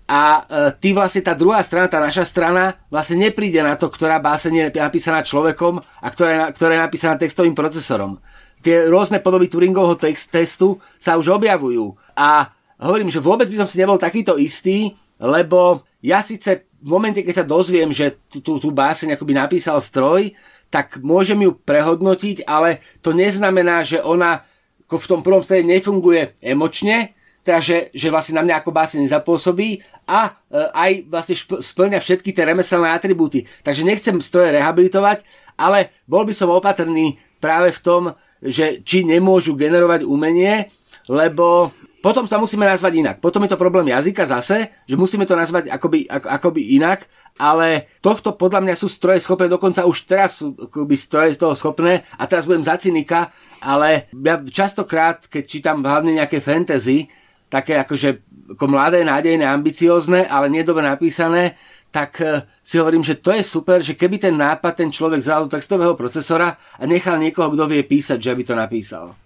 a 0.07 0.23
e, 0.23 0.41
ty 0.79 0.95
vlastne 0.95 1.27
tá 1.27 1.35
druhá 1.35 1.59
strana, 1.67 1.91
tá 1.91 1.99
naša 1.99 2.23
strana 2.23 2.79
vlastne 2.87 3.27
nepríde 3.27 3.59
na 3.59 3.75
to, 3.75 3.91
ktorá 3.91 4.23
báseň 4.23 4.71
je 4.71 4.79
napísaná 4.79 5.27
človekom 5.27 5.83
a 5.83 6.07
ktorá 6.15 6.31
je, 6.31 6.41
ktorá 6.55 6.73
je 6.79 6.85
napísaná 6.87 7.15
textovým 7.19 7.59
procesorom. 7.59 8.23
Tie 8.63 8.87
rôzne 8.87 9.19
podoby 9.19 9.51
Turingovho 9.51 9.99
text, 9.99 10.31
testu 10.31 10.79
sa 11.03 11.19
už 11.19 11.35
objavujú 11.43 11.99
a 12.15 12.55
hovorím, 12.79 13.11
že 13.11 13.19
vôbec 13.19 13.51
by 13.51 13.67
som 13.67 13.69
si 13.69 13.77
nebol 13.83 13.99
takýto 13.99 14.39
istý, 14.39 14.95
lebo 15.19 15.83
ja 16.05 16.21
síce 16.21 16.69
v 16.85 16.89
momente, 16.93 17.25
keď 17.25 17.35
sa 17.41 17.49
dozviem, 17.49 17.89
že 17.89 18.21
tú, 18.29 18.61
báseň 18.61 19.17
akoby 19.17 19.33
napísal 19.33 19.81
stroj, 19.81 20.37
tak 20.69 21.01
môžem 21.01 21.41
ju 21.41 21.57
prehodnotiť, 21.57 22.45
ale 22.45 22.85
to 23.01 23.17
neznamená, 23.17 23.89
že 23.89 24.05
ona 24.05 24.45
v 24.85 25.11
tom 25.11 25.25
prvom 25.25 25.41
stade 25.41 25.65
nefunguje 25.65 26.37
emočne, 26.45 27.17
teda 27.41 27.59
že, 27.61 27.79
že 27.91 28.13
vlastne 28.13 28.41
na 28.41 28.45
mňa 28.45 28.55
ako 28.61 28.71
báseň 28.71 28.99
nezapôsobí 29.05 29.81
a 30.07 30.29
e, 30.29 30.61
aj 30.71 30.91
vlastne 31.09 31.35
šp- 31.37 31.61
splňa 31.61 31.99
všetky 32.01 32.31
tie 32.31 32.45
remeselné 32.47 32.93
atribúty. 32.93 33.49
Takže 33.65 33.85
nechcem 33.85 34.17
stroje 34.21 34.55
rehabilitovať, 34.55 35.25
ale 35.57 35.93
bol 36.05 36.25
by 36.25 36.33
som 36.37 36.53
opatrný 36.53 37.17
práve 37.41 37.73
v 37.75 37.81
tom, 37.81 38.03
že 38.41 38.85
či 38.85 39.05
nemôžu 39.05 39.57
generovať 39.57 40.05
umenie, 40.05 40.73
lebo 41.09 41.73
potom 42.05 42.29
sa 42.29 42.37
musíme 42.37 42.69
nazvať 42.69 43.01
inak. 43.01 43.17
Potom 43.25 43.41
je 43.49 43.57
to 43.57 43.57
problém 43.57 43.89
jazyka 43.89 44.29
zase, 44.29 44.69
že 44.85 44.93
musíme 44.93 45.25
to 45.25 45.33
nazvať 45.33 45.73
akoby, 45.73 46.05
ako, 46.05 46.29
akoby 46.29 46.77
inak, 46.77 47.09
ale 47.41 47.89
tohto 48.05 48.37
podľa 48.37 48.61
mňa 48.61 48.75
sú 48.77 48.93
stroje 48.93 49.25
schopné, 49.25 49.49
dokonca 49.49 49.89
už 49.89 50.05
teraz 50.05 50.45
sú 50.45 50.53
akoby 50.53 51.01
stroje 51.01 51.33
z 51.33 51.41
toho 51.41 51.57
schopné 51.57 52.05
a 52.21 52.29
teraz 52.29 52.45
budem 52.45 52.61
za 52.61 52.77
cynika, 52.77 53.33
ale 53.65 54.13
ja 54.13 54.37
častokrát, 54.37 55.25
keď 55.33 55.45
čítam 55.49 55.81
hlavne 55.81 56.13
nejaké 56.13 56.45
fantasy, 56.45 57.09
také 57.49 57.81
akože 57.81 58.21
ako 58.53 58.65
mladé, 58.69 59.01
nádejné, 59.09 59.49
ambiciozne, 59.49 60.29
ale 60.29 60.53
nedobre 60.53 60.85
napísané, 60.85 61.57
tak 61.89 62.21
e, 62.21 62.45
si 62.61 62.77
hovorím, 62.77 63.01
že 63.01 63.17
to 63.17 63.33
je 63.33 63.41
super, 63.41 63.81
že 63.81 63.97
keby 63.97 64.21
ten 64.21 64.37
nápad 64.37 64.85
ten 64.85 64.93
človek 64.93 65.25
vzal 65.25 65.49
do 65.49 65.57
textového 65.57 65.97
procesora 65.97 66.61
a 66.77 66.85
nechal 66.85 67.17
niekoho, 67.17 67.49
kto 67.57 67.65
vie 67.65 67.81
písať, 67.81 68.21
že 68.21 68.37
by 68.37 68.43
to 68.45 68.53
napísal. 68.53 69.24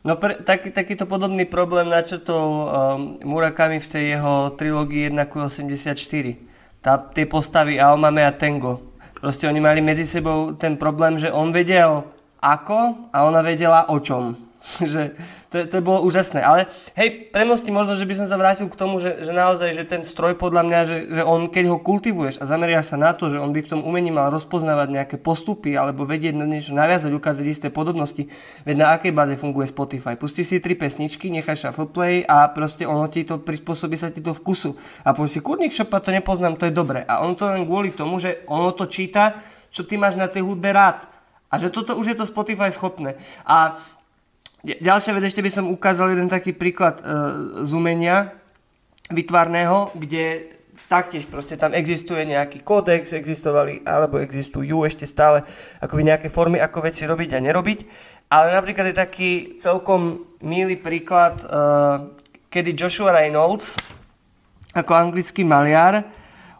No 0.00 0.16
pre, 0.16 0.40
taký, 0.40 0.72
takýto 0.72 1.04
podobný 1.04 1.44
problém 1.44 1.84
načrtol 1.84 2.48
um, 2.48 2.66
Murakami 3.20 3.84
v 3.84 3.88
tej 3.88 4.04
jeho 4.16 4.56
trilógii 4.56 5.12
1.84. 5.12 5.92
Tá, 6.80 6.96
tie 6.96 7.28
postavy 7.28 7.76
Aomame 7.76 8.24
a 8.24 8.32
Tengo. 8.32 8.80
Proste 9.20 9.44
oni 9.44 9.60
mali 9.60 9.84
medzi 9.84 10.08
sebou 10.08 10.56
ten 10.56 10.80
problém, 10.80 11.20
že 11.20 11.28
on 11.28 11.52
vedel 11.52 12.08
ako 12.40 13.12
a 13.12 13.28
ona 13.28 13.44
vedela 13.44 13.92
o 13.92 14.00
čom. 14.00 14.32
že 14.92 15.12
to, 15.50 15.66
to 15.66 15.82
bolo 15.82 16.06
úžasné. 16.06 16.38
Ale 16.38 16.70
hej, 16.94 17.28
premosti 17.34 17.74
možno, 17.74 17.98
že 17.98 18.06
by 18.06 18.14
som 18.22 18.26
sa 18.30 18.38
vrátil 18.38 18.70
k 18.70 18.78
tomu, 18.78 19.02
že, 19.02 19.26
že 19.26 19.34
naozaj, 19.34 19.74
že 19.74 19.82
ten 19.82 20.06
stroj 20.06 20.38
podľa 20.38 20.62
mňa, 20.62 20.80
že, 20.86 20.96
že 21.10 21.22
on, 21.26 21.50
keď 21.50 21.74
ho 21.74 21.82
kultivuješ 21.82 22.38
a 22.38 22.46
zameriaš 22.46 22.94
sa 22.94 22.96
na 22.96 23.10
to, 23.10 23.26
že 23.28 23.42
on 23.42 23.50
by 23.50 23.58
v 23.58 23.70
tom 23.74 23.82
umení 23.82 24.14
mal 24.14 24.30
rozpoznávať 24.30 24.88
nejaké 24.94 25.16
postupy 25.18 25.74
alebo 25.74 26.06
vedieť 26.06 26.38
na 26.38 26.46
niečo 26.46 26.70
naviazať, 26.72 27.10
ukázať 27.10 27.44
isté 27.50 27.66
podobnosti, 27.68 28.30
veď 28.62 28.76
na 28.78 28.94
akej 28.94 29.10
báze 29.10 29.34
funguje 29.34 29.66
Spotify. 29.66 30.14
Pustíš 30.14 30.54
si 30.54 30.56
tri 30.62 30.78
pesničky, 30.78 31.26
necháš 31.34 31.66
shuffle 31.66 31.90
play 31.90 32.22
a 32.22 32.46
proste 32.54 32.86
ono 32.86 33.10
ti 33.10 33.26
to 33.26 33.42
prispôsobí 33.42 33.98
sa 33.98 34.14
ti 34.14 34.22
to 34.22 34.30
vkusu. 34.30 34.78
A 35.02 35.10
povieš 35.10 35.38
si, 35.38 35.40
kurník 35.42 35.74
šopa, 35.74 35.98
to 35.98 36.14
nepoznám, 36.14 36.54
to 36.54 36.70
je 36.70 36.72
dobre. 36.72 37.02
A 37.10 37.26
on 37.26 37.34
to 37.34 37.50
len 37.50 37.66
kvôli 37.66 37.90
tomu, 37.90 38.22
že 38.22 38.46
ono 38.46 38.70
to 38.70 38.86
číta, 38.86 39.42
čo 39.74 39.82
ty 39.82 39.98
máš 39.98 40.14
na 40.14 40.30
tej 40.30 40.46
hudbe 40.46 40.70
rád. 40.70 41.10
A 41.50 41.58
že 41.58 41.74
toto 41.74 41.98
už 41.98 42.14
je 42.14 42.16
to 42.16 42.30
Spotify 42.30 42.70
schopné. 42.70 43.18
A 43.42 43.82
Ďalšia 44.60 45.16
vec, 45.16 45.24
ešte 45.24 45.40
by 45.40 45.50
som 45.50 45.72
ukázal 45.72 46.12
jeden 46.12 46.28
taký 46.28 46.52
príklad 46.52 47.00
uh, 47.00 47.64
z 47.64 47.72
umenia 47.72 48.36
vytvarného, 49.08 49.96
kde 49.96 50.52
taktiež 50.84 51.24
proste 51.32 51.56
tam 51.56 51.72
existuje 51.72 52.28
nejaký 52.28 52.60
kódex, 52.60 53.16
existovali, 53.16 53.80
alebo 53.88 54.20
existujú 54.20 54.84
ešte 54.84 55.08
stále 55.08 55.48
akoby 55.80 56.12
nejaké 56.12 56.28
formy, 56.28 56.60
ako 56.60 56.84
veci 56.84 57.08
robiť 57.08 57.30
a 57.32 57.40
nerobiť. 57.40 57.78
Ale 58.28 58.52
napríklad 58.52 58.92
je 58.92 59.00
taký 59.00 59.30
celkom 59.56 60.28
milý 60.44 60.76
príklad, 60.76 61.40
uh, 61.48 62.12
kedy 62.52 62.76
Joshua 62.76 63.16
Reynolds 63.16 63.80
ako 64.76 64.92
anglický 64.92 65.40
maliar 65.40 66.04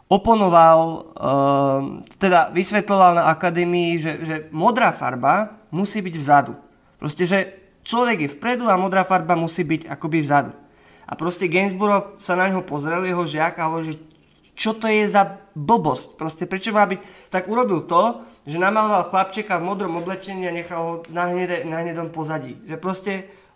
oponoval, 0.09 0.79
uh, 1.21 1.79
teda 2.17 2.49
vysvetloval 2.49 3.13
na 3.13 3.23
akadémii, 3.29 4.01
že, 4.01 4.11
že 4.25 4.35
modrá 4.49 4.89
farba 4.89 5.61
musí 5.69 6.01
byť 6.01 6.15
vzadu. 6.17 6.57
Proste, 6.97 7.29
že 7.29 7.60
človek 7.83 8.25
je 8.25 8.33
vpredu 8.37 8.65
a 8.69 8.79
modrá 8.79 9.05
farba 9.05 9.37
musí 9.37 9.65
byť 9.65 9.89
akoby 9.89 10.21
vzadu. 10.21 10.51
A 11.07 11.13
proste 11.19 11.51
Gainsborough 11.51 12.15
sa 12.15 12.39
na 12.39 12.47
ňo 12.47 12.63
pozrel, 12.63 13.03
jeho 13.03 13.27
žiak 13.27 13.59
a 13.59 13.67
hovoril, 13.67 13.91
že 13.91 13.97
čo 14.55 14.77
to 14.77 14.87
je 14.87 15.07
za 15.09 15.41
blbosť. 15.55 16.15
Proste 16.15 16.43
prečo 16.47 16.71
má 16.71 16.87
byť... 16.87 17.31
Tak 17.33 17.49
urobil 17.51 17.83
to, 17.83 18.23
že 18.47 18.61
namaloval 18.61 19.09
chlapčeka 19.09 19.59
v 19.59 19.67
modrom 19.67 19.99
oblečení 19.99 20.47
a 20.47 20.55
nechal 20.55 20.79
ho 20.81 20.93
na, 21.11 21.31
hnede, 21.31 21.67
na 21.67 21.81
hnedom 21.83 22.13
pozadí. 22.13 22.59
Že 22.69 22.75
proste 22.77 23.11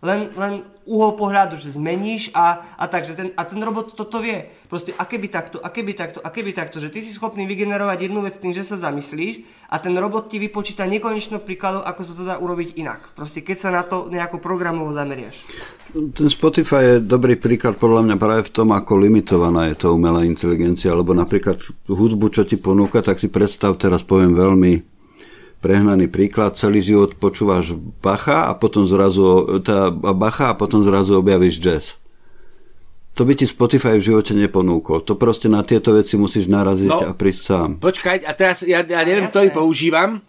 len, 0.05 0.29
len 0.37 0.53
uhol 0.85 1.17
pohľadu, 1.17 1.57
že 1.57 1.73
zmeníš 1.73 2.29
a, 2.37 2.61
a 2.77 2.85
tak, 2.85 3.09
že 3.09 3.17
ten, 3.17 3.33
a 3.33 3.41
ten 3.41 3.57
robot 3.57 3.97
toto 3.97 4.21
vie. 4.21 4.45
Proste 4.69 4.93
aké 4.93 5.17
by 5.17 5.27
takto, 5.33 5.57
aké 5.57 5.81
by 5.81 5.97
takto, 5.97 6.21
aké 6.21 6.45
by 6.45 6.53
takto, 6.53 6.77
že 6.77 6.93
ty 6.93 7.01
si 7.01 7.09
schopný 7.09 7.49
vygenerovať 7.49 8.05
jednu 8.05 8.21
vec 8.21 8.37
tým, 8.37 8.53
že 8.53 8.61
sa 8.61 8.77
zamyslíš 8.77 9.41
a 9.73 9.81
ten 9.81 9.97
robot 9.97 10.29
ti 10.29 10.37
vypočíta 10.37 10.85
nekonečno 10.85 11.41
príkladov, 11.41 11.89
ako 11.89 12.01
sa 12.05 12.13
to 12.13 12.23
dá 12.23 12.35
urobiť 12.37 12.77
inak. 12.77 13.17
Proste 13.17 13.41
keď 13.41 13.57
sa 13.57 13.69
na 13.73 13.81
to 13.81 14.07
nejako 14.13 14.37
programovo 14.37 14.93
zameriaš. 14.93 15.41
Ten 15.95 16.29
Spotify 16.29 16.95
je 16.95 16.95
dobrý 17.01 17.39
príklad 17.39 17.81
podľa 17.81 18.05
mňa 18.05 18.15
práve 18.21 18.41
v 18.45 18.53
tom, 18.53 18.69
ako 18.69 19.01
limitovaná 19.01 19.73
je 19.73 19.81
to 19.81 19.97
umelá 19.97 20.21
inteligencia, 20.21 20.93
lebo 20.93 21.17
napríklad 21.17 21.57
hudbu, 21.89 22.29
čo 22.29 22.45
ti 22.45 22.61
ponúka, 22.61 23.01
tak 23.01 23.17
si 23.17 23.31
predstav, 23.31 23.79
teraz 23.81 24.05
poviem 24.05 24.37
veľmi 24.37 24.94
prehnaný 25.65 26.05
príklad, 26.13 26.53
celý 26.61 26.85
život 26.85 27.17
počúvaš 27.17 27.73
Bacha 28.05 28.45
a 28.45 28.53
potom 28.53 28.85
zrazu, 28.85 29.57
tá 29.65 29.89
Bacha 29.89 30.53
a 30.53 30.57
potom 30.57 30.85
zrazu 30.85 31.17
objavíš 31.17 31.57
jazz. 31.57 31.97
To 33.17 33.25
by 33.25 33.33
ti 33.33 33.49
Spotify 33.49 33.97
v 33.97 34.13
živote 34.13 34.37
neponúkol. 34.37 35.01
To 35.09 35.17
proste 35.17 35.49
na 35.49 35.65
tieto 35.65 35.97
veci 35.97 36.21
musíš 36.21 36.45
naraziť 36.45 36.93
no, 36.93 37.09
a 37.09 37.11
prísť 37.17 37.41
sám. 37.41 37.69
Počkaj, 37.81 38.27
a 38.29 38.31
teraz 38.37 38.61
ja, 38.61 38.85
ja 38.85 39.01
neviem, 39.01 39.25
ktorý 39.25 39.49
používam. 39.49 40.21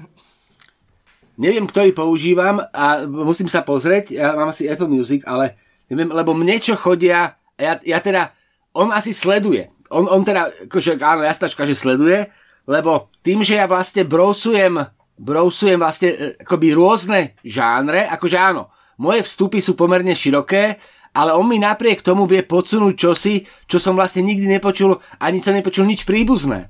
Neviem, 1.36 1.68
ktorý 1.68 1.92
používam 1.92 2.64
a 2.72 3.04
musím 3.04 3.52
sa 3.52 3.60
pozrieť. 3.60 4.16
Ja 4.16 4.32
mám 4.32 4.56
asi 4.56 4.64
Apple 4.72 4.88
Music, 4.88 5.20
ale 5.28 5.60
neviem, 5.92 6.08
lebo 6.08 6.32
mne 6.32 6.56
čo 6.62 6.80
chodia, 6.80 7.36
ja, 7.60 7.76
ja 7.84 8.00
teda, 8.00 8.32
on 8.72 8.88
asi 8.88 9.12
sleduje. 9.12 9.68
On, 9.92 10.08
on 10.08 10.24
teda, 10.24 10.48
akože 10.64 10.96
áno, 10.96 11.26
jasnačka, 11.26 11.68
že 11.68 11.76
sleduje, 11.76 12.24
lebo 12.64 13.12
tým, 13.20 13.44
že 13.44 13.60
ja 13.60 13.68
vlastne 13.68 14.06
brousujem 14.06 14.95
brousujem 15.16 15.80
vlastne 15.80 16.12
e, 16.12 16.16
akoby 16.40 16.76
rôzne 16.76 17.34
žánre, 17.42 18.04
akože 18.08 18.36
áno, 18.36 18.68
moje 19.00 19.24
vstupy 19.24 19.60
sú 19.60 19.76
pomerne 19.76 20.12
široké, 20.12 20.76
ale 21.16 21.32
on 21.32 21.48
mi 21.48 21.56
napriek 21.56 22.04
tomu 22.04 22.28
vie 22.28 22.44
podsunúť 22.44 22.94
čosi, 22.96 23.48
čo 23.64 23.80
som 23.80 23.96
vlastne 23.96 24.20
nikdy 24.20 24.44
nepočul, 24.48 25.00
ani 25.16 25.40
som 25.40 25.56
nepočul 25.56 25.88
nič 25.88 26.04
príbuzné. 26.04 26.68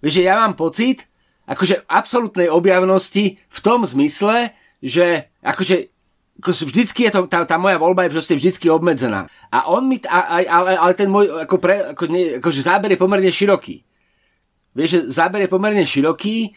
Vieš, 0.00 0.24
ja 0.24 0.40
mám 0.40 0.56
pocit, 0.56 1.04
akože 1.44 1.84
absolútnej 1.84 2.48
objavnosti 2.48 3.36
v 3.36 3.58
tom 3.60 3.84
zmysle, 3.84 4.56
že 4.80 5.28
akože 5.44 5.92
ako 6.36 6.52
vždycky 6.68 7.08
je 7.08 7.10
to, 7.16 7.20
tá, 7.32 7.48
tá 7.48 7.56
moja 7.56 7.80
voľba 7.80 8.04
je 8.04 8.12
proste 8.12 8.36
vždycky 8.36 8.68
obmedzená. 8.68 9.24
A 9.48 9.72
on 9.72 9.88
mi, 9.88 9.96
a, 10.04 10.44
ale, 10.44 10.76
ale 10.76 10.92
ten 10.92 11.08
môj 11.08 11.32
ako 11.32 11.56
pre, 11.56 11.96
ako 11.96 12.04
ne, 12.12 12.36
akože 12.36 12.60
záber 12.60 12.92
je 12.92 13.00
pomerne 13.00 13.32
široký. 13.32 13.80
Vieš, 14.76 14.90
že 14.92 15.00
záber 15.08 15.48
je 15.48 15.52
pomerne 15.52 15.80
široký, 15.80 16.52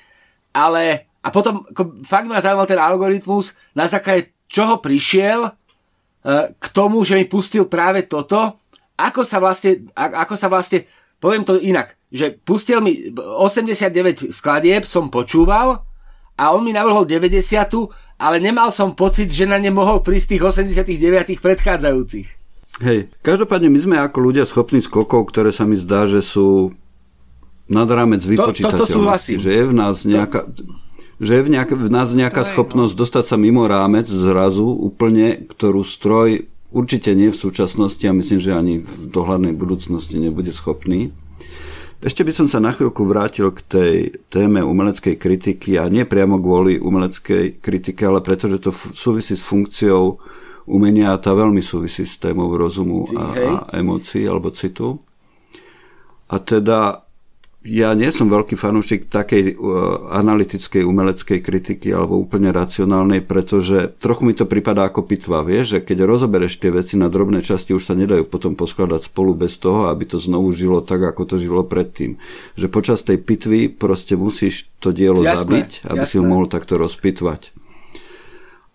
ale 0.52 1.09
a 1.20 1.28
potom 1.30 1.68
ako, 1.68 2.00
fakt 2.08 2.28
ma 2.32 2.40
zaujímal 2.40 2.68
ten 2.68 2.80
algoritmus, 2.80 3.56
na 3.76 3.86
základe 3.92 4.32
čoho 4.48 4.80
prišiel 4.80 5.48
e, 5.48 5.52
k 6.56 6.66
tomu, 6.72 7.04
že 7.04 7.20
mi 7.20 7.28
pustil 7.28 7.68
práve 7.68 8.08
toto, 8.08 8.60
ako 8.96 9.24
sa 9.24 9.40
vlastne, 9.40 9.88
ako 9.96 10.36
sa 10.36 10.48
vlastne, 10.48 10.88
poviem 11.20 11.44
to 11.44 11.60
inak, 11.60 11.96
že 12.12 12.36
pustil 12.40 12.80
mi 12.80 13.12
89 13.16 14.32
skladieb, 14.32 14.84
som 14.88 15.12
počúval 15.12 15.84
a 16.40 16.44
on 16.56 16.64
mi 16.64 16.72
navrhol 16.72 17.04
90 17.04 18.20
ale 18.20 18.44
nemal 18.44 18.68
som 18.76 18.92
pocit, 18.92 19.32
že 19.32 19.48
na 19.48 19.56
ne 19.56 19.72
mohol 19.72 20.04
prísť 20.04 20.36
tých 20.36 20.44
89 20.68 21.40
predchádzajúcich. 21.40 22.28
Hej, 22.84 23.12
každopádne 23.24 23.72
my 23.72 23.80
sme 23.80 23.96
ako 24.00 24.18
ľudia 24.20 24.44
schopní 24.44 24.84
skokov, 24.84 25.32
ktoré 25.32 25.56
sa 25.56 25.64
mi 25.64 25.80
zdá, 25.80 26.04
že 26.04 26.20
sú 26.20 26.76
nad 27.72 27.88
rámec 27.88 28.20
vypočítateľnosti. 28.24 29.40
To, 29.40 29.44
že 29.44 29.52
je 29.56 29.64
v 29.64 29.74
nás 29.76 30.04
nejaká... 30.04 30.52
To 30.52 30.89
že 31.20 31.40
je 31.40 31.46
v, 31.46 31.50
nejak, 31.52 31.76
v 31.76 31.92
nás 31.92 32.16
nejaká 32.16 32.48
schopnosť 32.48 32.96
dostať 32.96 33.24
sa 33.28 33.36
mimo 33.36 33.68
rámec 33.68 34.08
zrazu 34.08 34.66
úplne, 34.66 35.44
ktorú 35.52 35.84
stroj 35.84 36.48
určite 36.72 37.12
nie 37.12 37.30
v 37.30 37.38
súčasnosti 37.38 38.02
a 38.08 38.16
myslím, 38.16 38.40
že 38.40 38.56
ani 38.56 38.80
v 38.80 39.12
dohľadnej 39.12 39.52
budúcnosti 39.52 40.16
nebude 40.16 40.56
schopný. 40.56 41.12
Ešte 42.00 42.24
by 42.24 42.32
som 42.32 42.48
sa 42.48 42.64
na 42.64 42.72
chvíľku 42.72 43.04
vrátil 43.04 43.52
k 43.52 43.60
tej 43.60 43.94
téme 44.32 44.64
umeleckej 44.64 45.20
kritiky 45.20 45.76
a 45.76 45.92
nie 45.92 46.08
priamo 46.08 46.40
kvôli 46.40 46.80
umeleckej 46.80 47.60
kritike, 47.60 48.08
ale 48.08 48.24
pretože 48.24 48.64
to 48.64 48.72
súvisí 48.96 49.36
s 49.36 49.44
funkciou 49.44 50.16
umenia 50.64 51.12
a 51.12 51.20
tá 51.20 51.36
veľmi 51.36 51.60
súvisí 51.60 52.08
s 52.08 52.16
témou 52.16 52.48
rozumu 52.56 53.04
a, 53.20 53.36
a 53.36 53.54
emócií 53.76 54.24
alebo 54.24 54.56
citu. 54.56 54.96
A 56.32 56.40
teda 56.40 57.09
ja 57.60 57.92
nie 57.92 58.08
som 58.16 58.32
veľký 58.32 58.56
fanúšik 58.56 59.12
takej 59.12 59.60
uh, 59.60 60.16
analytickej 60.16 60.80
umeleckej 60.80 61.40
kritiky 61.44 61.92
alebo 61.92 62.16
úplne 62.16 62.56
racionálnej, 62.56 63.20
pretože 63.28 64.00
trochu 64.00 64.24
mi 64.24 64.32
to 64.32 64.48
pripadá 64.48 64.88
ako 64.88 65.04
pitva, 65.04 65.44
vieš, 65.44 65.76
že 65.76 65.80
keď 65.84 66.08
rozobereš 66.08 66.56
tie 66.56 66.72
veci 66.72 66.96
na 66.96 67.12
drobné 67.12 67.44
časti, 67.44 67.76
už 67.76 67.84
sa 67.84 68.00
nedajú 68.00 68.32
potom 68.32 68.56
poskladať 68.56 69.12
spolu 69.12 69.36
bez 69.36 69.60
toho, 69.60 69.92
aby 69.92 70.08
to 70.08 70.24
znovu 70.24 70.56
žilo 70.56 70.80
tak, 70.80 71.04
ako 71.04 71.28
to 71.28 71.36
žilo 71.36 71.68
predtým. 71.68 72.16
Že 72.56 72.68
počas 72.72 73.04
tej 73.04 73.20
pitvy 73.20 73.68
proste 73.76 74.16
musíš 74.16 74.72
to 74.80 74.96
dielo 74.96 75.20
jasné, 75.20 75.44
zabiť, 75.44 75.70
aby 75.84 76.08
jasné. 76.08 76.12
si 76.16 76.16
ho 76.16 76.24
mohol 76.24 76.48
takto 76.48 76.80
rozpitvať. 76.80 77.52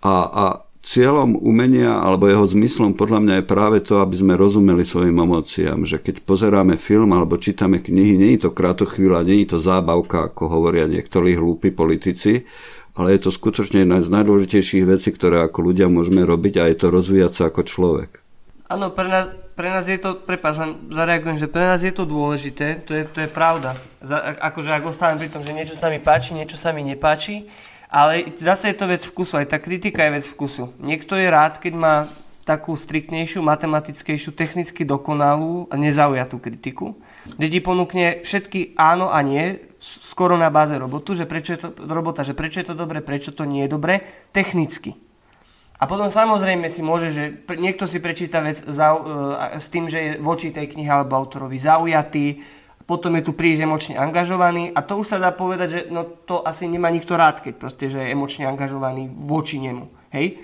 A, 0.05 0.15
a 0.29 0.45
cieľom 0.85 1.41
umenia 1.41 2.05
alebo 2.05 2.29
jeho 2.29 2.45
zmyslom 2.45 2.93
podľa 2.93 3.25
mňa 3.25 3.35
je 3.41 3.45
práve 3.49 3.79
to, 3.81 4.05
aby 4.05 4.21
sme 4.21 4.37
rozumeli 4.37 4.85
svojim 4.85 5.17
emóciám, 5.17 5.89
že 5.89 5.97
keď 5.97 6.21
pozeráme 6.23 6.77
film 6.77 7.17
alebo 7.17 7.41
čítame 7.41 7.81
knihy, 7.81 8.21
nie 8.21 8.37
je 8.37 8.47
to 8.47 8.51
krátochvíľa, 8.53 9.25
nie 9.25 9.43
je 9.43 9.57
to 9.57 9.59
zábavka, 9.65 10.29
ako 10.29 10.53
hovoria 10.53 10.85
niektorí 10.85 11.41
hlúpi 11.41 11.73
politici, 11.73 12.45
ale 12.95 13.17
je 13.17 13.27
to 13.27 13.31
skutočne 13.33 13.83
jedna 13.83 14.05
z 14.05 14.13
najdôležitejších 14.13 14.85
vecí, 14.85 15.09
ktoré 15.11 15.43
ako 15.43 15.73
ľudia 15.73 15.89
môžeme 15.89 16.23
robiť 16.23 16.55
a 16.61 16.69
je 16.69 16.77
to 16.79 16.87
rozvíjať 16.93 17.33
sa 17.33 17.43
ako 17.49 17.65
človek. 17.65 18.23
Áno, 18.69 18.93
pre 18.93 19.09
nás, 19.09 19.33
pre 19.57 19.69
nás 19.73 19.89
je 19.89 19.99
to, 20.01 20.21
prepáč, 20.21 20.57
len 20.61 20.89
zareagujem, 20.89 21.37
že 21.37 21.49
pre 21.49 21.65
nás 21.65 21.81
je 21.85 21.93
to 21.93 22.09
dôležité, 22.09 22.81
to 22.85 22.97
je, 22.97 23.03
to 23.09 23.19
je 23.25 23.29
pravda. 23.29 23.77
Za, 24.01 24.37
akože 24.41 24.73
ak 24.73 24.85
ostávam 24.89 25.21
pri 25.21 25.33
tom, 25.33 25.45
že 25.45 25.53
niečo 25.53 25.77
sa 25.77 25.93
mi 25.93 26.01
páči, 26.01 26.33
niečo 26.33 26.57
sa 26.57 26.73
mi 26.73 26.81
nepáči, 26.81 27.45
ale 27.95 28.35
zase 28.35 28.75
je 28.75 28.77
to 28.83 28.91
vec 28.91 29.07
vkusu, 29.07 29.39
aj 29.39 29.55
tá 29.55 29.63
kritika 29.63 30.03
je 30.03 30.19
vec 30.19 30.27
vkusu. 30.27 30.75
Niekto 30.83 31.15
je 31.15 31.31
rád, 31.31 31.63
keď 31.63 31.75
má 31.79 31.95
takú 32.43 32.75
striktnejšiu, 32.75 33.41
matematickejšiu, 33.41 34.35
technicky 34.35 34.83
dokonalú 34.83 35.71
a 35.71 35.79
nezaujatú 35.79 36.43
kritiku, 36.43 36.99
kde 37.39 37.47
ti 37.49 37.61
ponúkne 37.63 38.21
všetky 38.27 38.77
áno 38.77 39.09
a 39.09 39.23
nie, 39.23 39.63
skoro 39.81 40.35
na 40.35 40.51
báze 40.51 40.75
robotu, 40.77 41.15
že 41.15 41.25
prečo 41.25 41.57
je 41.57 41.61
to, 41.63 41.69
robota, 41.87 42.27
že 42.27 42.37
prečo 42.37 42.61
je 42.61 42.69
to 42.69 42.77
dobre, 42.77 43.01
prečo 43.01 43.33
to 43.33 43.47
nie 43.49 43.65
je 43.65 43.73
dobre, 43.73 44.05
technicky. 44.35 44.99
A 45.79 45.89
potom 45.89 46.11
samozrejme 46.11 46.69
si 46.69 46.83
môže, 46.85 47.15
že 47.15 47.25
niekto 47.57 47.89
si 47.89 47.99
prečíta 48.03 48.45
vec 48.45 48.61
za, 48.61 48.93
uh, 48.95 49.59
s 49.59 49.73
tým, 49.73 49.89
že 49.89 49.99
je 49.99 50.11
voči 50.21 50.51
tej 50.51 50.71
knihe 50.71 50.91
alebo 50.91 51.17
autorovi 51.17 51.57
zaujatý, 51.57 52.43
potom 52.85 53.17
je 53.17 53.25
tu 53.25 53.33
príliš 53.33 53.65
emočne 53.65 53.97
angažovaný 53.97 54.73
a 54.77 54.85
to 54.85 55.01
už 55.01 55.17
sa 55.17 55.19
dá 55.21 55.33
povedať, 55.33 55.69
že 55.69 55.81
no 55.89 56.05
to 56.05 56.45
asi 56.45 56.69
nemá 56.69 56.93
nikto 56.93 57.17
rád, 57.17 57.41
keď 57.41 57.55
proste, 57.57 57.89
že 57.89 58.01
je 58.01 58.13
emočne 58.13 58.45
angažovaný 58.45 59.09
voči 59.09 59.57
nemu, 59.57 59.89
hej? 60.13 60.41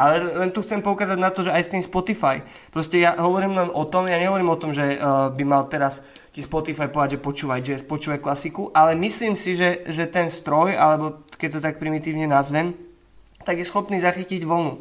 Ale 0.00 0.32
len 0.40 0.48
tu 0.48 0.64
chcem 0.64 0.80
poukázať 0.80 1.18
na 1.20 1.28
to, 1.28 1.44
že 1.44 1.52
aj 1.52 1.60
s 1.60 1.72
tým 1.76 1.84
Spotify. 1.84 2.40
Proste 2.72 2.96
ja 2.96 3.20
hovorím 3.20 3.52
len 3.52 3.68
o 3.68 3.84
tom, 3.84 4.08
ja 4.08 4.16
nehovorím 4.16 4.48
o 4.48 4.56
tom, 4.56 4.72
že 4.72 4.96
uh, 4.96 5.28
by 5.28 5.44
mal 5.44 5.68
teraz 5.68 6.00
ti 6.32 6.40
Spotify 6.40 6.88
povedať, 6.88 7.20
že 7.20 7.24
počúvaj 7.24 7.60
jazz, 7.60 7.84
počúvaj 7.84 8.24
klasiku, 8.24 8.72
ale 8.72 8.96
myslím 8.96 9.36
si, 9.36 9.58
že, 9.60 9.84
že 9.84 10.08
ten 10.08 10.32
stroj, 10.32 10.72
alebo 10.72 11.26
keď 11.36 11.58
to 11.58 11.60
tak 11.60 11.76
primitívne 11.76 12.24
nazvem, 12.24 12.72
tak 13.44 13.60
je 13.60 13.68
schopný 13.68 14.00
zachytiť 14.00 14.40
vlnu. 14.46 14.80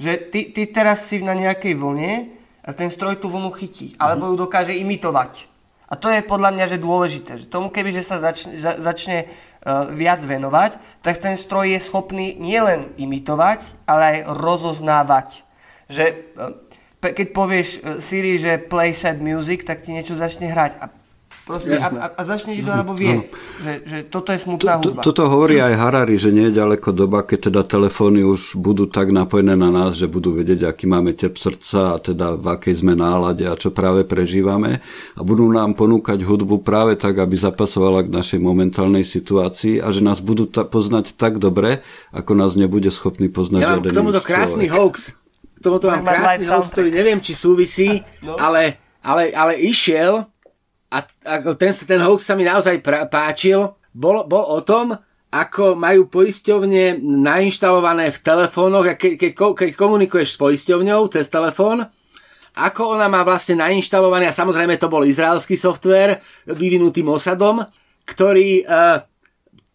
Že 0.00 0.12
ty, 0.32 0.40
ty 0.52 0.62
teraz 0.72 1.04
si 1.04 1.20
na 1.20 1.36
nejakej 1.36 1.76
vlne 1.76 2.32
a 2.64 2.70
ten 2.72 2.88
stroj 2.88 3.20
tú 3.20 3.28
vlnu 3.28 3.52
chytí, 3.52 3.92
alebo 4.00 4.30
ju 4.32 4.40
dokáže 4.40 4.72
imitovať. 4.72 5.55
A 5.86 5.94
to 5.94 6.10
je 6.10 6.26
podľa 6.26 6.50
mňa 6.50 6.66
že 6.66 6.82
dôležité. 6.82 7.32
Že 7.42 7.46
tomu 7.46 7.70
keby 7.70 7.94
že 7.94 8.02
sa 8.02 8.18
začne, 8.18 8.58
za, 8.58 8.82
začne 8.82 9.30
uh, 9.30 9.86
viac 9.94 10.18
venovať, 10.18 10.82
tak 11.00 11.22
ten 11.22 11.38
stroj 11.38 11.78
je 11.78 11.80
schopný 11.80 12.34
nielen 12.34 12.90
imitovať, 12.98 13.86
ale 13.86 14.02
aj 14.02 14.18
rozoznávať. 14.34 15.28
Že 15.86 16.04
uh, 16.34 16.58
keď 16.98 17.26
povieš 17.30 17.68
uh, 17.78 18.02
Siri, 18.02 18.34
že 18.34 18.58
play 18.58 18.90
sad 18.98 19.22
music, 19.22 19.62
tak 19.62 19.86
ti 19.86 19.94
niečo 19.94 20.18
začne 20.18 20.50
hrať. 20.50 20.72
A 20.82 20.90
Proste, 21.46 21.78
a, 21.78 22.10
a, 22.10 22.22
začne 22.26 22.58
ti 22.58 22.62
to, 22.66 22.74
alebo 22.74 22.90
vie, 22.90 23.22
že, 23.62 23.86
že 23.86 23.98
toto 24.10 24.34
je 24.34 24.42
smutná 24.42 24.82
hudba. 24.82 25.06
Toto 25.06 25.30
hovorí 25.30 25.62
aj 25.62 25.78
Harari, 25.78 26.18
že 26.18 26.34
nie 26.34 26.50
je 26.50 26.58
ďaleko 26.58 26.90
doba, 26.90 27.22
keď 27.22 27.54
teda 27.54 27.62
telefóny 27.62 28.26
už 28.26 28.58
budú 28.58 28.90
tak 28.90 29.14
napojené 29.14 29.54
na 29.54 29.70
nás, 29.70 29.94
že 29.94 30.10
budú 30.10 30.34
vedieť, 30.34 30.66
aký 30.66 30.90
máme 30.90 31.14
tep 31.14 31.38
srdca 31.38 31.94
a 31.94 31.96
teda 32.02 32.34
v 32.34 32.50
akej 32.50 32.82
sme 32.82 32.98
nálade 32.98 33.46
a 33.46 33.54
čo 33.54 33.70
práve 33.70 34.02
prežívame 34.02 34.82
a 35.14 35.22
budú 35.22 35.46
nám 35.46 35.78
ponúkať 35.78 36.18
hudbu 36.26 36.66
práve 36.66 36.98
tak, 36.98 37.22
aby 37.22 37.38
zapasovala 37.38 38.02
k 38.02 38.10
našej 38.10 38.42
momentálnej 38.42 39.06
situácii 39.06 39.78
a 39.78 39.94
že 39.94 40.02
nás 40.02 40.18
budú 40.18 40.50
ta- 40.50 40.66
poznať 40.66 41.14
tak 41.14 41.38
dobre, 41.38 41.78
ako 42.10 42.34
nás 42.34 42.58
nebude 42.58 42.90
schopný 42.90 43.30
poznať 43.30 43.62
ja 43.62 43.70
mám 43.78 43.86
k 43.86 43.94
tomuto 43.94 44.18
krásny 44.18 44.66
hoax. 44.66 45.14
K 45.54 45.60
tomuto 45.62 45.94
mám 45.94 46.02
krásny 46.02 46.50
hoax, 46.50 46.74
ktorý 46.74 46.90
neviem, 46.90 47.22
či 47.22 47.38
súvisí, 47.38 48.02
no. 48.18 48.34
ale, 48.34 48.82
ale, 48.98 49.30
ale 49.30 49.62
išiel 49.62 50.26
a, 50.96 51.04
a 51.04 51.34
ten, 51.54 51.72
ten 51.72 52.00
hoax 52.00 52.24
sa 52.24 52.32
mi 52.32 52.48
naozaj 52.48 52.80
pra, 52.80 53.04
páčil, 53.04 53.76
bol, 53.92 54.24
bol 54.24 54.44
o 54.48 54.60
tom, 54.64 54.96
ako 55.28 55.76
majú 55.76 56.08
poisťovne 56.08 57.02
nainštalované 57.02 58.08
v 58.08 58.18
telefónoch, 58.24 58.86
a 58.88 58.94
ke, 58.96 59.20
ke, 59.20 59.36
keď 59.36 59.70
komunikuješ 59.76 60.36
s 60.36 60.40
poisťovňou 60.40 61.12
cez 61.12 61.28
telefón, 61.28 61.84
ako 62.56 62.96
ona 62.96 63.12
má 63.12 63.20
vlastne 63.20 63.60
nainštalovaný, 63.60 64.32
a 64.32 64.36
samozrejme 64.36 64.80
to 64.80 64.88
bol 64.88 65.04
izraelský 65.04 65.60
software 65.60 66.24
vyvinutý 66.48 67.04
Mossadom, 67.04 67.68
ktorý 68.08 68.64
e, 68.64 69.02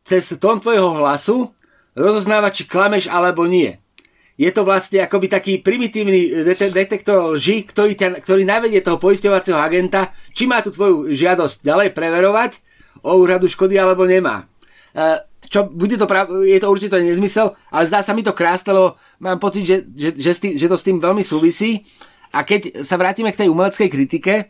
cez 0.01 0.33
tón 0.41 0.57
tvojho 0.57 0.97
hlasu 0.97 1.53
rozoznáva, 1.93 2.49
či 2.49 2.65
klameš 2.65 3.11
alebo 3.11 3.45
nie 3.45 3.80
je 4.41 4.49
to 4.49 4.65
vlastne 4.65 5.05
akoby 5.05 5.29
taký 5.29 5.53
primitívny 5.61 6.41
detektor 6.73 7.37
lži, 7.37 7.61
ktorý, 7.69 7.93
ťa, 7.93 8.25
ktorý 8.25 8.41
navedie 8.41 8.81
toho 8.81 8.97
poisťovacieho 8.97 9.53
agenta, 9.53 10.09
či 10.33 10.49
má 10.49 10.65
tú 10.65 10.73
tvoju 10.73 11.13
žiadosť 11.13 11.61
ďalej 11.61 11.89
preverovať 11.93 12.57
o 13.05 13.21
úradu 13.21 13.45
škody 13.45 13.77
alebo 13.77 14.09
nemá. 14.09 14.49
E, 14.97 15.21
čo, 15.45 15.69
bude 15.69 15.93
to 15.93 16.09
prav, 16.09 16.25
je 16.41 16.57
to 16.57 16.73
určite 16.73 16.97
nezmysel, 16.97 17.53
ale 17.69 17.85
zdá 17.85 18.01
sa 18.01 18.17
mi 18.17 18.25
to 18.25 18.33
krásne, 18.33 18.73
lebo 18.73 18.97
mám 19.21 19.37
pocit, 19.37 19.61
že, 19.61 19.77
že, 19.93 20.09
že, 20.17 20.31
tým, 20.33 20.53
že 20.57 20.65
to 20.65 20.77
s 20.77 20.87
tým 20.89 20.97
veľmi 20.97 21.21
súvisí. 21.21 21.85
A 22.33 22.41
keď 22.41 22.81
sa 22.81 22.97
vrátime 22.97 23.29
k 23.29 23.45
tej 23.45 23.51
umeleckej 23.53 23.89
kritike, 23.93 24.49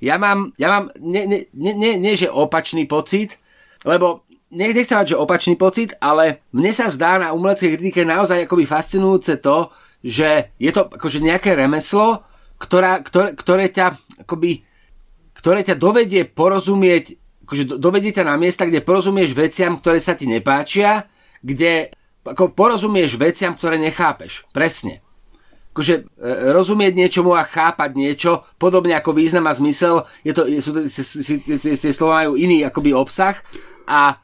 ja 0.00 0.16
mám, 0.16 0.56
ja 0.56 0.72
mám 0.72 0.84
nie, 0.96 1.28
nie, 1.28 1.72
nie, 1.76 2.00
nie, 2.00 2.14
že 2.16 2.32
opačný 2.32 2.88
pocit, 2.88 3.36
lebo 3.84 4.24
nechcem 4.50 4.96
mať, 4.96 5.14
že 5.14 5.20
opačný 5.20 5.54
pocit, 5.58 5.94
ale 5.98 6.46
mne 6.54 6.70
sa 6.70 6.86
zdá 6.92 7.18
na 7.18 7.34
umeleckej 7.34 7.76
kritike 7.76 8.06
naozaj 8.06 8.46
akoby 8.46 8.64
fascinujúce 8.66 9.42
to, 9.42 9.70
že 10.06 10.54
je 10.62 10.70
to 10.70 10.86
akože 10.86 11.18
nejaké 11.18 11.58
remeslo, 11.58 12.22
ktorá, 12.62 13.02
ktoré, 13.02 13.34
ktoré 13.34 13.64
ťa 13.68 13.86
akoby, 14.22 14.62
ktoré 15.34 15.66
ťa 15.66 15.76
dovedie 15.76 16.22
porozumieť, 16.24 17.18
akože 17.46 17.78
dovedie 17.78 18.14
ťa 18.14 18.24
na 18.26 18.38
miesta, 18.38 18.64
kde 18.64 18.86
porozumieš 18.86 19.34
veciam, 19.34 19.76
ktoré 19.78 19.98
sa 19.98 20.14
ti 20.14 20.30
nepáčia, 20.30 21.10
kde 21.42 21.90
ako 22.26 22.54
porozumieš 22.54 23.14
veciam, 23.14 23.54
ktoré 23.54 23.78
nechápeš. 23.78 24.46
Presne. 24.50 25.02
Akože 25.70 26.08
e, 26.16 26.24
rozumieť 26.56 26.96
niečomu 26.96 27.36
a 27.36 27.44
chápať 27.44 27.90
niečo, 27.94 28.42
podobne 28.56 28.96
ako 28.96 29.12
význam 29.12 29.46
a 29.46 29.54
zmysel, 29.54 30.08
je 30.24 30.32
to, 30.32 30.48
sú, 30.58 30.70
tie 31.60 31.92
slova 31.92 32.24
majú 32.24 32.32
iný 32.40 32.64
akoby 32.64 32.96
obsah 32.96 33.36
a 33.84 34.18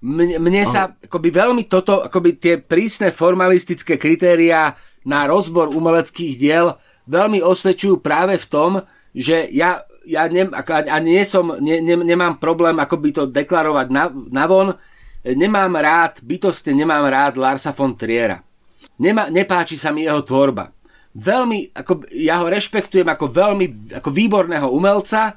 mne, 0.00 0.36
mne 0.40 0.62
sa 0.64 0.96
akoby 0.96 1.28
veľmi 1.28 1.62
toto, 1.66 2.00
akoby 2.06 2.40
tie 2.40 2.54
prísne 2.62 3.12
formalistické 3.12 4.00
kritériá 4.00 4.74
na 5.04 5.28
rozbor 5.28 5.68
umeleckých 5.72 6.34
diel 6.40 6.76
veľmi 7.10 7.42
osvedčujú 7.42 7.98
práve 7.98 8.38
v 8.38 8.46
tom, 8.46 8.70
že 9.10 9.50
ja, 9.50 9.82
ja 10.06 10.30
ne, 10.30 10.46
a 10.70 10.96
nie 11.02 11.26
som, 11.26 11.58
ne, 11.58 11.82
ne, 11.82 11.98
nemám 11.98 12.38
problém 12.38 12.78
akoby 12.78 13.10
to 13.10 13.22
deklarovať 13.26 13.86
na, 13.90 14.08
navon, 14.30 14.78
nemám 15.26 15.74
rád, 15.74 16.22
bytostne 16.22 16.72
nemám 16.72 17.10
rád 17.10 17.34
Larsa 17.36 17.74
von 17.74 17.98
Triera. 17.98 18.38
Nemá, 19.00 19.32
nepáči 19.32 19.80
sa 19.80 19.90
mi 19.90 20.04
jeho 20.04 20.22
tvorba. 20.22 20.70
Veľmi, 21.10 21.74
ako, 21.74 22.06
ja 22.14 22.38
ho 22.38 22.46
rešpektujem 22.46 23.08
ako 23.08 23.26
veľmi 23.26 23.66
ako 23.98 24.08
výborného 24.14 24.70
umelca, 24.70 25.34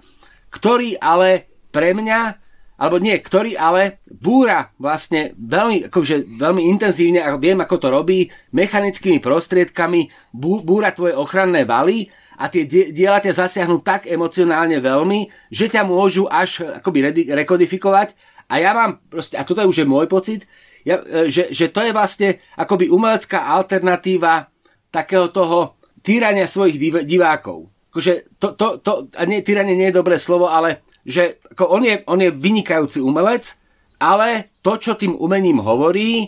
ktorý 0.53 1.01
ale 1.01 1.49
pre 1.73 1.97
mňa 1.97 2.42
alebo 2.77 2.97
nie, 2.97 3.13
ktorý 3.17 3.53
ale 3.53 4.01
búra 4.09 4.73
vlastne 4.81 5.37
veľmi, 5.37 5.87
akože 5.87 6.25
veľmi 6.37 6.63
intenzívne, 6.73 7.21
ako 7.21 7.37
viem, 7.37 7.59
ako 7.61 7.75
to 7.77 7.87
robí, 7.93 8.19
mechanickými 8.51 9.21
prostriedkami, 9.21 10.09
bú, 10.33 10.59
búra 10.65 10.89
tvoje 10.89 11.13
ochranné 11.13 11.63
valy 11.69 12.09
a 12.37 12.49
tie 12.49 12.65
diela 12.65 13.21
ťa 13.21 13.45
zasiahnu 13.45 13.85
tak 13.85 14.09
emocionálne 14.09 14.81
veľmi, 14.81 15.29
že 15.53 15.69
ťa 15.69 15.85
môžu 15.85 16.25
až 16.25 16.65
akoby 16.81 17.29
rekodifikovať 17.29 18.17
a 18.49 18.59
ja 18.59 18.73
mám 18.73 18.99
proste, 19.05 19.37
a 19.37 19.45
toto 19.45 19.61
je 19.61 19.69
už 19.69 19.77
je 19.85 19.87
môj 19.87 20.05
pocit, 20.09 20.49
ja, 20.83 20.99
e, 20.99 21.31
že, 21.31 21.53
že 21.53 21.71
to 21.71 21.79
je 21.85 21.95
vlastne 21.95 22.43
akoby 22.59 22.91
umelecká 22.91 23.47
alternatíva 23.47 24.51
takého 24.91 25.31
toho 25.31 25.79
týrania 26.03 26.45
svojich 26.45 26.77
div, 26.77 26.95
divákov. 27.07 27.71
Akože 27.93 28.37
to, 28.41 28.57
to, 28.57 28.81
to, 28.81 28.91
a 29.15 29.23
nie, 29.23 29.45
týranie 29.45 29.77
nie 29.77 29.89
je 29.93 29.99
dobré 30.01 30.19
slovo, 30.19 30.49
ale 30.49 30.83
že 31.03 31.43
ako 31.55 31.63
on, 31.67 31.83
je, 31.83 31.95
on 32.07 32.19
je 32.19 32.31
vynikajúci 32.31 32.99
umelec, 33.03 33.55
ale 33.99 34.55
to, 34.63 34.79
čo 34.79 34.95
tým 34.95 35.15
umením 35.19 35.59
hovorí, 35.59 36.27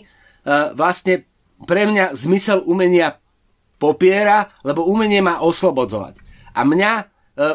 vlastne 0.76 1.24
pre 1.64 1.88
mňa 1.88 2.12
zmysel 2.12 2.64
umenia 2.68 3.16
popiera, 3.80 4.52
lebo 4.64 4.84
umenie 4.88 5.20
má 5.24 5.40
oslobodzovať. 5.40 6.20
A 6.52 6.64
mňa 6.64 6.92
e, 6.96 7.04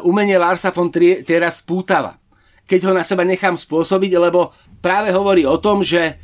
umenie 0.05 0.37
Larsa 0.37 0.73
von 0.73 0.89
Triera 0.89 1.49
spútava, 1.53 2.17
keď 2.65 2.79
ho 2.89 2.91
na 2.93 3.05
seba 3.05 3.25
nechám 3.25 3.57
spôsobiť, 3.57 4.11
lebo 4.17 4.53
práve 4.81 5.13
hovorí 5.13 5.45
o 5.45 5.57
tom, 5.61 5.85
že, 5.85 6.17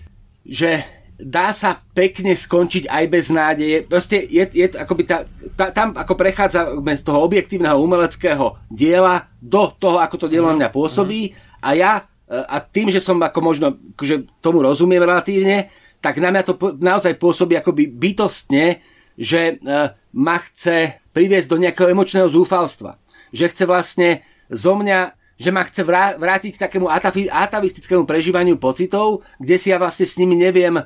že 0.46 0.97
dá 1.18 1.50
sa 1.50 1.82
pekne 1.98 2.38
skončiť 2.38 2.86
aj 2.86 3.06
bez 3.10 3.34
nádeje. 3.34 3.84
Proste 3.90 4.22
je, 4.30 4.46
je 4.54 4.70
akoby 4.70 5.04
tá, 5.10 5.26
tá, 5.58 5.74
tam 5.74 5.98
ako 5.98 6.14
prechádza 6.14 6.78
z 6.78 7.04
toho 7.04 7.26
objektívneho 7.26 7.82
umeleckého 7.82 8.62
diela 8.70 9.26
do 9.42 9.74
toho, 9.82 9.98
ako 9.98 10.16
to 10.16 10.28
dielo 10.30 10.54
na 10.54 10.66
mňa 10.66 10.70
pôsobí 10.70 11.34
a 11.66 11.74
ja 11.74 11.92
e, 12.30 12.38
a 12.38 12.62
tým, 12.62 12.94
že 12.94 13.02
som 13.02 13.18
ako 13.18 13.40
možno 13.42 13.82
že 13.98 14.30
tomu 14.40 14.62
rozumiem 14.62 15.02
relatívne, 15.02 15.74
tak 15.98 16.22
na 16.22 16.30
mňa 16.30 16.44
to 16.46 16.54
naozaj 16.78 17.18
pôsobí 17.18 17.58
akoby 17.58 17.90
bytostne, 17.90 18.86
že 19.18 19.58
e, 19.58 19.74
ma 20.14 20.38
chce 20.38 21.02
priviesť 21.18 21.50
do 21.50 21.58
nejakého 21.58 21.90
emočného 21.98 22.30
zúfalstva. 22.30 23.02
Že 23.34 23.46
chce 23.50 23.64
vlastne 23.66 24.10
zo 24.54 24.78
mňa 24.78 25.18
že 25.38 25.54
ma 25.54 25.62
chce 25.62 25.86
vrátiť 26.18 26.58
k 26.58 26.64
takému 26.66 26.90
atavistickému 27.30 28.10
prežívaniu 28.10 28.58
pocitov, 28.58 29.22
kde 29.38 29.56
si 29.62 29.70
ja 29.70 29.78
vlastne 29.78 30.10
s 30.10 30.18
nimi 30.18 30.34
neviem 30.34 30.82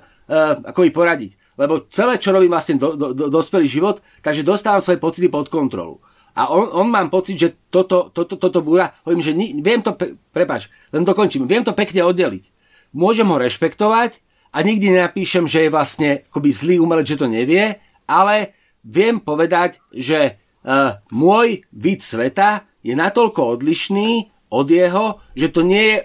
ako 0.64 0.80
mi 0.88 0.92
poradiť. 0.96 1.32
Lebo 1.60 1.86
celé, 1.92 2.16
čo 2.18 2.32
robím 2.32 2.56
vlastne 2.56 2.80
do, 2.80 2.96
do, 2.96 3.12
do, 3.12 3.28
dospelý 3.28 3.68
život, 3.68 4.00
takže 4.24 4.48
dostávam 4.48 4.80
svoje 4.80 4.98
pocity 4.98 5.28
pod 5.28 5.52
kontrolu. 5.52 6.00
A 6.32 6.48
on, 6.48 6.72
on 6.72 6.88
mám 6.88 7.12
pocit, 7.12 7.36
že 7.36 7.50
toto, 7.68 8.08
toto, 8.16 8.40
toto 8.40 8.64
búra, 8.64 8.96
hovorím, 9.04 9.20
že 9.20 9.36
ni, 9.36 9.52
viem 9.60 9.84
to, 9.84 9.92
pe, 10.00 10.16
prepač, 10.32 10.72
len 10.96 11.04
dokončím, 11.04 11.44
viem 11.44 11.62
to 11.62 11.76
pekne 11.76 12.08
oddeliť. 12.08 12.48
Môžem 12.96 13.28
ho 13.28 13.36
rešpektovať 13.36 14.24
a 14.56 14.64
nikdy 14.64 14.96
nenapíšem, 14.96 15.44
že 15.44 15.68
je 15.68 15.74
vlastne 15.76 16.10
akoby 16.32 16.50
zlý 16.56 16.76
umelec, 16.80 17.12
že 17.12 17.20
to 17.20 17.28
nevie, 17.28 17.76
ale 18.08 18.56
viem 18.88 19.20
povedať, 19.20 19.84
že 19.92 20.40
uh, 20.64 21.04
môj 21.12 21.68
vid 21.76 22.00
sveta 22.00 22.64
je 22.80 22.96
natoľko 22.96 23.60
odlišný 23.60 24.32
od 24.52 24.68
jeho, 24.68 25.20
že 25.36 25.52
to 25.52 25.64
nie 25.64 25.84
je 25.84 25.98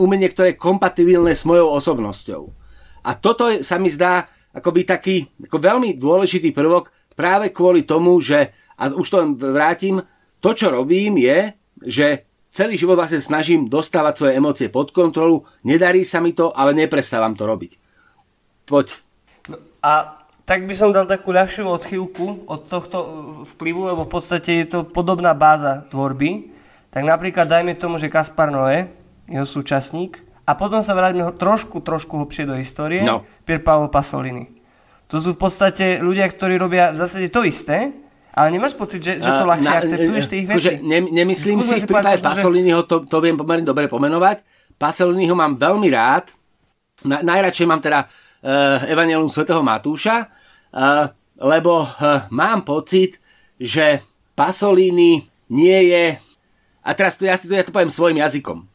umenie, 0.00 0.28
ktoré 0.28 0.56
je 0.56 0.62
kompatibilné 0.62 1.32
s 1.36 1.44
mojou 1.44 1.72
osobnosťou. 1.76 2.59
A 3.04 3.16
toto 3.16 3.48
sa 3.64 3.76
mi 3.80 3.88
zdá 3.88 4.28
akoby 4.50 4.82
taký 4.82 5.16
ako 5.46 5.56
veľmi 5.58 5.96
dôležitý 5.96 6.50
prvok 6.50 6.90
práve 7.14 7.52
kvôli 7.54 7.86
tomu, 7.86 8.18
že, 8.18 8.50
a 8.80 8.90
už 8.90 9.06
to 9.08 9.18
vrátim, 9.36 10.02
to, 10.40 10.50
čo 10.56 10.72
robím 10.72 11.20
je, 11.20 11.52
že 11.84 12.06
celý 12.50 12.74
život 12.74 12.98
vlastne 12.98 13.22
snažím 13.22 13.70
dostávať 13.70 14.14
svoje 14.16 14.32
emócie 14.36 14.68
pod 14.72 14.90
kontrolu, 14.90 15.46
nedarí 15.62 16.02
sa 16.02 16.18
mi 16.18 16.34
to, 16.34 16.50
ale 16.50 16.74
neprestávam 16.74 17.36
to 17.38 17.46
robiť. 17.46 17.78
Poď. 18.66 18.86
No 19.46 19.56
a 19.84 20.20
tak 20.44 20.66
by 20.66 20.74
som 20.74 20.90
dal 20.90 21.06
takú 21.06 21.30
ľahšiu 21.30 21.62
odchýlku 21.70 22.50
od 22.50 22.60
tohto 22.66 22.98
vplyvu, 23.54 23.86
lebo 23.86 24.02
v 24.02 24.12
podstate 24.12 24.66
je 24.66 24.66
to 24.66 24.78
podobná 24.82 25.30
báza 25.30 25.86
tvorby. 25.94 26.50
Tak 26.90 27.06
napríklad 27.06 27.46
dajme 27.46 27.78
tomu, 27.78 28.02
že 28.02 28.10
Kaspar 28.10 28.50
Noé, 28.50 28.90
jeho 29.30 29.46
súčasník, 29.46 30.18
a 30.50 30.58
potom 30.58 30.82
sa 30.82 30.98
vráťme 30.98 31.30
trošku, 31.38 31.78
trošku 31.78 32.18
hlbšie 32.18 32.50
do 32.50 32.58
histórie, 32.58 33.06
no. 33.06 33.22
Pier 33.46 33.62
Paolo 33.62 33.86
Pasolini. 33.86 34.50
To 35.06 35.22
sú 35.22 35.38
v 35.38 35.46
podstate 35.46 36.02
ľudia, 36.02 36.26
ktorí 36.26 36.58
robia 36.58 36.90
v 36.90 36.98
zásade 36.98 37.30
to 37.30 37.46
isté, 37.46 37.94
ale 38.30 38.54
nemáš 38.54 38.78
pocit, 38.78 39.02
že, 39.02 39.18
že 39.18 39.26
to 39.26 39.42
ľahšie 39.46 39.74
akceptuješ 39.74 40.26
tých 40.30 40.46
vecí? 40.46 40.54
Akože 40.54 40.72
ne, 40.86 40.98
nemyslím 41.02 41.58
Skúsme 41.58 41.78
si, 41.78 41.82
v 41.82 41.90
prípade 41.90 42.22
Pasoliniho, 42.22 42.86
to, 42.86 43.02
to 43.06 43.16
viem 43.18 43.34
pomerne 43.34 43.66
dobre 43.66 43.90
pomenovať. 43.90 44.46
Pasoliniho 44.78 45.34
mám 45.34 45.58
veľmi 45.58 45.90
rád. 45.90 46.30
Na, 47.02 47.26
najradšej 47.26 47.66
mám 47.66 47.82
teda 47.82 48.06
uh, 48.06 48.86
Evangelium 48.86 49.26
svätého 49.26 49.58
Matúša, 49.66 50.30
uh, 50.30 51.10
lebo 51.42 51.90
uh, 51.90 52.30
mám 52.30 52.62
pocit, 52.62 53.18
že 53.58 53.98
Pasolini 54.38 55.26
nie 55.50 55.90
je... 55.90 56.14
A 56.86 56.94
teraz 56.94 57.18
to, 57.18 57.26
ja, 57.26 57.34
to, 57.34 57.50
ja 57.50 57.66
to 57.66 57.74
poviem 57.74 57.90
svojim 57.90 58.22
jazykom. 58.22 58.69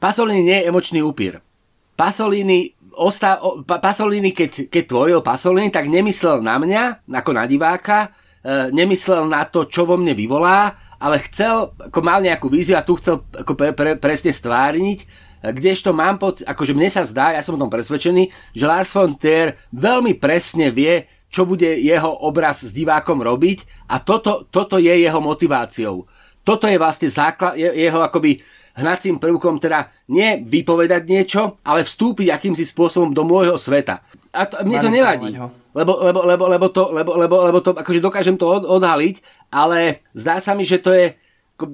Pasolini 0.00 0.42
nie 0.42 0.58
je 0.64 0.66
emočný 0.72 1.04
upír. 1.04 1.44
Pasolini, 1.92 2.72
osta, 2.96 3.36
pa, 3.68 3.76
Pasolini 3.76 4.32
keď, 4.32 4.72
keď 4.72 4.82
tvoril 4.88 5.20
Pasolini, 5.20 5.68
tak 5.68 5.92
nemyslel 5.92 6.40
na 6.40 6.56
mňa, 6.56 7.04
ako 7.12 7.30
na 7.36 7.44
diváka, 7.44 8.08
e, 8.40 8.72
nemyslel 8.72 9.28
na 9.28 9.44
to, 9.44 9.68
čo 9.68 9.84
vo 9.84 10.00
mne 10.00 10.16
vyvolá, 10.16 10.72
ale 10.96 11.20
chcel, 11.28 11.76
ako 11.76 12.00
mal 12.00 12.24
nejakú 12.24 12.48
víziu 12.48 12.80
a 12.80 12.84
tu 12.84 12.96
chcel 12.96 13.20
ako 13.36 13.52
pre, 13.52 13.76
pre, 13.76 14.00
presne 14.00 14.32
stvárniť, 14.32 15.04
e, 15.04 15.06
kdežto 15.52 15.92
mám 15.92 16.16
pocit, 16.16 16.48
akože 16.48 16.72
mne 16.72 16.88
sa 16.88 17.04
zdá, 17.04 17.36
ja 17.36 17.44
som 17.44 17.60
o 17.60 17.62
tom 17.62 17.68
presvedčený, 17.68 18.56
že 18.56 18.64
Lars 18.64 18.96
von 18.96 19.12
Trier 19.20 19.60
veľmi 19.76 20.16
presne 20.16 20.72
vie, 20.72 21.04
čo 21.28 21.44
bude 21.44 21.68
jeho 21.78 22.24
obraz 22.24 22.64
s 22.64 22.72
divákom 22.72 23.20
robiť 23.20 23.86
a 23.92 24.00
toto, 24.00 24.48
toto 24.48 24.80
je 24.80 24.90
jeho 24.90 25.20
motiváciou. 25.20 26.08
Toto 26.40 26.64
je 26.66 26.80
vlastne 26.80 27.06
základ, 27.06 27.54
jeho 27.54 28.00
akoby 28.00 28.40
hnacím 28.76 29.18
prvkom 29.18 29.58
teda 29.58 29.90
nie 30.10 30.42
vypovedať 30.42 31.02
niečo, 31.06 31.58
ale 31.66 31.86
vstúpiť 31.86 32.30
akýmsi 32.30 32.64
spôsobom 32.66 33.10
do 33.10 33.22
môjho 33.26 33.56
sveta. 33.58 34.02
A 34.30 34.46
to, 34.46 34.62
mne 34.62 34.78
to 34.78 34.90
nevadí. 34.90 35.30
Lebo, 35.70 36.02
lebo, 36.02 36.20
lebo, 36.26 36.44
lebo, 36.50 36.66
to, 36.70 36.90
lebo, 36.90 37.14
lebo, 37.14 37.36
lebo 37.46 37.58
to, 37.62 37.70
akože 37.74 38.02
dokážem 38.02 38.34
to 38.34 38.46
od, 38.46 38.66
odhaliť, 38.66 39.22
ale 39.54 40.02
zdá 40.14 40.42
sa 40.42 40.54
mi, 40.58 40.66
že 40.66 40.82
to 40.82 40.90
je, 40.90 41.14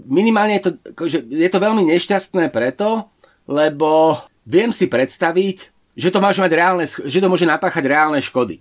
minimálne 0.09 0.61
je 0.61 0.65
to, 0.69 0.71
akože 0.93 1.19
je 1.25 1.49
to 1.49 1.59
veľmi 1.61 1.83
nešťastné 1.89 2.53
preto, 2.53 3.09
lebo 3.49 4.21
viem 4.45 4.69
si 4.69 4.89
predstaviť, 4.89 5.57
že 5.97 6.13
to 6.13 6.21
môže, 6.21 6.45
mať 6.45 6.53
reálne, 6.53 6.85
že 6.85 7.23
to 7.25 7.29
môže 7.33 7.49
napáchať 7.49 7.89
reálne 7.89 8.21
škody 8.21 8.61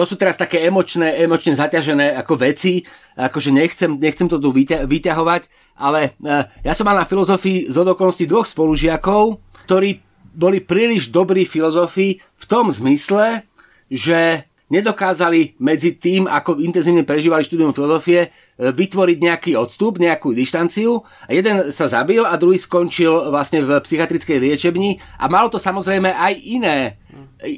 to 0.00 0.08
sú 0.08 0.16
teraz 0.16 0.40
také 0.40 0.64
emočné, 0.64 1.20
emočne 1.20 1.52
zaťažené 1.52 2.16
ako 2.24 2.40
veci, 2.40 2.80
akože 3.20 3.52
nechcem, 3.52 4.00
nechcem 4.00 4.32
to 4.32 4.40
tu 4.40 4.48
vyťahovať, 4.64 5.44
ale 5.76 6.16
e, 6.16 6.48
ja 6.64 6.72
som 6.72 6.88
mal 6.88 6.96
na 6.96 7.04
filozofii 7.04 7.68
z 7.68 7.76
odokolností 7.76 8.24
dvoch 8.24 8.48
spolužiakov, 8.48 9.36
ktorí 9.68 10.00
boli 10.32 10.64
príliš 10.64 11.12
dobrí 11.12 11.44
filozofi 11.44 12.16
v 12.16 12.44
tom 12.48 12.72
zmysle, 12.72 13.44
že 13.92 14.48
nedokázali 14.70 15.58
medzi 15.58 15.98
tým, 15.98 16.30
ako 16.30 16.62
intenzívne 16.62 17.02
prežívali 17.02 17.42
štúdium 17.42 17.74
filozofie, 17.74 18.26
e, 18.26 18.28
vytvoriť 18.70 19.18
nejaký 19.18 19.52
odstup, 19.58 19.98
nejakú 19.98 20.30
dištanciu. 20.30 21.02
A 21.26 21.30
jeden 21.34 21.74
sa 21.74 21.90
zabil 21.90 22.22
a 22.22 22.38
druhý 22.38 22.56
skončil 22.56 23.34
vlastne 23.34 23.66
v 23.66 23.82
psychiatrickej 23.82 24.38
liečebni 24.38 25.02
a 25.18 25.26
malo 25.26 25.50
to 25.50 25.58
samozrejme 25.58 26.14
aj 26.14 26.32
iné 26.38 26.78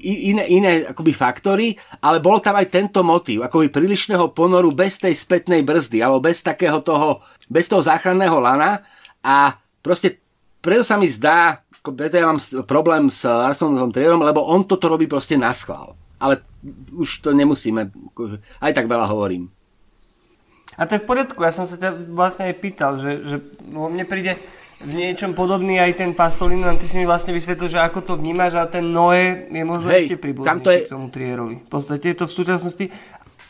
iné, 0.06 0.46
iné 0.46 0.72
akoby 0.86 1.10
faktory, 1.10 1.74
ale 1.98 2.22
bol 2.22 2.38
tam 2.38 2.54
aj 2.54 2.70
tento 2.70 3.02
motív, 3.02 3.42
akoby 3.42 3.68
prílišného 3.68 4.30
ponoru 4.30 4.70
bez 4.70 5.02
tej 5.02 5.10
spätnej 5.10 5.66
brzdy, 5.66 5.98
alebo 5.98 6.22
bez 6.22 6.38
takého 6.38 6.78
toho, 6.80 7.18
bez 7.50 7.66
toho 7.66 7.82
záchranného 7.82 8.38
lana 8.38 8.86
a 9.26 9.58
proste 9.82 10.22
preto 10.62 10.86
sa 10.86 10.94
mi 10.94 11.10
zdá, 11.10 11.66
preto 11.82 12.14
ja 12.14 12.30
mám 12.30 12.38
problém 12.62 13.10
s 13.10 13.26
Arsonom 13.26 13.90
Trierom, 13.90 14.22
lebo 14.22 14.46
on 14.46 14.62
toto 14.62 14.86
robí 14.86 15.10
proste 15.10 15.34
na 15.34 15.50
schvál. 15.50 15.98
Ale 16.22 16.38
už 16.94 17.26
to 17.26 17.34
nemusíme, 17.34 17.90
aj 18.62 18.72
tak 18.72 18.86
veľa 18.86 19.10
hovorím. 19.10 19.50
A 20.78 20.88
to 20.88 20.96
je 20.96 21.02
v 21.04 21.08
poriadku, 21.08 21.42
ja 21.44 21.52
som 21.52 21.68
sa 21.68 21.76
ťa 21.76 22.16
vlastne 22.16 22.48
aj 22.48 22.56
pýtal, 22.56 22.96
že, 22.96 23.10
že 23.28 23.36
no, 23.68 23.92
mne 23.92 24.08
príde, 24.08 24.40
v 24.82 24.92
niečom 24.98 25.32
podobný 25.32 25.78
aj 25.78 25.94
ten 25.94 26.10
Pasolino, 26.10 26.66
ty 26.74 26.86
si 26.90 26.98
mi 26.98 27.06
vlastne 27.06 27.30
vysvetlil, 27.30 27.70
že 27.70 27.78
ako 27.78 28.02
to 28.02 28.12
vnímaš 28.18 28.58
a 28.58 28.66
ten 28.66 28.82
Noé 28.82 29.46
je 29.48 29.62
možno 29.62 29.88
Hej, 29.94 30.10
ešte 30.10 30.16
približnejší 30.18 30.74
je... 30.74 30.86
k 30.86 30.90
tomu 30.90 31.06
Trierovi. 31.08 31.56
V 31.62 31.70
podstate 31.70 32.04
je 32.12 32.16
to 32.18 32.26
v 32.26 32.34
súčasnosti, 32.34 32.84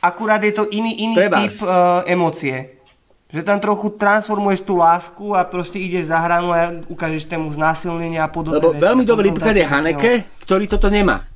akurát 0.05 0.45
je 0.45 0.53
to 0.53 0.69
iný, 0.69 0.93
iný 1.09 1.17
typ 1.17 1.57
uh, 1.65 2.05
emócie. 2.05 2.85
Že 3.33 3.49
tam 3.49 3.65
trochu 3.65 3.97
transformuješ 3.97 4.61
tú 4.61 4.77
lásku 4.77 5.33
a 5.33 5.49
proste 5.49 5.81
ideš 5.81 6.13
za 6.13 6.21
hranu 6.21 6.53
a 6.53 6.85
ukážeš 6.85 7.25
tému 7.25 7.49
znásilnenia 7.49 8.21
a 8.21 8.29
podobne 8.29 8.61
Lebo 8.61 8.77
veci, 8.77 8.85
veľmi 8.85 9.05
dobrý 9.09 9.33
príklad 9.33 9.57
je 9.57 9.65
Haneke, 9.65 10.13
ktorý 10.45 10.69
toto 10.69 10.93
nemá. 10.93 11.32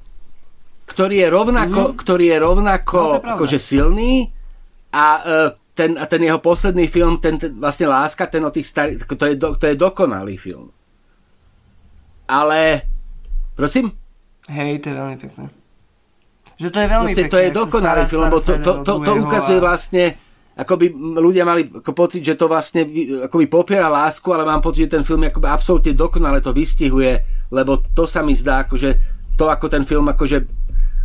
Ktorý 0.97 1.20
je 1.20 1.28
rovnako, 1.28 1.80
mm-hmm. 1.92 2.01
ktorý 2.01 2.24
je 2.32 2.38
rovnako 2.40 3.20
no, 3.20 3.36
akože 3.36 3.61
silný 3.61 4.32
a 4.97 5.07
uh, 5.20 5.49
ten, 5.76 5.92
a 6.01 6.09
ten 6.09 6.24
jeho 6.24 6.40
posledný 6.40 6.88
film, 6.88 7.20
ten, 7.20 7.36
ten 7.36 7.53
vlastne 7.61 7.84
Láska, 7.84 8.24
ten 8.32 8.40
o 8.40 8.49
tých 8.49 8.64
starých, 8.64 9.05
to 9.05 9.24
je, 9.28 9.36
do, 9.36 9.53
to 9.61 9.68
je 9.68 9.76
dokonalý 9.76 10.40
film. 10.40 10.72
Ale, 12.24 12.88
prosím? 13.53 13.92
Hej, 14.49 14.80
to 14.80 14.88
je 14.88 14.97
veľmi 14.97 15.16
pekné. 15.20 15.44
Že 16.57 16.68
to 16.72 16.78
je 16.80 16.88
veľmi 16.88 17.12
Proste, 17.12 17.22
pekné. 17.28 17.32
To 17.36 17.38
je 17.44 17.51
dokonalý 17.53 18.03
film, 18.09 18.22
lebo 18.24 18.38
to, 18.40 18.53
to, 18.57 18.72
to, 18.80 18.92
to 19.05 19.12
ukazuje 19.20 19.59
vlastne, 19.61 20.05
ako 20.57 20.74
by 20.80 20.86
ľudia 21.20 21.44
mali 21.44 21.68
ako 21.68 21.92
pocit, 21.92 22.24
že 22.24 22.40
to 22.40 22.49
vlastne 22.49 22.88
akoby 23.28 23.44
popiera 23.44 23.92
lásku, 23.92 24.24
ale 24.32 24.49
mám 24.49 24.64
pocit, 24.64 24.88
že 24.88 24.97
ten 24.97 25.05
film 25.05 25.28
akoby 25.28 25.44
absolútne 25.44 25.92
dokonale 25.92 26.40
to 26.40 26.57
vystihuje, 26.57 27.20
lebo 27.53 27.84
to 27.92 28.09
sa 28.09 28.24
mi 28.24 28.32
zdá, 28.32 28.64
akože 28.64 28.90
to, 29.36 29.53
ako 29.53 29.68
ten 29.68 29.84
film 29.84 30.09
akože 30.09 30.49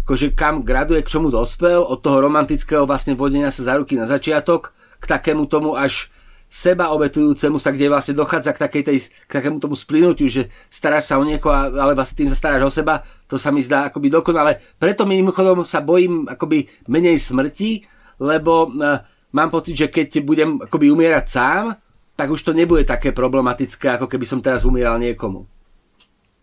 akože 0.04 0.34
kam 0.34 0.66
graduje, 0.66 1.02
k 1.06 1.12
čomu 1.12 1.30
dospel, 1.30 1.82
od 1.82 2.02
toho 2.02 2.20
romantického 2.20 2.90
vlastne 2.90 3.14
vodenia 3.14 3.54
sa 3.54 3.64
za 3.64 3.74
ruky 3.78 3.96
na 3.96 4.10
začiatok, 4.10 4.74
k 5.02 5.06
takému 5.06 5.50
tomu 5.50 5.74
až 5.78 6.12
seba 6.52 6.92
obetujúcemu 6.92 7.64
sa, 7.64 7.72
kde 7.72 7.88
vlastne 7.88 8.12
dochádza 8.12 8.52
k, 8.52 8.60
takej 8.68 8.84
tej, 8.84 8.98
k 9.08 9.32
takému 9.32 9.64
tomu 9.64 9.80
splinutiu, 9.80 10.28
že 10.28 10.52
staráš 10.68 11.08
sa 11.08 11.16
o 11.16 11.24
niekoho, 11.24 11.56
ale 11.56 11.96
vlastne 11.96 12.28
tým 12.28 12.30
sa 12.30 12.36
staráš 12.36 12.68
o 12.68 12.72
seba, 12.84 13.08
to 13.32 13.40
sa 13.40 13.56
mi 13.56 13.64
zdá 13.64 13.88
akoby 13.88 14.12
dokonale. 14.12 14.60
Preto 14.76 15.08
mimochodom 15.08 15.64
sa 15.64 15.80
bojím 15.80 16.28
akoby 16.28 16.68
menej 16.92 17.24
smrti, 17.24 17.88
lebo 18.20 18.68
uh, 18.68 19.00
mám 19.32 19.48
pocit, 19.48 19.80
že 19.80 19.88
keď 19.88 20.20
budem 20.28 20.60
akoby 20.60 20.92
umierať 20.92 21.26
sám, 21.32 21.72
tak 22.20 22.28
už 22.28 22.44
to 22.44 22.52
nebude 22.52 22.84
také 22.84 23.16
problematické, 23.16 23.96
ako 23.96 24.12
keby 24.12 24.28
som 24.28 24.44
teraz 24.44 24.68
umieral 24.68 25.00
niekomu. 25.00 25.48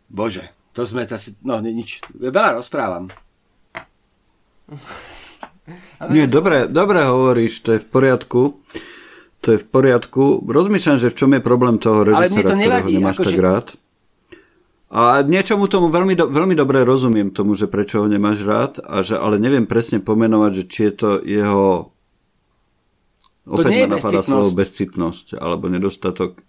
Bože, 0.08 0.48
to 0.72 0.88
sme 0.88 1.04
asi, 1.04 1.36
no 1.44 1.60
nič, 1.60 2.00
veľa 2.16 2.64
rozprávam. 2.64 3.12
Nie, 6.14 6.24
dobre, 6.30 6.70
dobre 6.70 7.04
hovoríš, 7.04 7.60
to 7.60 7.76
je 7.76 7.80
v 7.82 7.88
poriadku. 7.88 8.42
To 9.44 9.48
je 9.54 9.58
v 9.60 9.66
poriadku. 9.66 10.42
Rozmýšľam, 10.46 10.98
že 10.98 11.10
v 11.12 11.18
čom 11.18 11.30
je 11.36 11.42
problém 11.42 11.76
toho 11.78 12.02
režisera, 12.02 12.54
ktorého 12.56 12.90
nemáš 12.90 13.18
ako 13.18 13.24
tak 13.28 13.38
rád. 13.38 13.66
A 14.88 15.20
niečomu 15.20 15.68
tomu 15.68 15.92
veľmi, 15.92 16.16
do, 16.16 16.32
veľmi 16.32 16.56
dobre 16.56 16.80
rozumiem 16.80 17.28
tomu, 17.28 17.52
že 17.52 17.68
prečo 17.68 18.00
ho 18.00 18.08
nemáš 18.08 18.40
rád, 18.40 18.80
a 18.80 19.04
že, 19.04 19.20
ale 19.20 19.36
neviem 19.36 19.68
presne 19.68 20.00
pomenovať, 20.00 20.50
že 20.56 20.64
či 20.64 20.80
je 20.88 20.92
to 20.96 21.10
jeho 21.20 21.92
to 23.44 23.64
opäť 23.64 23.84
ma 23.84 23.96
napadá 24.00 24.20
slovo 24.24 24.48
bezcitnosť, 24.56 25.36
alebo 25.36 25.68
nedostatok, 25.68 26.40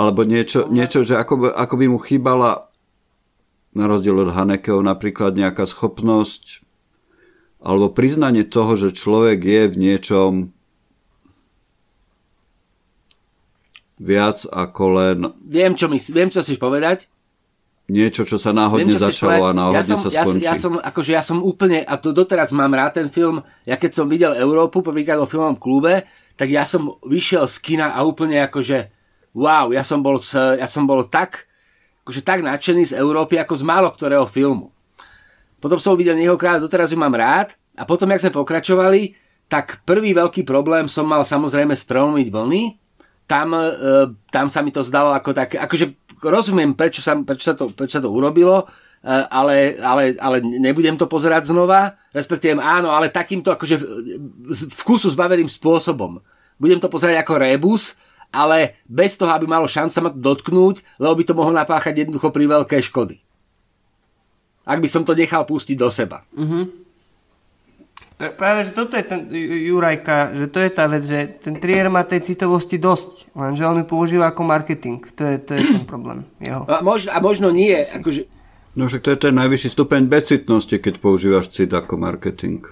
alebo 0.00 0.28
niečo, 0.28 0.68
niečo 0.68 1.08
že 1.08 1.16
ako, 1.16 1.56
ako 1.56 1.74
by 1.76 1.86
mu 1.88 1.98
chýbala 2.00 2.68
na 3.72 3.84
rozdiel 3.88 4.28
od 4.28 4.32
Hanekeho 4.32 4.84
napríklad 4.84 5.32
nejaká 5.32 5.64
schopnosť 5.64 6.67
alebo 7.58 7.90
priznanie 7.90 8.46
toho, 8.46 8.78
že 8.78 8.94
človek 8.94 9.42
je 9.42 9.62
v 9.66 9.76
niečom 9.76 10.32
viac 13.98 14.46
ako 14.46 14.82
len... 14.94 15.18
Viem, 15.42 15.74
čo, 15.74 15.90
mysl, 15.90 16.14
viem, 16.14 16.30
čo 16.30 16.40
chceš 16.40 16.58
povedať. 16.62 17.10
Niečo, 17.88 18.28
čo 18.28 18.36
sa 18.36 18.52
náhodne 18.52 18.94
Viem, 18.94 19.00
začalo 19.00 19.48
a 19.48 19.52
náhodne 19.56 19.80
ja 19.80 19.88
som, 19.88 19.98
sa 19.98 20.08
skončí. 20.12 20.44
Ja, 20.44 20.52
ja, 20.52 20.54
som, 20.54 20.72
akože 20.78 21.10
ja 21.10 21.22
som 21.24 21.38
úplne, 21.40 21.82
a 21.82 21.96
to 21.98 22.14
doteraz 22.14 22.52
mám 22.54 22.70
rád 22.76 23.00
ten 23.00 23.08
film, 23.08 23.42
ja 23.64 23.80
keď 23.80 23.90
som 23.96 24.06
videl 24.06 24.36
Európu, 24.36 24.84
prvýkrát 24.84 25.18
vo 25.18 25.26
filmovom 25.26 25.56
klube, 25.58 26.04
tak 26.38 26.52
ja 26.52 26.62
som 26.62 27.00
vyšiel 27.02 27.50
z 27.50 27.56
kina 27.58 27.90
a 27.90 28.04
úplne 28.06 28.38
akože 28.46 28.92
wow, 29.34 29.74
ja 29.74 29.82
som 29.82 30.04
bol, 30.04 30.20
ja 30.54 30.68
som 30.70 30.86
bol 30.86 31.02
tak, 31.08 31.50
akože 32.06 32.22
tak 32.22 32.44
nadšený 32.44 32.94
z 32.94 32.96
Európy 33.00 33.40
ako 33.40 33.58
z 33.58 33.64
málo 33.66 33.88
ktorého 33.90 34.28
filmu. 34.28 34.70
Potom 35.58 35.82
som 35.82 35.94
ho 35.94 36.00
videl 36.00 36.14
niekoľkokrát, 36.18 36.62
doteraz 36.62 36.94
ju 36.94 36.98
mám 36.98 37.14
rád. 37.14 37.54
A 37.78 37.86
potom, 37.86 38.10
jak 38.10 38.22
sme 38.22 38.34
pokračovali, 38.34 39.14
tak 39.46 39.82
prvý 39.86 40.12
veľký 40.12 40.42
problém 40.42 40.90
som 40.90 41.06
mal 41.06 41.22
samozrejme 41.22 41.72
sprelomiť 41.72 42.26
vlny. 42.28 42.62
Tam, 43.28 43.52
e, 43.54 43.70
tam 44.32 44.46
sa 44.48 44.60
mi 44.64 44.72
to 44.72 44.82
zdalo 44.82 45.12
ako 45.12 45.36
také, 45.36 45.60
akože 45.60 46.16
rozumiem, 46.24 46.74
prečo 46.74 47.04
sa, 47.04 47.14
prečo 47.16 47.44
sa, 47.48 47.54
to, 47.54 47.70
prečo 47.70 48.00
sa 48.00 48.04
to 48.04 48.10
urobilo. 48.10 48.66
E, 48.98 49.14
ale, 49.30 49.78
ale, 49.78 50.18
ale 50.18 50.36
nebudem 50.42 50.98
to 50.98 51.06
pozerať 51.06 51.54
znova, 51.54 51.94
respektíve 52.10 52.58
áno, 52.58 52.90
ale 52.90 53.14
takýmto 53.14 53.54
akože 53.54 53.76
vkusu 54.84 55.14
zbaveným 55.14 55.46
spôsobom. 55.46 56.18
Budem 56.58 56.82
to 56.82 56.90
pozerať 56.90 57.22
ako 57.22 57.34
rebus, 57.38 57.94
ale 58.34 58.82
bez 58.84 59.16
toho, 59.16 59.30
aby 59.32 59.46
malo 59.48 59.70
šanca 59.70 59.98
ma 60.02 60.10
to 60.12 60.20
dotknúť, 60.20 61.00
lebo 61.00 61.14
by 61.14 61.24
to 61.24 61.38
mohlo 61.38 61.54
napáchať 61.54 62.04
jednoducho 62.04 62.28
pri 62.28 62.44
veľké 62.50 62.76
škody. 62.84 63.22
Ak 64.68 64.84
by 64.84 64.88
som 64.92 65.00
to 65.08 65.16
nechal 65.16 65.48
pustiť 65.48 65.76
do 65.80 65.88
seba. 65.88 66.20
Uh-huh. 66.36 66.68
Práve, 68.18 68.66
že 68.66 68.74
toto 68.74 68.98
je 68.98 69.04
ten 69.06 69.30
Jurajka, 69.70 70.34
že 70.34 70.46
to 70.50 70.58
je 70.58 70.70
tá 70.74 70.90
vec, 70.90 71.06
že 71.06 71.38
ten 71.38 71.54
Trier 71.54 71.86
má 71.86 72.02
tej 72.02 72.26
citovosti 72.26 72.74
dosť, 72.74 73.30
lenže 73.30 73.62
on 73.62 73.78
ju 73.78 73.86
používa 73.86 74.34
ako 74.34 74.42
marketing. 74.42 74.98
To 75.14 75.22
je, 75.22 75.34
to 75.38 75.54
je 75.54 75.62
ten 75.62 75.86
problém 75.86 76.26
jeho. 76.42 76.66
A 76.66 76.82
možno, 76.82 77.14
a 77.14 77.18
možno 77.22 77.54
nie. 77.54 77.78
Akože... 77.78 78.26
No 78.74 78.90
však 78.90 79.06
to 79.06 79.10
je 79.14 79.22
ten 79.22 79.34
najvyšší 79.38 79.70
stupeň 79.70 80.10
bezcitnosti, 80.10 80.76
keď 80.82 80.98
používaš 80.98 81.54
cit 81.54 81.70
ako 81.70 81.94
marketing. 81.94 82.66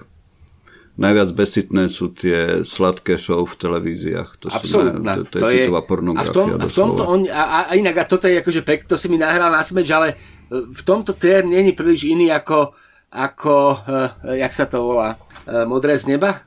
Najviac 0.99 1.31
bezcitné 1.31 1.93
sú 1.93 2.11
tie 2.11 2.67
sladké 2.67 3.15
show 3.15 3.45
v 3.47 3.55
televíziách. 3.55 4.29
To, 4.43 4.45
Absolutná. 4.51 5.23
to, 5.23 5.31
to, 5.31 5.35
je 5.37 5.41
to 5.41 5.47
citová 5.47 5.81
pornografia. 5.87 6.27
A 6.27 6.33
v, 6.33 6.35
tom, 6.35 6.47
a 6.59 6.65
v 6.67 6.73
tomto 6.75 7.03
on, 7.07 7.19
a, 7.29 7.71
a 7.71 7.71
inak, 7.77 8.01
a 8.01 8.09
toto 8.09 8.27
je 8.27 8.35
akože 8.41 8.67
pek, 8.67 8.83
to 8.83 8.99
si 8.99 9.07
mi 9.07 9.15
nahral 9.15 9.47
na 9.47 9.63
smeč, 9.63 9.87
ale 9.95 10.17
v 10.51 10.81
tomto 10.83 11.13
nie 11.47 11.61
je 11.67 11.77
príliš 11.77 12.07
iný 12.07 12.31
ako, 12.31 12.73
ako 13.11 13.55
uh, 13.83 14.35
jak 14.35 14.51
sa 14.51 14.65
to 14.67 14.83
volá, 14.83 15.15
uh, 15.15 15.67
modré 15.67 15.99
z 15.99 16.15
neba? 16.15 16.43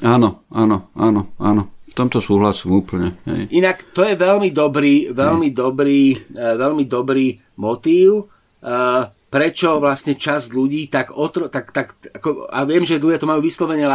Áno, 0.00 0.46
áno, 0.48 0.90
áno, 0.94 1.30
áno. 1.36 1.62
V 1.88 1.94
tomto 1.98 2.24
súhlasím 2.24 2.80
úplne. 2.80 3.12
Hej. 3.28 3.52
Inak 3.52 3.92
to 3.92 4.00
je 4.06 4.16
veľmi 4.16 4.48
dobrý, 4.48 5.12
veľmi 5.12 5.52
dobrý, 5.52 6.16
uh, 6.16 6.56
veľmi 6.56 6.84
dobrý 6.88 7.36
motív. 7.60 8.30
Prečo 9.32 9.80
vlastne 9.80 10.14
časť 10.14 10.52
ľudí 10.52 10.92
tak, 10.92 11.16
otro, 11.16 11.48
tak, 11.48 11.72
tak 11.72 11.96
ako, 12.20 12.52
a 12.52 12.68
viem, 12.68 12.84
že 12.84 13.00
ľudia 13.00 13.16
to 13.16 13.24
majú 13.24 13.40
vyslovene 13.40 13.88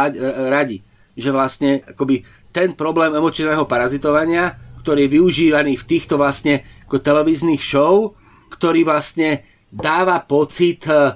radi, 0.50 0.82
že 1.14 1.30
vlastne 1.30 1.86
akoby 1.86 2.26
ten 2.50 2.74
problém 2.74 3.14
emočného 3.14 3.64
parazitovania, 3.70 4.58
ktorý 4.82 5.06
je 5.06 5.14
využívaný 5.14 5.78
v 5.78 5.88
týchto 5.88 6.18
vlastne 6.18 6.66
ako 6.90 6.98
televíznych 6.98 7.62
show, 7.62 8.17
ktorý 8.58 8.82
vlastne 8.82 9.46
dáva 9.70 10.18
pocit 10.26 10.82
e, 10.90 11.14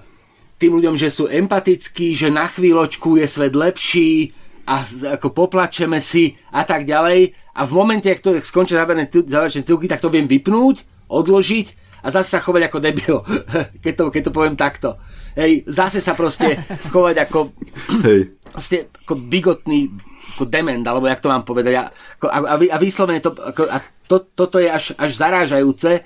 tým 0.63 0.79
ľuďom, 0.79 0.95
že 0.95 1.11
sú 1.11 1.27
empatickí, 1.27 2.15
že 2.15 2.31
na 2.31 2.47
chvíľočku 2.47 3.19
je 3.19 3.27
svet 3.27 3.59
lepší 3.59 4.31
a 4.63 4.87
ako 5.19 5.35
poplačeme 5.35 5.99
si 5.99 6.39
a 6.55 6.63
tak 6.63 6.87
ďalej. 6.87 7.35
A 7.59 7.67
v 7.67 7.73
momente, 7.75 8.07
ak 8.07 8.23
to 8.23 8.39
skončia 8.47 8.87
záverečné 8.87 9.67
tilky, 9.67 9.91
tak 9.91 9.99
to 9.99 10.09
viem 10.09 10.31
vypnúť, 10.31 11.11
odložiť 11.11 11.83
a 12.03 12.11
zase 12.11 12.35
sa 12.35 12.43
chovať 12.43 12.63
ako 12.71 12.79
debil, 12.83 13.17
keď 13.85 13.93
to, 13.95 14.05
keď 14.11 14.23
to 14.31 14.35
poviem 14.35 14.57
takto. 14.59 14.99
Hej, 15.39 15.67
zase 15.67 15.99
sa 15.99 16.15
proste 16.15 16.59
chovať 16.91 17.17
ako, 17.27 17.39
Hej. 18.07 18.39
Proste, 18.53 18.91
ako 19.03 19.15
bigotný 19.19 19.91
ako 20.33 20.49
dement, 20.49 20.85
alebo 20.89 21.07
jak 21.07 21.21
to 21.21 21.29
mám 21.29 21.45
povedať. 21.45 21.77
A, 21.77 21.85
a, 22.31 22.57
a 22.57 22.77
vyslovene 22.81 23.21
to, 23.21 23.37
ako, 23.37 23.69
a 23.69 23.79
to, 24.09 24.17
toto 24.33 24.57
je 24.57 24.69
až, 24.69 24.97
až 24.97 25.11
zarážajúce. 25.13 26.03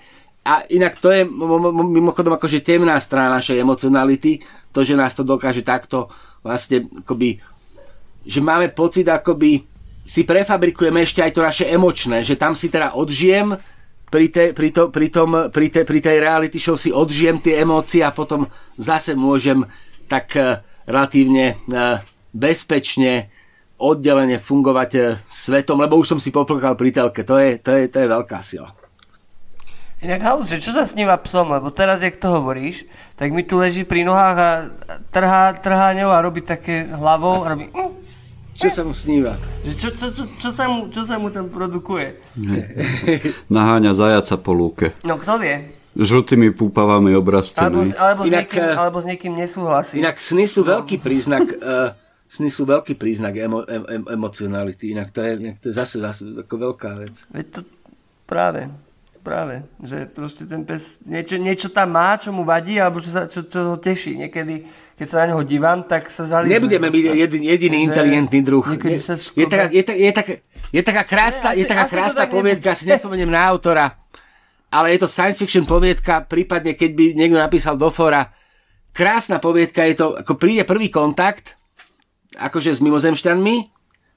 A 0.46 0.62
inak 0.70 1.02
to 1.02 1.10
je 1.10 1.26
mimochodom 1.26 2.38
akože 2.38 2.62
temná 2.62 2.94
strana 3.02 3.42
našej 3.42 3.58
emocionality, 3.58 4.38
to, 4.70 4.86
že 4.86 4.94
nás 4.94 5.18
to 5.18 5.26
dokáže 5.26 5.66
takto 5.66 6.06
vlastne 6.46 6.86
akoby, 7.02 7.42
že 8.22 8.38
máme 8.38 8.70
pocit 8.70 9.10
akoby 9.10 9.66
si 10.06 10.22
prefabrikujeme 10.22 11.02
ešte 11.02 11.18
aj 11.18 11.32
to 11.34 11.42
naše 11.42 11.66
emočné, 11.66 12.22
že 12.22 12.38
tam 12.38 12.54
si 12.54 12.70
teda 12.70 12.94
odžijem 12.94 13.58
pri, 14.06 14.30
te, 14.30 14.54
pri, 14.54 14.70
to, 14.70 14.94
pri, 14.94 15.10
tom, 15.10 15.50
pri, 15.50 15.66
te, 15.66 15.82
pri 15.82 15.98
tej 15.98 16.22
reality 16.22 16.62
show 16.62 16.78
si 16.78 16.94
odžijem 16.94 17.42
tie 17.42 17.58
emócie 17.58 18.06
a 18.06 18.14
potom 18.14 18.46
zase 18.78 19.18
môžem 19.18 19.66
tak 20.06 20.30
uh, 20.38 20.62
relatívne 20.86 21.58
uh, 21.74 21.98
bezpečne 22.30 23.34
oddelenie 23.82 24.38
fungovať 24.38 24.90
uh, 24.94 25.18
svetom, 25.26 25.82
lebo 25.82 25.98
už 25.98 26.14
som 26.14 26.20
si 26.22 26.30
poplkal 26.30 26.78
pri 26.78 26.94
telke. 26.94 27.26
To 27.26 27.34
je, 27.34 27.58
to 27.58 27.74
je, 27.74 27.90
to 27.90 27.98
je 27.98 28.06
veľká 28.06 28.38
sila. 28.46 28.70
Inak 30.06 30.22
Haus, 30.22 30.46
že 30.46 30.62
čo 30.62 30.70
sa 30.70 30.86
sníva 30.86 31.18
psom, 31.18 31.50
lebo 31.50 31.74
teraz, 31.74 31.98
jak 31.98 32.14
to 32.22 32.30
hovoríš, 32.30 32.86
tak 33.18 33.34
mi 33.34 33.42
tu 33.42 33.58
leží 33.58 33.82
pri 33.82 34.06
nohách 34.06 34.38
a 34.38 34.50
trhá, 35.10 35.50
trhá 35.58 35.90
ňou 35.98 36.14
a 36.14 36.22
robí 36.22 36.46
také 36.46 36.86
hlavou 36.86 37.42
a 37.42 37.58
robí... 37.58 37.66
Mm, 37.74 37.90
čo 38.54 38.70
sa 38.70 38.86
mu 38.86 38.94
sníva? 38.94 39.34
Čo, 39.66 39.90
čo, 39.90 40.14
čo, 40.14 40.22
čo, 40.38 40.48
sa 40.54 40.70
mu, 40.70 40.86
čo 40.94 41.10
sa 41.10 41.18
mu 41.18 41.34
tam 41.34 41.50
produkuje? 41.50 42.22
Naháňa 43.58 43.98
zajaca 43.98 44.38
po 44.38 44.54
lúke. 44.54 44.94
No 45.02 45.18
kto 45.18 45.42
vie? 45.42 45.74
Žltými 45.98 46.54
púpavami 46.54 47.10
obrastený. 47.18 47.66
Alebo, 47.66 47.80
alebo, 47.98 48.22
inak, 48.30 48.46
s 48.46 48.54
niekým, 48.54 48.62
eh, 48.62 48.78
alebo 48.78 48.98
s 49.02 49.06
niekým 49.10 49.34
nesúhlasí. 49.34 49.98
Inak 49.98 50.22
sny 50.22 50.46
sú 50.46 50.62
veľký 50.62 51.02
príznak 51.02 51.50
uh, 51.50 51.98
sny 52.30 52.46
sú 52.46 52.62
veľký 52.62 52.94
príznak 52.94 53.34
emo, 53.34 53.66
em, 53.66 53.82
em, 53.90 54.04
emocionality. 54.06 54.94
Inak 54.94 55.10
to 55.10 55.18
je, 55.26 55.34
inak 55.34 55.58
to 55.58 55.66
je 55.70 55.74
zase, 55.74 55.98
zase 55.98 56.22
ako 56.46 56.54
veľká 56.70 56.94
vec. 56.94 57.26
Veď 57.34 57.46
to 57.58 57.60
práve 58.22 58.70
práve, 59.26 59.66
že 59.82 60.06
proste 60.06 60.46
ten 60.46 60.62
pes 60.62 61.02
niečo, 61.02 61.34
niečo 61.34 61.66
tam 61.74 61.98
má, 61.98 62.14
čo 62.14 62.30
mu 62.30 62.46
vadí, 62.46 62.78
alebo 62.78 63.02
čo, 63.02 63.10
sa, 63.10 63.26
čo, 63.26 63.42
čo 63.42 63.74
ho 63.74 63.76
teší. 63.82 64.22
Niekedy, 64.22 64.62
keď 64.94 65.06
sa 65.10 65.26
na 65.26 65.34
neho 65.34 65.42
dívam, 65.42 65.82
tak 65.82 66.06
sa 66.06 66.22
zalizuje. 66.30 66.54
Nebudeme 66.54 66.86
byť 66.86 67.04
jedin, 67.18 67.42
jediný 67.42 67.78
inteligentný 67.82 68.40
druh. 68.46 68.62
Je, 68.62 69.02
je, 69.34 69.46
taká, 69.50 69.66
je, 69.74 69.82
je, 69.82 70.12
taká, 70.14 70.32
je 70.70 70.82
taká 70.86 71.02
krásna, 71.02 71.50
ne, 71.50 71.58
asi, 71.58 71.60
je 71.60 71.66
taká 71.66 71.84
krásna 71.90 72.24
poviedka, 72.30 72.78
si 72.78 72.86
nespomeniem 72.86 73.26
na 73.26 73.42
autora, 73.50 73.98
ale 74.70 74.94
je 74.94 75.02
to 75.02 75.10
science 75.10 75.42
fiction 75.42 75.66
poviedka, 75.66 76.22
prípadne 76.22 76.78
keď 76.78 76.90
by 76.94 77.04
niekto 77.18 77.38
napísal 77.42 77.74
do 77.74 77.90
fora. 77.90 78.30
Krásna 78.94 79.42
poviedka 79.42 79.82
je 79.90 79.98
to, 79.98 80.06
ako 80.22 80.38
príde 80.38 80.62
prvý 80.62 80.86
kontakt, 80.86 81.58
akože 82.38 82.78
s 82.78 82.80
mimozemšťanmi, 82.80 83.54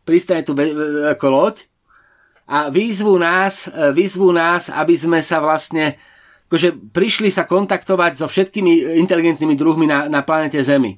pristane 0.05 0.45
tu 0.45 0.53
ako 1.09 1.25
loď 1.33 1.55
a 2.49 2.73
výzvu 2.73 3.21
nás, 3.21 3.69
e, 3.69 3.93
výzvu 3.93 4.33
nás, 4.33 4.73
aby 4.73 4.97
sme 4.97 5.21
sa 5.21 5.37
vlastne 5.37 5.93
akože 6.49 6.89
prišli 6.89 7.29
sa 7.29 7.45
kontaktovať 7.45 8.17
so 8.17 8.25
všetkými 8.25 8.97
inteligentnými 9.05 9.53
druhmi 9.53 9.85
na, 9.85 10.09
na 10.09 10.25
planete 10.25 10.57
Zemi. 10.65 10.97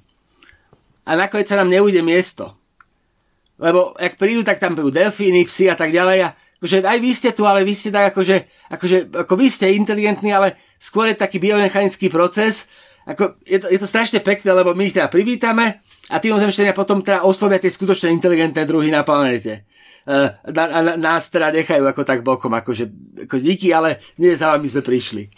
A 1.04 1.20
nakoniec 1.20 1.52
sa 1.52 1.60
nám 1.60 1.68
neujde 1.68 2.00
miesto. 2.00 2.56
Lebo 3.60 3.92
ak 4.00 4.16
prídu, 4.16 4.48
tak 4.48 4.64
tam 4.64 4.80
prídu 4.80 4.96
delfíny, 4.96 5.44
psi 5.44 5.68
a 5.68 5.76
tak 5.76 5.92
ďalej. 5.92 6.20
A 6.24 6.30
akože 6.64 6.88
aj 6.88 7.00
vy 7.04 7.12
ste 7.12 7.30
tu, 7.36 7.44
ale 7.44 7.68
vy 7.68 7.76
ste 7.76 7.92
tak 7.92 8.16
akože, 8.16 8.38
akože 8.72 8.98
ako 9.12 9.34
vy 9.36 9.48
ste 9.52 9.76
inteligentní, 9.76 10.32
ale 10.32 10.56
skôr 10.80 11.12
je 11.12 11.20
taký 11.20 11.44
biomechanický 11.44 12.08
proces. 12.08 12.72
Ako, 13.04 13.36
je, 13.44 13.60
to, 13.60 13.68
je 13.68 13.80
to 13.82 13.92
strašne 13.92 14.24
pekné, 14.24 14.56
lebo 14.56 14.72
my 14.72 14.88
ich 14.88 14.96
teda 14.96 15.12
privítame 15.12 15.84
a 16.08 16.16
tí 16.24 16.32
zemštenia 16.32 16.72
potom 16.72 17.04
teda 17.04 17.28
oslovia 17.28 17.60
tie 17.60 17.74
skutočne 17.74 18.14
inteligentné 18.14 18.64
druhy 18.64 18.88
na 18.88 19.04
planete. 19.04 19.68
Eh, 20.02 20.30
na, 20.50 20.82
na, 20.82 20.94
nás 20.98 21.30
teda 21.30 21.54
nechajú 21.54 21.86
ako 21.86 22.02
tak 22.02 22.26
bokom, 22.26 22.50
akože 22.50 22.90
ako 23.30 23.38
díky, 23.38 23.70
ale 23.70 24.02
nie 24.18 24.34
za 24.34 24.58
vami 24.58 24.66
sme 24.66 24.82
prišli. 24.82 25.30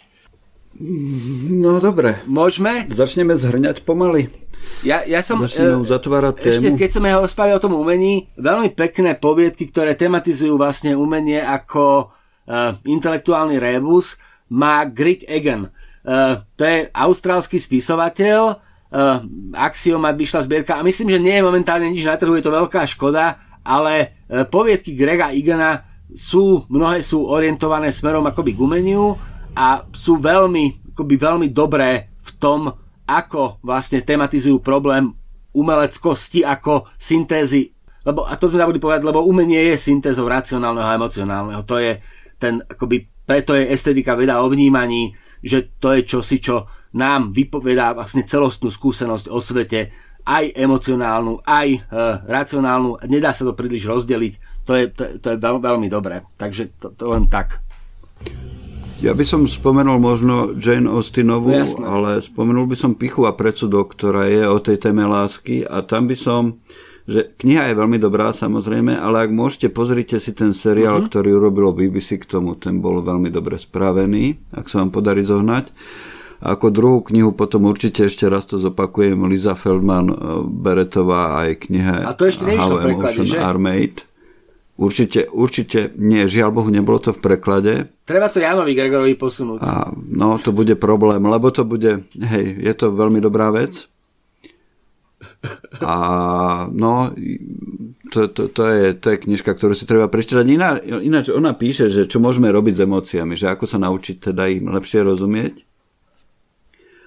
No 1.52 1.78
dobre. 1.84 2.24
Môžeme? 2.24 2.88
Začneme 2.88 3.36
zhrňať 3.36 3.84
pomaly. 3.84 4.32
Ja, 4.80 5.04
ja 5.04 5.20
som, 5.20 5.44
Začneme 5.44 5.76
uh, 5.76 5.84
uzatvárať 5.84 6.34
tému. 6.40 6.64
Ešte 6.64 6.70
keď 6.80 6.90
ho 7.12 7.28
rozprávali 7.28 7.54
o 7.60 7.62
tom 7.62 7.76
umení, 7.76 8.32
veľmi 8.40 8.72
pekné 8.72 9.20
poviedky, 9.20 9.68
ktoré 9.68 9.92
tematizujú 9.92 10.56
vlastne 10.56 10.96
umenie 10.96 11.44
ako 11.44 12.08
uh, 12.08 12.72
intelektuálny 12.88 13.60
rebus, 13.60 14.16
má 14.48 14.88
Greg 14.88 15.28
Egan. 15.28 15.68
Uh, 16.00 16.40
to 16.56 16.64
je 16.64 16.88
austrálsky 16.96 17.60
spisovateľ, 17.60 18.56
uh, 18.56 19.20
Axiomat 19.52 20.16
vyšla 20.16 20.48
zbierka 20.48 20.80
a 20.80 20.82
myslím, 20.82 21.12
že 21.12 21.20
nie 21.20 21.36
je 21.36 21.44
momentálne 21.44 21.86
nič 21.92 22.08
na 22.08 22.16
trhu, 22.16 22.32
je 22.34 22.44
to 22.44 22.50
veľká 22.50 22.88
škoda 22.88 23.36
ale 23.64 24.24
e, 24.28 24.44
poviedky 24.44 24.92
Grega 24.92 25.32
Igana 25.32 25.82
sú, 26.12 26.68
mnohé 26.68 27.00
sú 27.00 27.24
orientované 27.26 27.90
smerom 27.90 28.24
akoby 28.28 28.54
k 28.54 28.62
umeniu 28.62 29.16
a 29.56 29.82
sú 29.90 30.20
veľmi, 30.20 30.94
akoby 30.94 31.14
veľmi 31.16 31.48
dobré 31.50 32.12
v 32.20 32.30
tom, 32.36 32.68
ako 33.04 33.64
vlastne 33.64 34.00
tematizujú 34.04 34.60
problém 34.60 35.12
umeleckosti 35.54 36.44
ako 36.44 36.88
syntézy 36.96 37.74
lebo, 38.04 38.28
a 38.28 38.36
to 38.36 38.52
sme 38.52 38.60
zabudli 38.60 38.80
povedať, 38.80 39.00
lebo 39.00 39.24
umenie 39.24 39.72
je 39.72 39.80
syntézou 39.80 40.28
racionálneho 40.28 40.84
a 40.84 40.96
emocionálneho. 41.00 41.64
To 41.64 41.80
je 41.80 42.04
ten, 42.36 42.60
akoby, 42.60 43.08
preto 43.24 43.56
je 43.56 43.72
estetika 43.72 44.12
veda 44.12 44.44
o 44.44 44.46
vnímaní, 44.52 45.16
že 45.40 45.72
to 45.80 45.96
je 45.96 46.04
čosi, 46.04 46.36
čo 46.36 46.68
nám 46.94 47.32
vypovedá 47.32 47.96
vlastne 47.96 48.22
celostnú 48.28 48.68
skúsenosť 48.68 49.32
o 49.32 49.40
svete 49.40 49.90
aj 50.24 50.56
emocionálnu, 50.56 51.44
aj 51.44 51.68
e, 51.68 51.78
racionálnu. 52.24 53.04
Nedá 53.08 53.36
sa 53.36 53.44
to 53.44 53.52
príliš 53.52 53.84
rozdeliť. 53.84 54.64
To 54.64 54.72
je, 54.72 54.84
to, 54.88 55.02
to 55.20 55.26
je 55.32 55.36
veľ, 55.36 55.60
veľmi 55.60 55.88
dobré. 55.92 56.24
Takže 56.40 56.80
to, 56.80 56.96
to 56.96 57.04
len 57.12 57.28
tak. 57.28 57.60
Ja 59.04 59.12
by 59.12 59.20
som 59.20 59.44
spomenul 59.44 60.00
možno 60.00 60.56
Jane 60.56 60.88
Austenovú, 60.88 61.52
no, 61.52 61.84
ale 61.84 62.24
spomenul 62.24 62.64
by 62.64 62.76
som 62.78 62.96
Pichu 62.96 63.28
a 63.28 63.36
predsudok, 63.36 63.92
ktorá 63.92 64.32
je 64.32 64.48
o 64.48 64.56
tej 64.56 64.80
téme 64.80 65.04
lásky 65.04 65.60
a 65.60 65.84
tam 65.84 66.08
by 66.08 66.16
som, 66.16 66.64
že 67.04 67.36
kniha 67.36 67.68
je 67.68 67.74
veľmi 67.76 68.00
dobrá 68.00 68.32
samozrejme, 68.32 68.96
ale 68.96 69.28
ak 69.28 69.30
môžete, 69.34 69.68
pozrite 69.76 70.16
si 70.16 70.32
ten 70.32 70.56
seriál, 70.56 71.04
uh-huh. 71.04 71.12
ktorý 71.12 71.36
urobilo 71.36 71.76
BBC 71.76 72.16
k 72.16 72.32
tomu, 72.32 72.56
ten 72.56 72.80
bol 72.80 73.04
veľmi 73.04 73.28
dobre 73.28 73.60
spravený, 73.60 74.56
ak 74.56 74.72
sa 74.72 74.80
vám 74.80 74.94
podarí 74.94 75.20
zohnať. 75.20 75.68
A 76.44 76.52
ako 76.60 76.68
druhú 76.68 76.98
knihu 77.08 77.32
potom 77.32 77.64
určite 77.64 78.04
ešte 78.04 78.28
raz 78.28 78.44
to 78.44 78.60
zopakujem 78.60 79.16
Liza 79.24 79.56
Feldman 79.56 80.12
e, 80.12 80.16
Beretová 80.44 81.40
aj 81.40 81.64
kniha 81.64 82.04
A 82.04 82.12
to 82.12 82.28
ešte 82.28 82.44
nevyšlo 82.44 82.76
v 82.76 82.84
preklade, 82.92 83.20
že? 83.24 83.40
Armade. 83.40 84.04
Určite, 84.74 85.30
určite 85.30 85.94
nie, 85.96 86.26
žiaľ 86.26 86.50
Bohu, 86.50 86.68
nebolo 86.68 86.98
to 87.00 87.14
v 87.14 87.22
preklade. 87.22 87.72
Treba 88.04 88.26
to 88.28 88.42
Janovi 88.42 88.74
Gregorovi 88.74 89.14
posunúť. 89.14 89.62
A, 89.62 89.88
no, 89.94 90.36
to 90.36 90.50
bude 90.50 90.74
problém, 90.76 91.22
lebo 91.22 91.48
to 91.54 91.62
bude, 91.62 92.10
hej, 92.12 92.46
je 92.58 92.72
to 92.74 92.90
veľmi 92.90 93.22
dobrá 93.22 93.54
vec. 93.54 93.86
A 95.78 95.96
no, 96.74 97.14
to, 98.10 98.28
to, 98.34 98.50
to, 98.50 98.62
je, 98.66 98.84
to 98.98 99.06
je 99.14 99.22
knižka, 99.22 99.54
ktorú 99.54 99.72
si 99.78 99.86
treba 99.88 100.10
prečítať. 100.10 100.44
Iná, 100.44 100.76
ináč 100.82 101.30
ona 101.30 101.54
píše, 101.54 101.86
že 101.86 102.10
čo 102.10 102.18
môžeme 102.18 102.50
robiť 102.50 102.74
s 102.74 102.84
emóciami, 102.84 103.32
že 103.38 103.48
ako 103.48 103.64
sa 103.70 103.78
naučiť 103.78 104.34
teda 104.34 104.50
im 104.50 104.74
lepšie 104.74 105.06
rozumieť. 105.06 105.73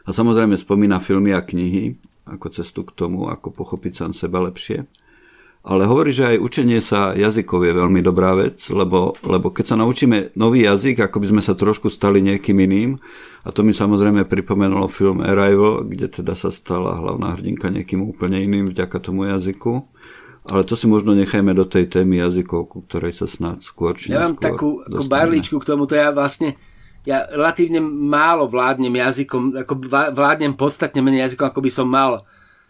A 0.08 0.16
samozrejme 0.16 0.56
spomína 0.56 1.04
filmy 1.04 1.36
a 1.36 1.44
knihy 1.44 2.00
ako 2.28 2.48
cestu 2.52 2.84
k 2.84 2.96
tomu, 2.96 3.28
ako 3.28 3.52
pochopiť 3.52 4.04
sám 4.04 4.12
seba 4.16 4.44
lepšie. 4.44 4.88
Ale 5.68 5.84
hovorí, 5.84 6.16
že 6.16 6.32
aj 6.32 6.38
učenie 6.40 6.80
sa 6.80 7.12
jazykov 7.12 7.68
je 7.68 7.76
veľmi 7.76 8.00
dobrá 8.00 8.32
vec, 8.40 8.64
lebo, 8.72 9.20
lebo 9.28 9.52
keď 9.52 9.76
sa 9.76 9.76
naučíme 9.76 10.32
nový 10.40 10.64
jazyk, 10.64 11.04
ako 11.04 11.20
by 11.20 11.28
sme 11.36 11.42
sa 11.44 11.60
trošku 11.60 11.92
stali 11.92 12.24
niekým 12.24 12.56
iným, 12.56 13.04
a 13.44 13.52
to 13.52 13.68
mi 13.68 13.76
samozrejme 13.76 14.24
pripomenulo 14.32 14.88
film 14.88 15.20
Arrival, 15.20 15.84
kde 15.84 16.08
teda 16.08 16.40
sa 16.40 16.56
stala 16.56 16.96
hlavná 16.96 17.36
hrdinka 17.36 17.68
niekým 17.68 18.00
úplne 18.00 18.40
iným 18.40 18.72
vďaka 18.72 18.96
tomu 19.04 19.28
jazyku. 19.28 19.84
Ale 20.48 20.64
to 20.64 20.80
si 20.80 20.88
možno 20.88 21.12
nechajme 21.12 21.52
do 21.52 21.68
tej 21.68 21.92
témy 21.92 22.24
jazykov, 22.24 22.72
ku 22.72 22.80
ktorej 22.88 23.12
sa 23.12 23.28
snad 23.28 23.60
skôr 23.60 24.00
či 24.00 24.16
Ja 24.16 24.24
mám 24.24 24.40
takú 24.40 24.80
barličku 24.88 25.60
k 25.60 25.68
to 25.68 25.96
ja 25.96 26.16
vlastne 26.16 26.56
ja 27.08 27.24
relatívne 27.32 27.80
málo 27.80 28.52
vládnem 28.52 28.92
jazykom, 28.92 29.64
ako 29.64 29.74
vládnem 30.12 30.60
podstatne 30.60 31.00
menej 31.00 31.32
jazykom, 31.32 31.48
ako 31.48 31.62
by 31.64 31.72
som 31.72 31.88
mal 31.88 32.28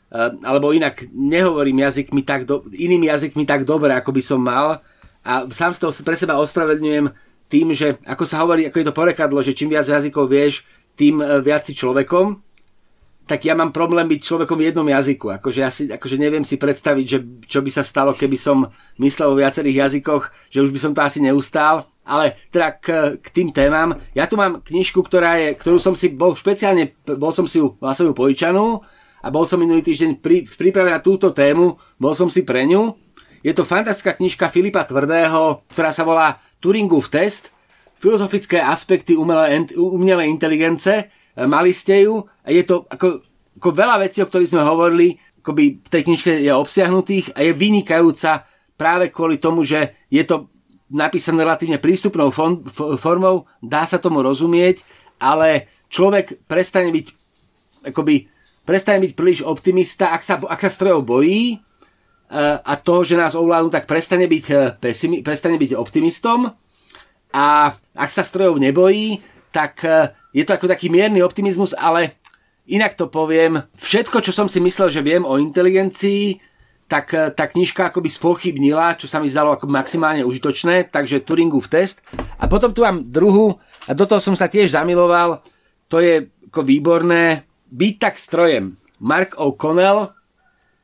Ehm, 0.08 0.40
alebo 0.44 0.72
inak 0.72 1.04
nehovorím 1.12 1.84
jazykmi 1.84 2.24
tak 2.24 2.48
do, 2.48 2.64
inými 2.72 3.12
jazykmi 3.12 3.44
tak 3.44 3.68
dobre, 3.68 3.92
ako 3.92 4.16
by 4.16 4.22
som 4.24 4.40
mal 4.40 4.80
a 5.28 5.44
sám 5.52 5.76
z 5.76 5.84
toho 5.84 5.92
pre 6.00 6.16
seba 6.16 6.40
ospravedňujem 6.40 7.12
tým, 7.52 7.76
že 7.76 8.00
ako 8.08 8.24
sa 8.24 8.40
hovorí, 8.40 8.64
ako 8.64 8.80
je 8.80 8.88
to 8.88 8.96
porekadlo, 8.96 9.44
že 9.44 9.52
čím 9.52 9.76
viac 9.76 9.84
jazykov 9.84 10.32
vieš, 10.32 10.64
tým 10.96 11.20
e, 11.20 11.44
viac 11.44 11.68
si 11.68 11.76
človekom, 11.76 12.40
tak 13.28 13.44
ja 13.44 13.52
mám 13.52 13.76
problém 13.76 14.08
byť 14.08 14.24
človekom 14.24 14.56
v 14.56 14.72
jednom 14.72 14.88
jazyku. 14.88 15.28
Akože, 15.36 15.60
ja 15.60 15.68
si, 15.68 15.92
akože 15.92 16.16
neviem 16.16 16.48
si 16.48 16.56
predstaviť, 16.56 17.06
že 17.06 17.20
čo 17.44 17.60
by 17.60 17.68
sa 17.68 17.84
stalo, 17.84 18.16
keby 18.16 18.40
som 18.40 18.72
myslel 19.04 19.36
o 19.36 19.40
viacerých 19.40 19.92
jazykoch, 19.92 20.32
že 20.48 20.64
už 20.64 20.72
by 20.72 20.80
som 20.80 20.92
to 20.96 21.04
asi 21.04 21.20
neustál. 21.20 21.84
Ale 22.08 22.40
teda 22.48 22.80
k, 22.80 23.20
k 23.20 23.28
tým 23.36 23.52
témam. 23.52 24.00
Ja 24.16 24.32
tu 24.32 24.40
mám 24.40 24.64
knižku, 24.64 25.04
ktorá 25.04 25.36
je, 25.44 25.60
ktorú 25.60 25.78
som 25.78 25.92
si 25.92 26.16
bol 26.16 26.40
špeciálne, 26.40 26.96
bol 27.20 27.36
som 27.36 27.44
si 27.44 27.60
ju, 27.60 27.76
ju 27.76 28.14
pojičanú 28.16 28.80
a 29.20 29.28
bol 29.28 29.44
som 29.44 29.60
minulý 29.60 29.84
týždeň 29.84 30.24
pri, 30.24 30.48
v 30.48 30.56
príprave 30.56 30.88
na 30.88 31.04
túto 31.04 31.36
tému, 31.36 31.76
bol 32.00 32.16
som 32.16 32.32
si 32.32 32.48
pre 32.48 32.64
ňu. 32.64 32.96
Je 33.44 33.52
to 33.52 33.68
fantastická 33.68 34.16
knižka 34.16 34.48
Filipa 34.48 34.88
Tvrdého, 34.88 35.68
ktorá 35.76 35.92
sa 35.92 36.08
volá 36.08 36.40
Turingov 36.64 37.12
test, 37.12 37.52
filozofické 38.00 38.64
aspekty 38.64 39.20
umelej, 39.20 39.76
umelej 39.76 40.32
inteligence, 40.32 41.12
mali 41.38 41.76
ste 41.76 42.08
ju 42.08 42.26
je 42.48 42.64
to 42.64 42.88
ako, 42.88 43.22
ako 43.60 43.70
veľa 43.76 43.96
vecí, 44.08 44.24
o 44.24 44.30
ktorých 44.30 44.52
sme 44.56 44.64
hovorili, 44.64 45.20
akoby 45.44 45.84
v 45.84 45.90
tej 45.92 46.02
knižke 46.08 46.32
je 46.40 46.52
obsiahnutých 46.52 47.36
a 47.36 47.44
je 47.44 47.52
vynikajúca 47.52 48.48
práve 48.80 49.12
kvôli 49.12 49.38
tomu, 49.38 49.68
že 49.68 50.08
je 50.08 50.24
to 50.24 50.48
napísané 50.88 51.44
relatívne 51.44 51.80
prístupnou 51.80 52.32
formou, 52.96 53.46
dá 53.60 53.84
sa 53.84 54.00
tomu 54.00 54.24
rozumieť, 54.24 54.84
ale 55.20 55.68
človek 55.92 56.48
prestane 56.48 56.92
byť 56.96 57.08
akoby 57.92 58.28
prestane 58.68 59.00
byť 59.00 59.14
príliš 59.16 59.40
optimista, 59.48 60.12
ak 60.12 60.22
sa, 60.28 60.36
ak 60.44 60.60
sa 60.60 60.68
strojov 60.68 61.08
bojí 61.08 61.56
e, 61.56 61.58
a 62.60 62.74
to, 62.76 63.08
že 63.08 63.16
nás 63.16 63.32
ovládnu, 63.32 63.72
tak 63.72 63.88
prestane 63.88 64.28
byť, 64.28 64.46
e, 64.52 64.56
pesimi, 64.76 65.24
prestane 65.24 65.56
byť 65.56 65.72
optimistom. 65.80 66.52
A 67.32 67.72
ak 67.96 68.10
sa 68.12 68.28
strojov 68.28 68.60
nebojí, 68.60 69.24
tak 69.56 69.88
e, 69.88 70.12
je 70.36 70.44
to 70.44 70.52
ako 70.52 70.68
taký 70.68 70.92
mierny 70.92 71.24
optimizmus, 71.24 71.72
ale 71.80 72.20
inak 72.68 73.00
to 73.00 73.08
poviem, 73.08 73.64
všetko, 73.80 74.20
čo 74.20 74.36
som 74.36 74.52
si 74.52 74.60
myslel, 74.60 74.92
že 74.92 75.00
viem 75.00 75.24
o 75.24 75.40
inteligencii, 75.40 76.44
tak 76.88 77.12
tá 77.36 77.46
knižka 77.52 77.92
akoby 77.92 78.08
spochybnila, 78.08 78.96
čo 78.96 79.12
sa 79.12 79.20
mi 79.20 79.28
zdalo 79.28 79.52
ako 79.52 79.68
maximálne 79.68 80.24
užitočné, 80.24 80.88
takže 80.88 81.24
Turingov 81.24 81.68
test. 81.68 82.00
A 82.40 82.48
potom 82.48 82.72
tu 82.72 82.88
mám 82.88 83.04
druhú, 83.04 83.60
a 83.88 83.92
do 83.92 84.08
toho 84.08 84.24
som 84.24 84.40
sa 84.40 84.48
tiež 84.48 84.72
zamiloval, 84.72 85.44
to 85.92 86.00
je 86.00 86.32
ako 86.48 86.64
výborné, 86.64 87.44
byť 87.68 87.94
tak 88.00 88.16
strojem. 88.16 88.80
Mark 89.04 89.36
O'Connell, 89.36 90.16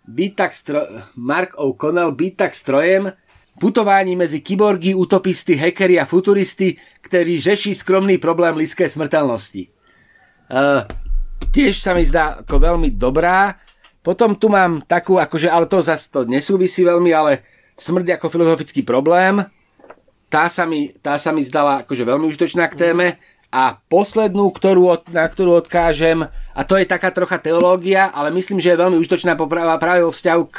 byť 0.03 0.31
tak 0.35 0.51
stro... 0.51 0.83
Mark 1.15 1.55
O'Connell, 1.55 2.11
byť 2.11 2.33
tak 2.35 2.51
strojem, 2.51 3.11
putování 3.59 4.15
mezi 4.15 4.41
kyborgy, 4.41 4.95
utopisty, 4.95 5.55
hackery 5.55 5.99
a 5.99 6.05
futuristy, 6.05 6.77
kteří 7.01 7.41
řeší 7.41 7.75
skromný 7.75 8.17
problém 8.17 8.55
lidské 8.57 8.89
smrteľnosti. 8.89 9.71
Uh, 10.51 10.83
tiež 11.55 11.79
sa 11.79 11.95
mi 11.95 12.03
zdá 12.03 12.43
ako 12.43 12.59
veľmi 12.59 12.93
dobrá. 12.93 13.57
Potom 14.03 14.35
tu 14.35 14.51
mám 14.51 14.83
takú, 14.83 15.15
akože, 15.15 15.47
ale 15.47 15.65
to 15.65 15.79
zase 15.79 16.11
to 16.11 16.27
nesúvisí 16.27 16.83
veľmi, 16.83 17.09
ale 17.15 17.39
smrť 17.79 18.19
ako 18.19 18.27
filozofický 18.27 18.83
problém. 18.83 19.39
Tá 20.27 20.51
sa 20.51 20.67
mi, 20.67 20.91
tá 20.99 21.15
sa 21.15 21.31
mi 21.31 21.39
zdala 21.39 21.87
akože 21.87 22.03
veľmi 22.03 22.27
užitočná 22.27 22.67
k 22.67 22.77
téme. 22.77 23.07
A 23.53 23.77
poslednú, 23.85 24.49
ktorú, 24.49 24.97
na 25.13 25.29
ktorú 25.29 25.61
odkážem, 25.61 26.25
a 26.27 26.61
to 26.65 26.73
je 26.73 26.89
taká 26.89 27.13
trocha 27.13 27.37
teológia, 27.37 28.09
ale 28.09 28.33
myslím, 28.33 28.57
že 28.57 28.73
je 28.73 28.81
veľmi 28.81 28.97
užitočná 28.97 29.37
práve 29.77 30.01
vo 30.01 30.09
vzťahu 30.09 30.43
k, 30.49 30.57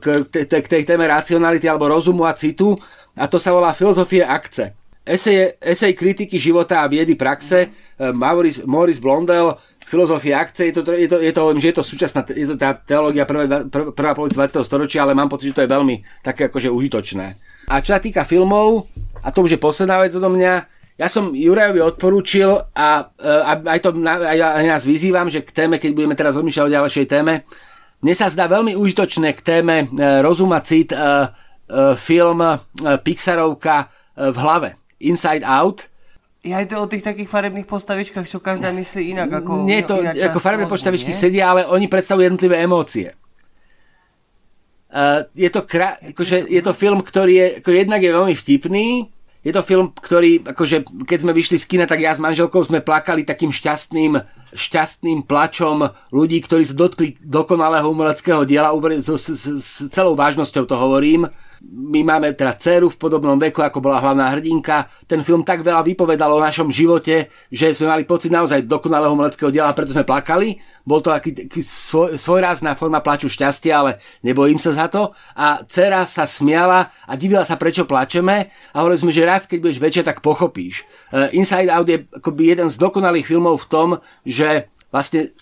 k, 0.00 0.04
k 0.62 0.66
tej 0.70 0.82
téme 0.86 1.02
racionality 1.02 1.66
alebo 1.66 1.90
rozumu 1.90 2.22
a 2.22 2.32
citu, 2.38 2.78
a 3.18 3.26
to 3.26 3.42
sa 3.42 3.50
volá 3.50 3.74
filozofie 3.74 4.22
akce. 4.22 4.85
Esej, 5.06 5.54
esej 5.62 5.94
kritiky 5.94 6.34
života 6.34 6.82
a 6.82 6.90
viedy 6.90 7.14
praxe, 7.14 7.70
eh, 7.70 8.12
Maurice, 8.12 8.66
Maurice 8.66 8.98
Blondel, 8.98 9.54
filozofia 9.86 10.42
akce, 10.42 10.66
je 10.66 10.74
to, 10.74 10.82
je 10.92 11.06
to, 11.06 11.22
je 11.22 11.30
to, 11.30 11.42
že 11.62 11.66
je 11.70 11.76
to 11.78 11.84
súčasná, 11.86 12.26
je 12.26 12.46
to 12.50 12.58
tá 12.58 12.74
teológia 12.74 13.22
prvá, 13.22 13.46
prvá 13.70 14.18
polovica 14.18 14.42
20. 14.42 14.66
storočia, 14.66 15.06
ale 15.06 15.14
mám 15.14 15.30
pocit, 15.30 15.54
že 15.54 15.62
to 15.62 15.64
je 15.64 15.70
veľmi 15.70 16.02
také 16.26 16.50
akože 16.50 16.74
užitočné. 16.74 17.26
A 17.70 17.78
čo 17.78 17.94
sa 17.94 18.02
týka 18.02 18.26
filmov, 18.26 18.90
a 19.22 19.30
to 19.30 19.46
už 19.46 19.54
je 19.54 19.62
posledná 19.62 20.02
vec 20.02 20.10
odo 20.10 20.26
mňa, 20.26 20.66
ja 20.96 21.12
som 21.12 21.36
Jurajovi 21.36 21.84
odporúčil 21.84 22.50
a, 22.72 22.88
a 23.14 23.52
aj, 23.62 23.78
to, 23.84 23.94
aj, 24.00 24.38
aj 24.42 24.64
nás 24.64 24.82
vyzývam, 24.82 25.28
že 25.28 25.44
k 25.44 25.54
téme, 25.54 25.76
keď 25.76 25.92
budeme 25.92 26.16
teraz 26.18 26.34
rozmýšľať 26.34 26.66
o 26.66 26.74
ďalšej 26.82 27.06
téme, 27.06 27.44
mne 28.00 28.14
sa 28.16 28.32
zdá 28.32 28.48
veľmi 28.48 28.76
užitočné 28.76 29.36
k 29.36 29.40
téme 29.44 29.76
e, 29.82 29.86
rozum 30.20 30.52
a 30.52 30.60
cit 30.60 30.92
e, 30.92 30.96
e, 30.96 31.02
film 31.96 32.40
Pixarovka 33.04 33.92
v 34.16 34.36
hlave. 34.40 34.68
Inside 35.00 35.44
Out. 35.44 35.88
Ja 36.46 36.62
je 36.62 36.70
to 36.70 36.78
o 36.78 36.86
tých 36.86 37.02
takých 37.02 37.26
farebných 37.26 37.66
postavičkách, 37.66 38.26
čo 38.30 38.38
každá 38.38 38.70
myslí 38.70 39.18
inak. 39.18 39.42
Ako, 39.42 39.66
Nie 39.66 39.82
to, 39.82 39.98
ako 39.98 40.38
farebné 40.38 40.70
postavičky 40.70 41.10
nie? 41.10 41.18
sedia, 41.18 41.50
ale 41.50 41.66
oni 41.66 41.90
predstavujú 41.90 42.22
jednotlivé 42.22 42.62
emócie. 42.62 43.10
Uh, 44.86 45.26
je, 45.34 45.50
to 45.50 45.66
kra- 45.66 45.98
akože, 46.14 46.46
je 46.46 46.62
to 46.62 46.72
film, 46.72 47.02
ktorý 47.02 47.32
je, 47.34 47.46
ako 47.58 47.70
jednak 47.74 48.00
je 48.00 48.14
veľmi 48.14 48.34
vtipný, 48.38 48.86
je 49.42 49.52
to 49.54 49.62
film, 49.66 49.90
ktorý, 49.90 50.42
akože, 50.46 51.06
keď 51.06 51.18
sme 51.22 51.32
vyšli 51.34 51.58
z 51.58 51.66
kina, 51.66 51.84
tak 51.86 52.02
ja 52.02 52.14
s 52.14 52.22
manželkou 52.22 52.62
sme 52.62 52.82
plakali 52.82 53.26
takým 53.26 53.50
šťastným, 53.50 54.18
šťastným 54.54 55.26
plačom 55.26 55.86
ľudí, 56.10 56.38
ktorí 56.42 56.66
sa 56.66 56.74
dotkli 56.74 57.18
dokonalého 57.22 57.86
umeleckého 57.86 58.46
diela, 58.46 58.74
s, 58.98 59.06
s, 59.10 59.46
s 59.58 59.86
celou 59.90 60.14
vážnosťou 60.14 60.66
to 60.66 60.74
hovorím 60.78 61.30
my 61.64 62.00
máme 62.04 62.36
teda 62.36 62.54
dceru 62.56 62.92
v 62.92 63.00
podobnom 63.00 63.36
veku, 63.40 63.64
ako 63.64 63.80
bola 63.80 64.02
hlavná 64.02 64.28
hrdinka. 64.32 64.88
Ten 65.08 65.24
film 65.24 65.42
tak 65.42 65.64
veľa 65.64 65.82
vypovedal 65.86 66.30
o 66.32 66.42
našom 66.42 66.68
živote, 66.68 67.32
že 67.48 67.72
sme 67.72 67.92
mali 67.92 68.02
pocit 68.04 68.28
naozaj 68.28 68.68
dokonalého 68.68 69.12
umeleckého 69.12 69.48
diela, 69.48 69.72
preto 69.72 69.96
sme 69.96 70.04
plakali. 70.04 70.60
Bol 70.86 71.02
to 71.02 71.10
taký 71.10 71.34
svoj, 71.66 72.14
svojrázná 72.14 72.78
forma 72.78 73.02
plaču 73.02 73.26
šťastia, 73.26 73.74
ale 73.74 73.90
nebojím 74.22 74.60
sa 74.60 74.70
za 74.70 74.86
to. 74.86 75.10
A 75.34 75.66
dcera 75.66 76.06
sa 76.06 76.28
smiala 76.30 76.94
a 77.04 77.12
divila 77.18 77.42
sa, 77.42 77.58
prečo 77.58 77.82
plačeme. 77.82 78.54
A 78.70 78.76
hovorili 78.86 79.02
sme, 79.02 79.10
že 79.10 79.26
raz, 79.26 79.50
keď 79.50 79.58
budeš 79.66 79.82
väčšia, 79.82 80.06
tak 80.06 80.22
pochopíš. 80.22 80.86
Uh, 81.10 81.26
Inside 81.34 81.74
Out 81.74 81.90
je 81.90 82.06
akoby 82.06 82.54
jeden 82.54 82.70
z 82.70 82.78
dokonalých 82.78 83.26
filmov 83.26 83.66
v 83.66 83.70
tom, 83.70 83.88
že 84.22 84.70
vlastne 84.94 85.34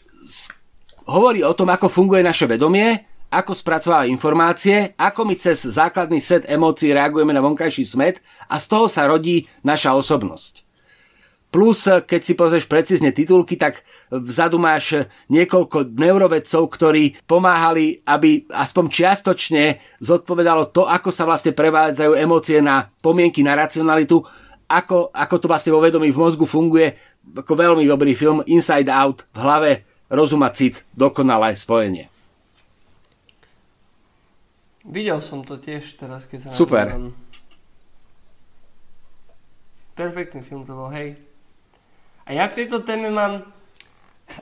hovorí 1.04 1.44
o 1.44 1.52
tom, 1.52 1.68
ako 1.68 1.92
funguje 1.92 2.24
naše 2.24 2.48
vedomie, 2.48 3.04
ako 3.34 3.52
spracováva 3.58 4.06
informácie, 4.06 4.94
ako 4.94 5.26
my 5.26 5.34
cez 5.34 5.66
základný 5.66 6.22
set 6.22 6.46
emócií 6.46 6.94
reagujeme 6.94 7.34
na 7.34 7.42
vonkajší 7.42 7.82
smet 7.82 8.22
a 8.46 8.62
z 8.62 8.66
toho 8.70 8.86
sa 8.86 9.10
rodí 9.10 9.50
naša 9.66 9.98
osobnosť. 9.98 10.62
Plus, 11.54 11.86
keď 11.86 12.20
si 12.22 12.34
pozrieš 12.34 12.66
precízne 12.66 13.14
titulky, 13.14 13.54
tak 13.54 13.86
vzadu 14.10 14.58
máš 14.58 15.06
niekoľko 15.30 15.86
neurovedcov, 15.94 16.66
ktorí 16.66 17.14
pomáhali, 17.30 18.02
aby 18.02 18.42
aspoň 18.50 18.84
čiastočne 18.90 19.78
zodpovedalo 20.02 20.74
to, 20.74 20.82
ako 20.82 21.14
sa 21.14 21.22
vlastne 21.22 21.54
prevádzajú 21.54 22.18
emócie 22.18 22.58
na 22.58 22.90
pomienky, 22.98 23.46
na 23.46 23.54
racionalitu, 23.54 24.18
ako, 24.66 25.14
ako 25.14 25.34
to 25.38 25.46
vlastne 25.46 25.70
vo 25.70 25.78
vedomí 25.78 26.10
v 26.10 26.18
mozgu 26.18 26.42
funguje 26.42 26.98
ako 27.38 27.52
veľmi 27.54 27.86
dobrý 27.86 28.18
film, 28.18 28.42
Inside 28.50 28.90
Out, 28.90 29.22
v 29.30 29.38
hlave 29.38 29.70
rozum 30.10 30.42
cit, 30.52 30.82
dokonalé 30.92 31.54
spojenie. 31.54 32.13
Videl 34.84 35.18
som 35.24 35.40
to 35.40 35.56
tiež 35.56 35.96
teraz, 35.96 36.28
keď 36.28 36.38
sa 36.44 36.48
Super. 36.52 36.92
Na 36.92 37.08
to 37.08 37.16
Perfektný 39.94 40.42
film 40.42 40.66
to 40.66 40.74
bol, 40.74 40.90
hej. 40.90 41.14
A 42.26 42.34
ja 42.34 42.50
k 42.50 42.64
tejto 42.64 42.82
téme 42.82 43.14
mám, 43.14 43.46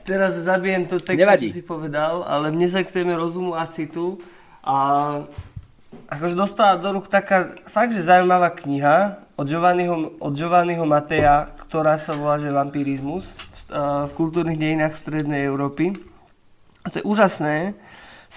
teraz 0.03 0.33
zabijem 0.41 0.89
to 0.89 0.97
tak, 0.97 1.15
čo 1.15 1.61
si 1.61 1.63
povedal, 1.63 2.25
ale 2.25 2.49
mne 2.49 2.67
sa 2.67 2.81
k 2.81 2.89
téme 2.89 3.13
rozumu 3.13 3.53
a 3.53 3.69
citu 3.69 4.17
a 4.65 4.75
akože 6.09 6.33
dostala 6.33 6.81
do 6.81 6.97
rúk 6.97 7.05
taká 7.05 7.53
fakt, 7.69 7.93
že 7.93 8.01
zaujímavá 8.01 8.49
kniha 8.49 9.21
od 9.37 9.45
Giovanniho, 9.45 10.17
od 10.17 10.33
Giovanniho 10.33 10.85
Mateja, 10.89 11.53
ktorá 11.61 12.01
sa 12.01 12.17
volá, 12.17 12.41
že 12.41 12.49
Vampirizmus 12.49 13.37
v, 13.37 13.77
v 14.09 14.11
kultúrnych 14.17 14.57
dejinách 14.57 14.97
Strednej 14.97 15.45
Európy. 15.45 15.93
A 16.81 16.89
to 16.89 17.01
je 17.01 17.05
úžasné. 17.05 17.77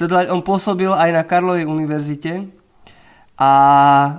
On 0.05 0.45
pôsobil 0.45 0.93
aj 0.93 1.09
na 1.09 1.25
Karlovej 1.25 1.65
univerzite 1.65 2.53
a 3.41 3.53
e, 4.05 4.11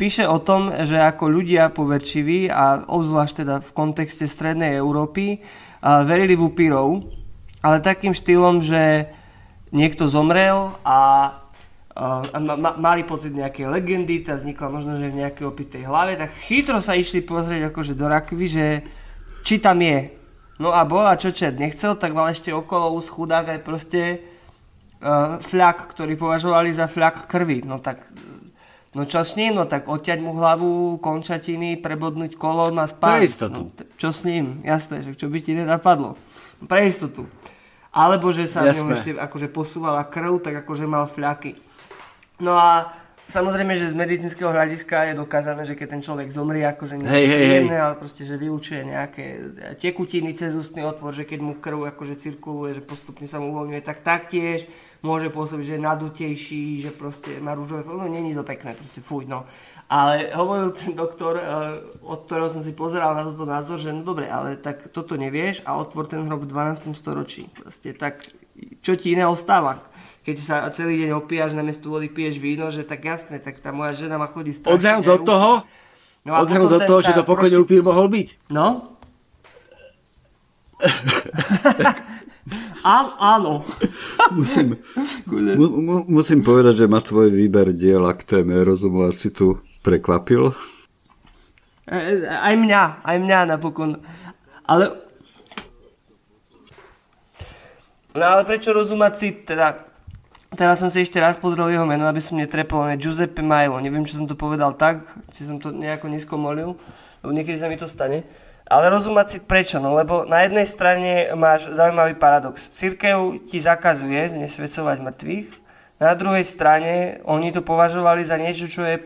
píše 0.00 0.24
o 0.24 0.40
tom, 0.40 0.72
že 0.72 0.96
ako 0.96 1.28
ľudia 1.28 1.68
poverčiví 1.68 2.48
a 2.48 2.88
obzvlášť 2.88 3.44
teda 3.44 3.60
v 3.60 3.70
kontexte 3.76 4.24
Strednej 4.24 4.80
Európy 4.80 5.44
a 5.84 6.08
verili 6.08 6.32
v 6.32 6.48
upírov, 6.48 7.04
ale 7.60 7.84
takým 7.84 8.16
štýlom, 8.16 8.64
že 8.64 9.12
niekto 9.76 10.08
zomrel 10.08 10.72
a, 10.80 11.00
a 11.92 12.38
ma, 12.40 12.72
mali 12.76 13.04
pocit 13.04 13.36
nejakej 13.36 13.76
legendy, 13.76 14.24
tá 14.24 14.40
vznikla 14.40 14.72
možno, 14.72 14.96
že 14.96 15.12
v 15.12 15.20
nejakej 15.20 15.44
opitej 15.44 15.82
hlave, 15.84 16.16
tak 16.16 16.32
chytro 16.48 16.80
sa 16.80 16.96
išli 16.96 17.20
pozrieť 17.20 17.68
akože 17.68 17.92
do 17.92 18.08
rakvy, 18.08 18.46
že 18.48 18.66
či 19.44 19.60
tam 19.60 19.84
je. 19.84 20.16
No 20.56 20.72
a 20.72 20.88
bola 20.88 21.20
čo 21.20 21.28
čet 21.28 21.60
nechcel, 21.60 21.92
tak 22.00 22.16
mal 22.16 22.32
ešte 22.32 22.52
okolo 22.56 22.96
úst 22.96 23.12
aj 23.12 23.60
proste 23.60 24.32
fľak, 25.44 25.92
ktorý 25.92 26.16
považovali 26.16 26.72
za 26.72 26.88
fľak 26.88 27.28
krvi. 27.28 27.60
No 27.60 27.78
tak 27.78 28.00
No 28.94 29.10
čo 29.10 29.26
s 29.26 29.34
ním? 29.34 29.58
No 29.58 29.66
tak 29.66 29.90
odťať 29.90 30.22
mu 30.22 30.38
hlavu, 30.38 31.02
končatiny, 31.02 31.82
prebodnúť 31.82 32.38
kolón 32.38 32.78
a 32.78 32.86
spať. 32.86 33.18
Pre 33.18 33.26
istotu. 33.26 33.60
No, 33.66 33.74
čo 33.98 34.14
s 34.14 34.22
ním? 34.22 34.62
Jasné, 34.62 35.02
že 35.02 35.18
čo 35.18 35.26
by 35.26 35.42
ti 35.42 35.58
nenapadlo. 35.58 36.14
Pre 36.62 36.80
istotu. 36.86 37.26
Alebo 37.90 38.30
že 38.30 38.46
sa 38.46 38.62
ňom 38.62 38.94
ešte 38.94 39.18
akože 39.18 39.50
posúvala 39.50 40.06
krv, 40.06 40.38
tak 40.38 40.62
akože 40.62 40.86
mal 40.86 41.10
fľaky. 41.10 41.58
No 42.38 42.54
a 42.54 42.94
Samozrejme, 43.24 43.72
že 43.72 43.88
z 43.88 43.96
medicínskeho 43.96 44.52
hľadiska 44.52 45.08
je 45.08 45.14
dokázané, 45.16 45.64
že 45.64 45.72
keď 45.72 45.96
ten 45.96 46.02
človek 46.04 46.28
zomrie, 46.28 46.60
akože 46.68 47.00
nie 47.00 47.08
je 47.08 47.28
príjemné, 47.32 47.76
ale 47.80 47.96
proste, 47.96 48.28
že 48.28 48.36
vylúčuje 48.36 48.84
nejaké 48.84 49.24
tekutiny 49.80 50.36
cez 50.36 50.52
ústny 50.52 50.84
otvor, 50.84 51.16
že 51.16 51.24
keď 51.24 51.40
mu 51.40 51.56
krv 51.56 51.88
akože 51.88 52.20
cirkuluje, 52.20 52.76
že 52.76 52.82
postupne 52.84 53.24
sa 53.24 53.40
mu 53.40 53.56
uvoľňuje, 53.56 53.80
tak 53.80 54.04
taktiež 54.04 54.68
môže 55.00 55.32
pôsobiť, 55.32 55.64
že 55.64 55.74
je 55.80 55.86
nadutejší, 55.88 56.64
že 56.84 56.90
proste 56.92 57.40
má 57.40 57.56
rúžové, 57.56 57.80
no 57.88 58.04
není 58.04 58.36
to 58.36 58.44
pekné, 58.44 58.76
proste 58.76 59.00
fuj, 59.00 59.24
no. 59.24 59.48
Ale 59.88 60.28
hovoril 60.36 60.76
ten 60.76 60.92
doktor, 60.92 61.40
eh, 61.40 61.44
od 62.04 62.28
ktorého 62.28 62.52
som 62.52 62.60
si 62.60 62.76
pozeral 62.76 63.16
na 63.16 63.24
toto 63.24 63.48
názor, 63.48 63.80
že 63.80 63.88
no 63.88 64.04
dobre, 64.04 64.28
ale 64.28 64.60
tak 64.60 64.92
toto 64.92 65.16
nevieš 65.16 65.64
a 65.64 65.80
otvor 65.80 66.12
ten 66.12 66.20
hrob 66.28 66.44
v 66.44 66.52
12. 66.52 66.92
storočí. 66.92 67.48
Proste 67.56 67.96
tak, 67.96 68.20
čo 68.84 69.00
ti 69.00 69.16
iné 69.16 69.24
ostáva? 69.24 69.80
Keď 70.24 70.36
sa 70.40 70.64
celý 70.72 71.04
deň 71.04 71.20
opíjaš, 71.20 71.52
namiesto 71.52 71.92
vody 71.92 72.08
piješ 72.08 72.40
víno, 72.40 72.72
že 72.72 72.80
tak 72.80 73.04
jasné, 73.04 73.36
tak 73.44 73.60
tá 73.60 73.76
moja 73.76 73.92
žena 73.92 74.16
ma 74.16 74.24
chodí 74.24 74.56
strašne. 74.56 74.80
Odhľadom 74.80 75.04
do 75.04 75.16
toho, 75.20 75.50
no 76.24 76.30
odhľadom 76.40 76.70
do 76.72 76.80
toho, 76.80 77.00
že 77.04 77.12
to 77.12 77.28
pokojne 77.28 77.60
proti... 77.60 77.64
upír 77.68 77.84
mohol 77.84 78.08
byť. 78.08 78.28
No? 78.48 78.96
Á, 82.84 82.96
áno. 83.16 83.64
musím, 84.36 84.76
mu, 85.60 85.66
mu, 85.80 85.96
musím 86.04 86.44
povedať, 86.44 86.84
že 86.84 86.86
ma 86.88 87.00
tvoj 87.00 87.32
výber 87.32 87.72
diela 87.72 88.12
k 88.12 88.24
téme 88.24 88.60
rozumu 88.60 89.08
si 89.16 89.32
tu 89.32 89.64
prekvapil. 89.80 90.52
E, 91.88 91.96
e, 91.96 92.28
aj 92.28 92.54
mňa, 92.60 92.82
aj 93.00 93.16
mňa 93.24 93.38
napokon. 93.56 94.04
Ale... 94.68 95.00
No 98.12 98.24
ale 98.24 98.44
prečo 98.44 98.76
rozumať 98.76 99.12
si, 99.16 99.28
teda 99.48 99.93
Teraz 100.54 100.78
som 100.78 100.86
si 100.86 101.02
ešte 101.02 101.18
raz 101.18 101.34
pozrel 101.34 101.74
jeho 101.74 101.82
meno, 101.82 102.06
aby 102.06 102.22
som 102.22 102.38
netrepol, 102.38 102.86
on 102.86 102.94
je 102.94 103.02
Giuseppe 103.02 103.42
Milo. 103.42 103.82
Neviem, 103.82 104.06
či 104.06 104.14
som 104.14 104.30
to 104.30 104.38
povedal 104.38 104.78
tak, 104.78 105.02
či 105.34 105.42
som 105.42 105.58
to 105.58 105.74
nejako 105.74 106.06
neskomolil, 106.06 106.78
lebo 107.26 107.30
niekedy 107.34 107.58
sa 107.58 107.66
mi 107.66 107.74
to 107.74 107.90
stane. 107.90 108.22
Ale 108.64 108.88
rozumať 108.88 109.26
si 109.28 109.38
prečo, 109.42 109.82
no 109.82 109.92
lebo 109.92 110.22
na 110.24 110.46
jednej 110.46 110.64
strane 110.64 111.34
máš 111.34 111.68
zaujímavý 111.74 112.16
paradox. 112.16 112.70
Církev 112.70 113.44
ti 113.50 113.58
zakazuje 113.60 114.30
znesvedcovať 114.30 114.98
mŕtvych, 115.04 115.48
na 116.02 116.12
druhej 116.18 116.42
strane 116.42 117.22
oni 117.22 117.54
to 117.54 117.62
považovali 117.62 118.26
za 118.26 118.34
niečo, 118.34 118.66
čo 118.66 118.82
je 118.82 119.02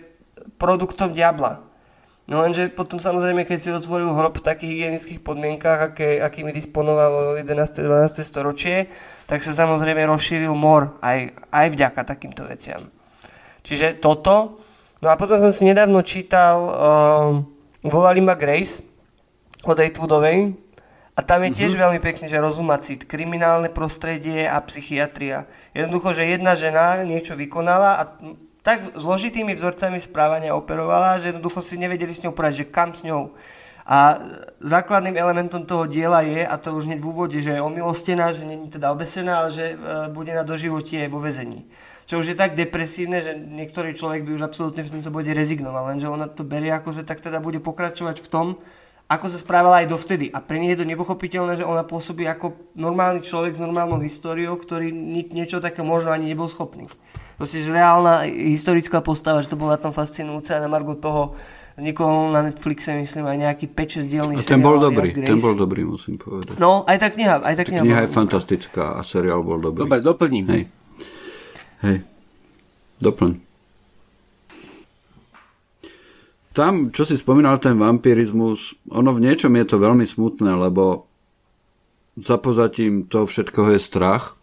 produktom 0.57 1.13
diabla. 1.13 1.68
No 2.29 2.45
lenže 2.45 2.69
potom 2.69 3.01
samozrejme, 3.01 3.49
keď 3.49 3.59
si 3.59 3.73
otvoril 3.73 4.13
hrob 4.13 4.37
v 4.37 4.45
takých 4.45 4.71
hygienických 4.77 5.21
podmienkách, 5.25 5.81
aké, 5.81 6.21
akými 6.21 6.53
disponovalo 6.53 7.41
11. 7.41 7.81
12. 7.81 8.21
storočie, 8.21 8.93
tak 9.25 9.41
sa 9.41 9.57
samozrejme 9.57 10.05
rozšíril 10.05 10.53
mor 10.53 11.01
aj, 11.01 11.33
aj 11.49 11.67
vďaka 11.73 12.01
takýmto 12.05 12.45
veciam. 12.45 12.85
Čiže 13.65 13.97
toto. 13.97 14.61
No 15.01 15.09
a 15.09 15.17
potom 15.17 15.41
som 15.41 15.49
si 15.49 15.65
nedávno 15.65 16.05
čítal 16.05 16.57
uh, 16.61 17.89
Volali 17.89 18.21
ma 18.21 18.37
Grace 18.37 18.85
od 19.65 19.79
Eatwoodovej 19.81 20.53
a 21.17 21.21
tam 21.25 21.43
je 21.49 21.51
tiež 21.51 21.75
mm-hmm. 21.75 21.83
veľmi 21.83 22.01
pekne, 22.03 22.27
že 22.29 22.39
rozumacit, 22.39 23.09
kriminálne 23.09 23.73
prostredie 23.73 24.45
a 24.45 24.61
psychiatria. 24.63 25.49
Jednoducho, 25.73 26.13
že 26.13 26.29
jedna 26.29 26.55
žena 26.55 27.03
niečo 27.09 27.35
vykonala 27.35 27.91
a 27.99 28.03
tak 28.69 29.01
zložitými 29.01 29.57
vzorcami 29.57 29.97
správania 29.97 30.53
operovala, 30.53 31.25
že 31.25 31.33
jednoducho 31.33 31.65
si 31.65 31.81
nevedeli 31.81 32.13
s 32.13 32.21
ňou 32.21 32.37
porať, 32.37 32.53
že 32.61 32.69
kam 32.69 32.93
s 32.93 33.01
ňou. 33.01 33.33
A 33.89 34.21
základným 34.61 35.17
elementom 35.17 35.65
toho 35.65 35.89
diela 35.89 36.21
je, 36.21 36.45
a 36.45 36.53
to 36.61 36.77
už 36.77 36.85
hneď 36.85 37.01
v 37.01 37.09
úvode, 37.09 37.41
že 37.41 37.57
je 37.57 37.65
omilostená, 37.65 38.29
že 38.37 38.45
není 38.45 38.69
teda 38.69 38.93
obesená, 38.93 39.41
ale 39.41 39.57
že 39.57 39.73
e, 39.73 39.77
bude 40.13 40.37
na 40.37 40.45
doživotie 40.45 41.09
vo 41.09 41.17
vezení. 41.17 41.65
Čo 42.05 42.21
už 42.21 42.29
je 42.29 42.37
tak 42.37 42.53
depresívne, 42.53 43.25
že 43.25 43.41
niektorý 43.41 43.97
človek 43.97 44.29
by 44.29 44.37
už 44.37 44.45
absolútne 44.45 44.85
v 44.85 45.01
tomto 45.01 45.09
bode 45.09 45.33
rezignoval, 45.33 45.89
lenže 45.89 46.05
ona 46.05 46.29
to 46.29 46.45
berie 46.45 46.69
ako, 46.69 46.93
že 46.93 47.09
tak 47.09 47.25
teda 47.25 47.41
bude 47.41 47.65
pokračovať 47.65 48.21
v 48.21 48.29
tom, 48.29 48.47
ako 49.09 49.33
sa 49.33 49.41
správala 49.41 49.81
aj 49.81 49.89
dovtedy. 49.89 50.29
A 50.29 50.45
pre 50.45 50.61
nie 50.61 50.77
je 50.77 50.85
to 50.85 50.91
nepochopiteľné, 50.93 51.57
že 51.57 51.65
ona 51.65 51.89
pôsobí 51.89 52.29
ako 52.29 52.77
normálny 52.77 53.25
človek 53.25 53.57
s 53.57 53.65
normálnou 53.65 54.05
históriou, 54.05 54.61
ktorý 54.61 54.93
niečo 55.33 55.65
také 55.65 55.81
možno 55.81 56.13
ani 56.13 56.29
nebol 56.29 56.53
schopný 56.53 56.93
proste, 57.39 57.63
že 57.63 57.71
reálna 57.71 58.27
historická 58.27 58.99
postava, 58.99 59.41
že 59.41 59.49
to 59.49 59.57
bolo 59.57 59.73
na 59.73 59.81
tom 59.81 59.95
fascinujúce 59.95 60.53
a 60.53 60.61
na 60.61 60.69
Margo 60.69 60.99
toho 60.99 61.39
vznikol 61.79 62.35
na 62.35 62.43
Netflixe, 62.43 62.91
myslím, 62.99 63.31
aj 63.31 63.39
nejaký 63.39 63.67
5-6 63.71 64.11
dielný 64.11 64.35
seriál. 64.43 64.51
ten 64.51 64.61
bol 64.67 64.77
dobrý, 64.83 65.09
ten 65.15 65.39
bol 65.39 65.55
dobrý, 65.55 65.87
musím 65.87 66.19
povedať. 66.19 66.59
No, 66.59 66.83
aj 66.83 66.99
tá 66.99 67.09
kniha. 67.15 67.39
Aj 67.39 67.55
tá 67.55 67.63
kniha, 67.63 67.87
kniha 67.87 68.03
je 68.05 68.11
fantastická 68.11 68.99
a 68.99 69.07
seriál 69.07 69.47
bol 69.47 69.63
dobrý. 69.63 69.87
Dobre, 69.87 70.03
doplním. 70.03 70.47
Hej. 70.51 70.63
Hej. 71.87 71.97
Doplň. 72.99 73.33
Tam, 76.51 76.91
čo 76.91 77.07
si 77.07 77.15
spomínal, 77.15 77.63
ten 77.63 77.79
vampirizmus, 77.79 78.75
ono 78.91 79.15
v 79.15 79.31
niečom 79.31 79.55
je 79.55 79.67
to 79.71 79.79
veľmi 79.79 80.03
smutné, 80.03 80.59
lebo 80.59 81.07
za 82.19 82.35
pozatím 82.43 83.07
toho 83.07 83.31
všetkoho 83.31 83.79
je 83.79 83.81
strach 83.81 84.35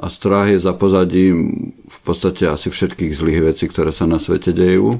a 0.00 0.08
strach 0.08 0.48
je 0.48 0.56
za 0.56 0.72
pozadím 0.72 1.36
v 1.84 1.98
podstate 2.00 2.48
asi 2.48 2.72
všetkých 2.72 3.12
zlých 3.12 3.40
vecí, 3.52 3.68
ktoré 3.68 3.92
sa 3.92 4.08
na 4.08 4.16
svete 4.16 4.56
dejú. 4.56 4.96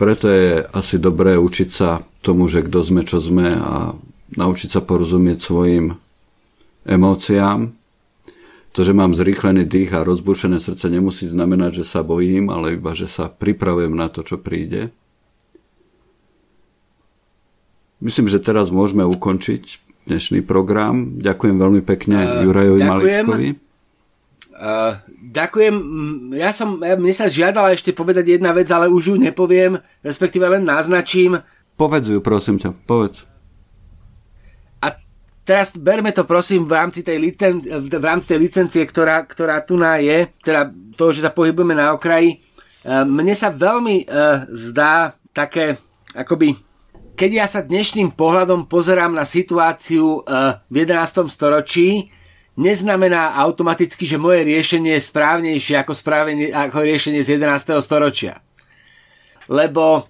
Preto 0.00 0.26
je 0.26 0.64
asi 0.72 0.96
dobré 0.96 1.36
učiť 1.36 1.68
sa 1.68 2.00
tomu, 2.24 2.48
že 2.48 2.64
kto 2.64 2.80
sme, 2.80 3.04
čo 3.04 3.20
sme 3.20 3.52
a 3.52 3.92
naučiť 4.40 4.72
sa 4.72 4.80
porozumieť 4.80 5.38
svojim 5.44 6.00
emóciám. 6.88 7.76
To, 8.74 8.80
že 8.82 8.90
mám 8.90 9.14
zrýchlený 9.14 9.68
dých 9.68 9.94
a 9.94 10.02
rozbušené 10.02 10.58
srdce 10.58 10.90
nemusí 10.90 11.30
znamenať, 11.30 11.84
že 11.84 11.84
sa 11.86 12.02
bojím, 12.02 12.50
ale 12.50 12.74
iba, 12.74 12.90
že 12.96 13.06
sa 13.06 13.30
pripravujem 13.30 13.94
na 13.94 14.10
to, 14.10 14.26
čo 14.26 14.40
príde. 14.40 14.90
Myslím, 18.02 18.26
že 18.26 18.42
teraz 18.42 18.74
môžeme 18.74 19.06
ukončiť 19.06 19.62
dnešný 20.10 20.42
program. 20.42 21.20
Ďakujem 21.22 21.56
veľmi 21.56 21.82
pekne 21.86 22.18
uh, 22.18 22.42
Jurajovi 22.42 22.80
ďakujem. 22.82 23.24
Maličkovi. 23.28 23.73
Uh, 24.64 24.96
ďakujem. 25.28 25.76
Ja 26.40 26.48
som, 26.48 26.80
mne 26.80 27.12
sa 27.12 27.28
žiadala 27.28 27.76
ešte 27.76 27.92
povedať 27.92 28.40
jedna 28.40 28.56
vec, 28.56 28.64
ale 28.72 28.88
už 28.88 29.12
ju 29.12 29.16
nepoviem, 29.20 29.76
respektíve 30.00 30.48
len 30.48 30.64
naznačím. 30.64 31.36
Povedz 31.76 32.08
ju, 32.08 32.24
prosím 32.24 32.56
ťa, 32.56 32.72
povedz. 32.88 33.28
A 34.80 34.96
teraz 35.44 35.76
berme 35.76 36.16
to 36.16 36.24
prosím 36.24 36.64
v 36.64 36.80
rámci 36.80 37.04
tej, 37.04 37.20
licen, 37.20 37.60
v 37.60 37.92
rámci 38.00 38.32
tej 38.32 38.40
licencie, 38.40 38.80
ktorá, 38.88 39.28
ktorá 39.28 39.60
tu 39.60 39.76
na 39.76 40.00
je, 40.00 40.32
teda 40.40 40.72
to, 40.96 41.12
že 41.12 41.28
sa 41.28 41.36
pohybujeme 41.36 41.76
na 41.76 41.92
okraji. 41.92 42.40
Uh, 42.88 43.04
mne 43.04 43.36
sa 43.36 43.52
veľmi 43.52 44.08
uh, 44.08 44.48
zdá 44.48 45.12
také, 45.36 45.76
akoby 46.16 46.56
keď 47.14 47.30
ja 47.30 47.46
sa 47.46 47.60
dnešným 47.60 48.16
pohľadom 48.16 48.64
pozerám 48.66 49.12
na 49.12 49.28
situáciu 49.28 50.24
uh, 50.24 50.56
v 50.72 50.88
11. 50.88 51.28
storočí, 51.28 52.08
neznamená 52.54 53.34
automaticky, 53.34 54.06
že 54.06 54.20
moje 54.20 54.46
riešenie 54.46 54.94
je 54.98 55.08
správnejšie 55.10 55.74
ako, 55.82 55.92
správenie, 55.94 56.54
ako 56.54 56.86
riešenie 56.86 57.20
z 57.22 57.38
11. 57.38 57.82
storočia. 57.82 58.38
Lebo 59.50 60.06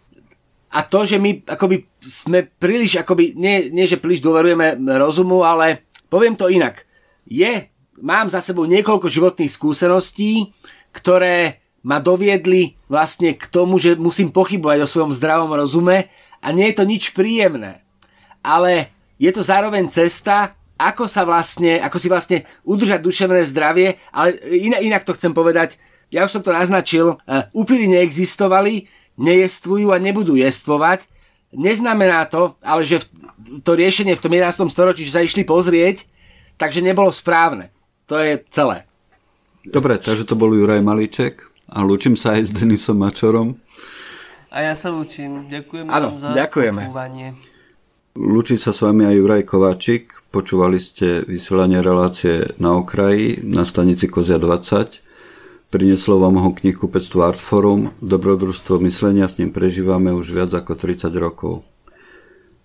a 0.75 0.81
to, 0.83 1.07
že 1.07 1.23
my 1.23 1.47
akoby 1.47 1.87
sme 2.03 2.51
príliš, 2.51 2.99
akoby, 2.99 3.39
nie, 3.39 3.71
nie 3.71 3.87
že 3.87 4.03
príliš 4.03 4.21
dôverujeme 4.21 4.83
rozumu, 4.99 5.47
ale 5.47 5.87
poviem 6.11 6.35
to 6.35 6.51
inak. 6.51 6.83
Je, 7.25 7.71
mám 8.03 8.27
za 8.27 8.43
sebou 8.43 8.67
niekoľko 8.67 9.07
životných 9.07 9.55
skúseností, 9.55 10.51
ktoré 10.91 11.63
ma 11.87 12.03
doviedli 12.03 12.75
vlastne 12.91 13.39
k 13.39 13.45
tomu, 13.47 13.79
že 13.79 13.95
musím 13.95 14.35
pochybovať 14.35 14.83
o 14.83 14.91
svojom 14.91 15.13
zdravom 15.15 15.53
rozume 15.53 16.11
a 16.43 16.49
nie 16.51 16.73
je 16.73 16.77
to 16.77 16.85
nič 16.85 17.15
príjemné. 17.15 17.87
Ale 18.43 18.91
je 19.21 19.31
to 19.31 19.47
zároveň 19.47 19.87
cesta, 19.89 20.59
ako 20.75 21.07
sa 21.07 21.23
vlastne, 21.23 21.79
ako 21.79 21.97
si 22.03 22.09
vlastne 22.11 22.39
udržať 22.67 23.01
duševné 23.01 23.47
zdravie, 23.47 23.97
ale 24.11 24.35
inak, 24.51 24.81
inak 24.83 25.03
to 25.07 25.15
chcem 25.15 25.31
povedať, 25.31 25.79
ja 26.11 26.27
už 26.27 26.39
som 26.39 26.43
to 26.43 26.55
naznačil, 26.55 27.19
uh, 27.19 27.47
upíry 27.55 27.87
neexistovali, 27.91 28.87
nejestvujú 29.19 29.95
a 29.95 29.99
nebudú 30.03 30.35
jestvovať. 30.35 31.07
Neznamená 31.55 32.27
to, 32.27 32.59
ale 32.67 32.83
že 32.83 33.07
to 33.63 33.79
riešenie 33.79 34.19
v 34.19 34.23
tom 34.23 34.35
11. 34.35 34.67
storočí, 34.75 35.07
že 35.07 35.15
sa 35.15 35.23
išli 35.23 35.47
pozrieť, 35.47 36.03
takže 36.59 36.83
nebolo 36.83 37.15
správne. 37.15 37.71
To 38.11 38.19
je 38.19 38.43
celé. 38.51 38.85
Dobre, 39.65 39.97
takže 39.97 40.27
to 40.29 40.35
bol 40.37 40.53
Juraj 40.53 40.83
Malíček 40.83 41.47
a 41.71 41.81
lúčim 41.81 42.19
sa 42.19 42.37
aj 42.37 42.43
s 42.43 42.51
Denisom 42.53 43.01
Mačorom. 43.01 43.57
A 44.55 44.71
ja 44.71 44.75
sa 44.79 44.93
lúčim. 44.93 45.51
Ďakujem 45.51 45.87
ano, 45.89 46.15
vám 46.15 46.21
za 46.21 46.29
ďakujeme. 46.37 46.83
počúvanie. 46.91 47.54
Lúči 48.15 48.63
sa 48.63 48.71
s 48.71 48.79
vami 48.79 49.03
aj 49.11 49.19
Juraj 49.19 49.43
Kováčik. 49.43 50.23
Počúvali 50.31 50.79
ste 50.79 51.27
vysielanie 51.27 51.83
relácie 51.83 52.55
na 52.63 52.79
okraji 52.79 53.43
na 53.43 53.67
stanici 53.67 54.07
Kozia 54.07 54.39
20. 54.39 55.03
Prinieslo 55.75 56.23
vám 56.23 56.39
ho 56.39 56.55
knihu 56.55 56.87
Pectvo 56.87 57.27
Art 57.27 57.43
Forum. 57.43 57.91
Dobrodružstvo 57.99 58.79
myslenia 58.87 59.27
s 59.27 59.43
ním 59.43 59.51
prežívame 59.51 60.15
už 60.15 60.31
viac 60.31 60.55
ako 60.55 60.79
30 60.79 61.11
rokov. 61.19 61.67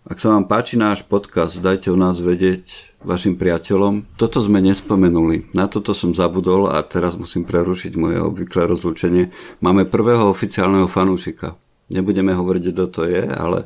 Ak 0.06 0.22
sa 0.22 0.38
vám 0.38 0.46
páči 0.46 0.78
náš 0.78 1.02
podcast, 1.02 1.58
dajte 1.58 1.90
o 1.90 1.98
nás 1.98 2.22
vedieť 2.22 2.70
vašim 3.02 3.34
priateľom. 3.34 4.06
Toto 4.22 4.46
sme 4.46 4.62
nespomenuli. 4.62 5.50
Na 5.58 5.66
toto 5.66 5.98
som 5.98 6.14
zabudol 6.14 6.70
a 6.70 6.78
teraz 6.86 7.18
musím 7.18 7.42
prerušiť 7.50 7.98
moje 7.98 8.22
obvyklé 8.22 8.70
rozlúčenie. 8.70 9.34
Máme 9.66 9.90
prvého 9.90 10.30
oficiálneho 10.30 10.86
fanúšika. 10.86 11.58
Nebudeme 11.90 12.38
hovoriť, 12.38 12.64
kto 12.70 12.86
to 12.94 13.02
je, 13.10 13.26
ale 13.26 13.66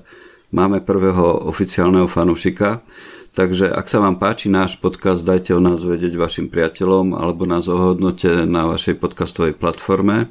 máme 0.54 0.86
prvého 0.86 1.50
oficiálneho 1.50 2.06
fanúšika. 2.06 2.86
Takže 3.34 3.74
ak 3.74 3.90
sa 3.90 3.98
vám 3.98 4.22
páči 4.22 4.46
náš 4.46 4.78
podcast, 4.78 5.26
dajte 5.26 5.58
o 5.58 5.60
nás 5.60 5.82
vedieť 5.82 6.14
vašim 6.14 6.54
priateľom 6.54 7.18
alebo 7.18 7.50
nás 7.50 7.66
ohodnote 7.66 8.46
na 8.46 8.70
vašej 8.70 9.02
podcastovej 9.02 9.58
platforme. 9.58 10.30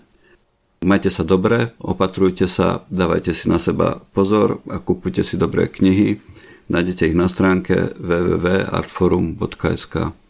Majte 0.86 1.11
sa 1.11 1.27
dobre, 1.27 1.74
opatrujte 1.82 2.47
sa, 2.47 2.86
dávajte 2.90 3.35
si 3.35 3.51
na 3.51 3.59
seba 3.59 3.99
pozor 4.15 4.62
a 4.70 4.78
kúpujte 4.78 5.27
si 5.27 5.35
dobré 5.35 5.66
knihy. 5.66 6.23
Nájdete 6.70 7.11
ich 7.11 7.19
na 7.19 7.27
stránke 7.27 7.90
www.artforum.sk. 7.99 10.22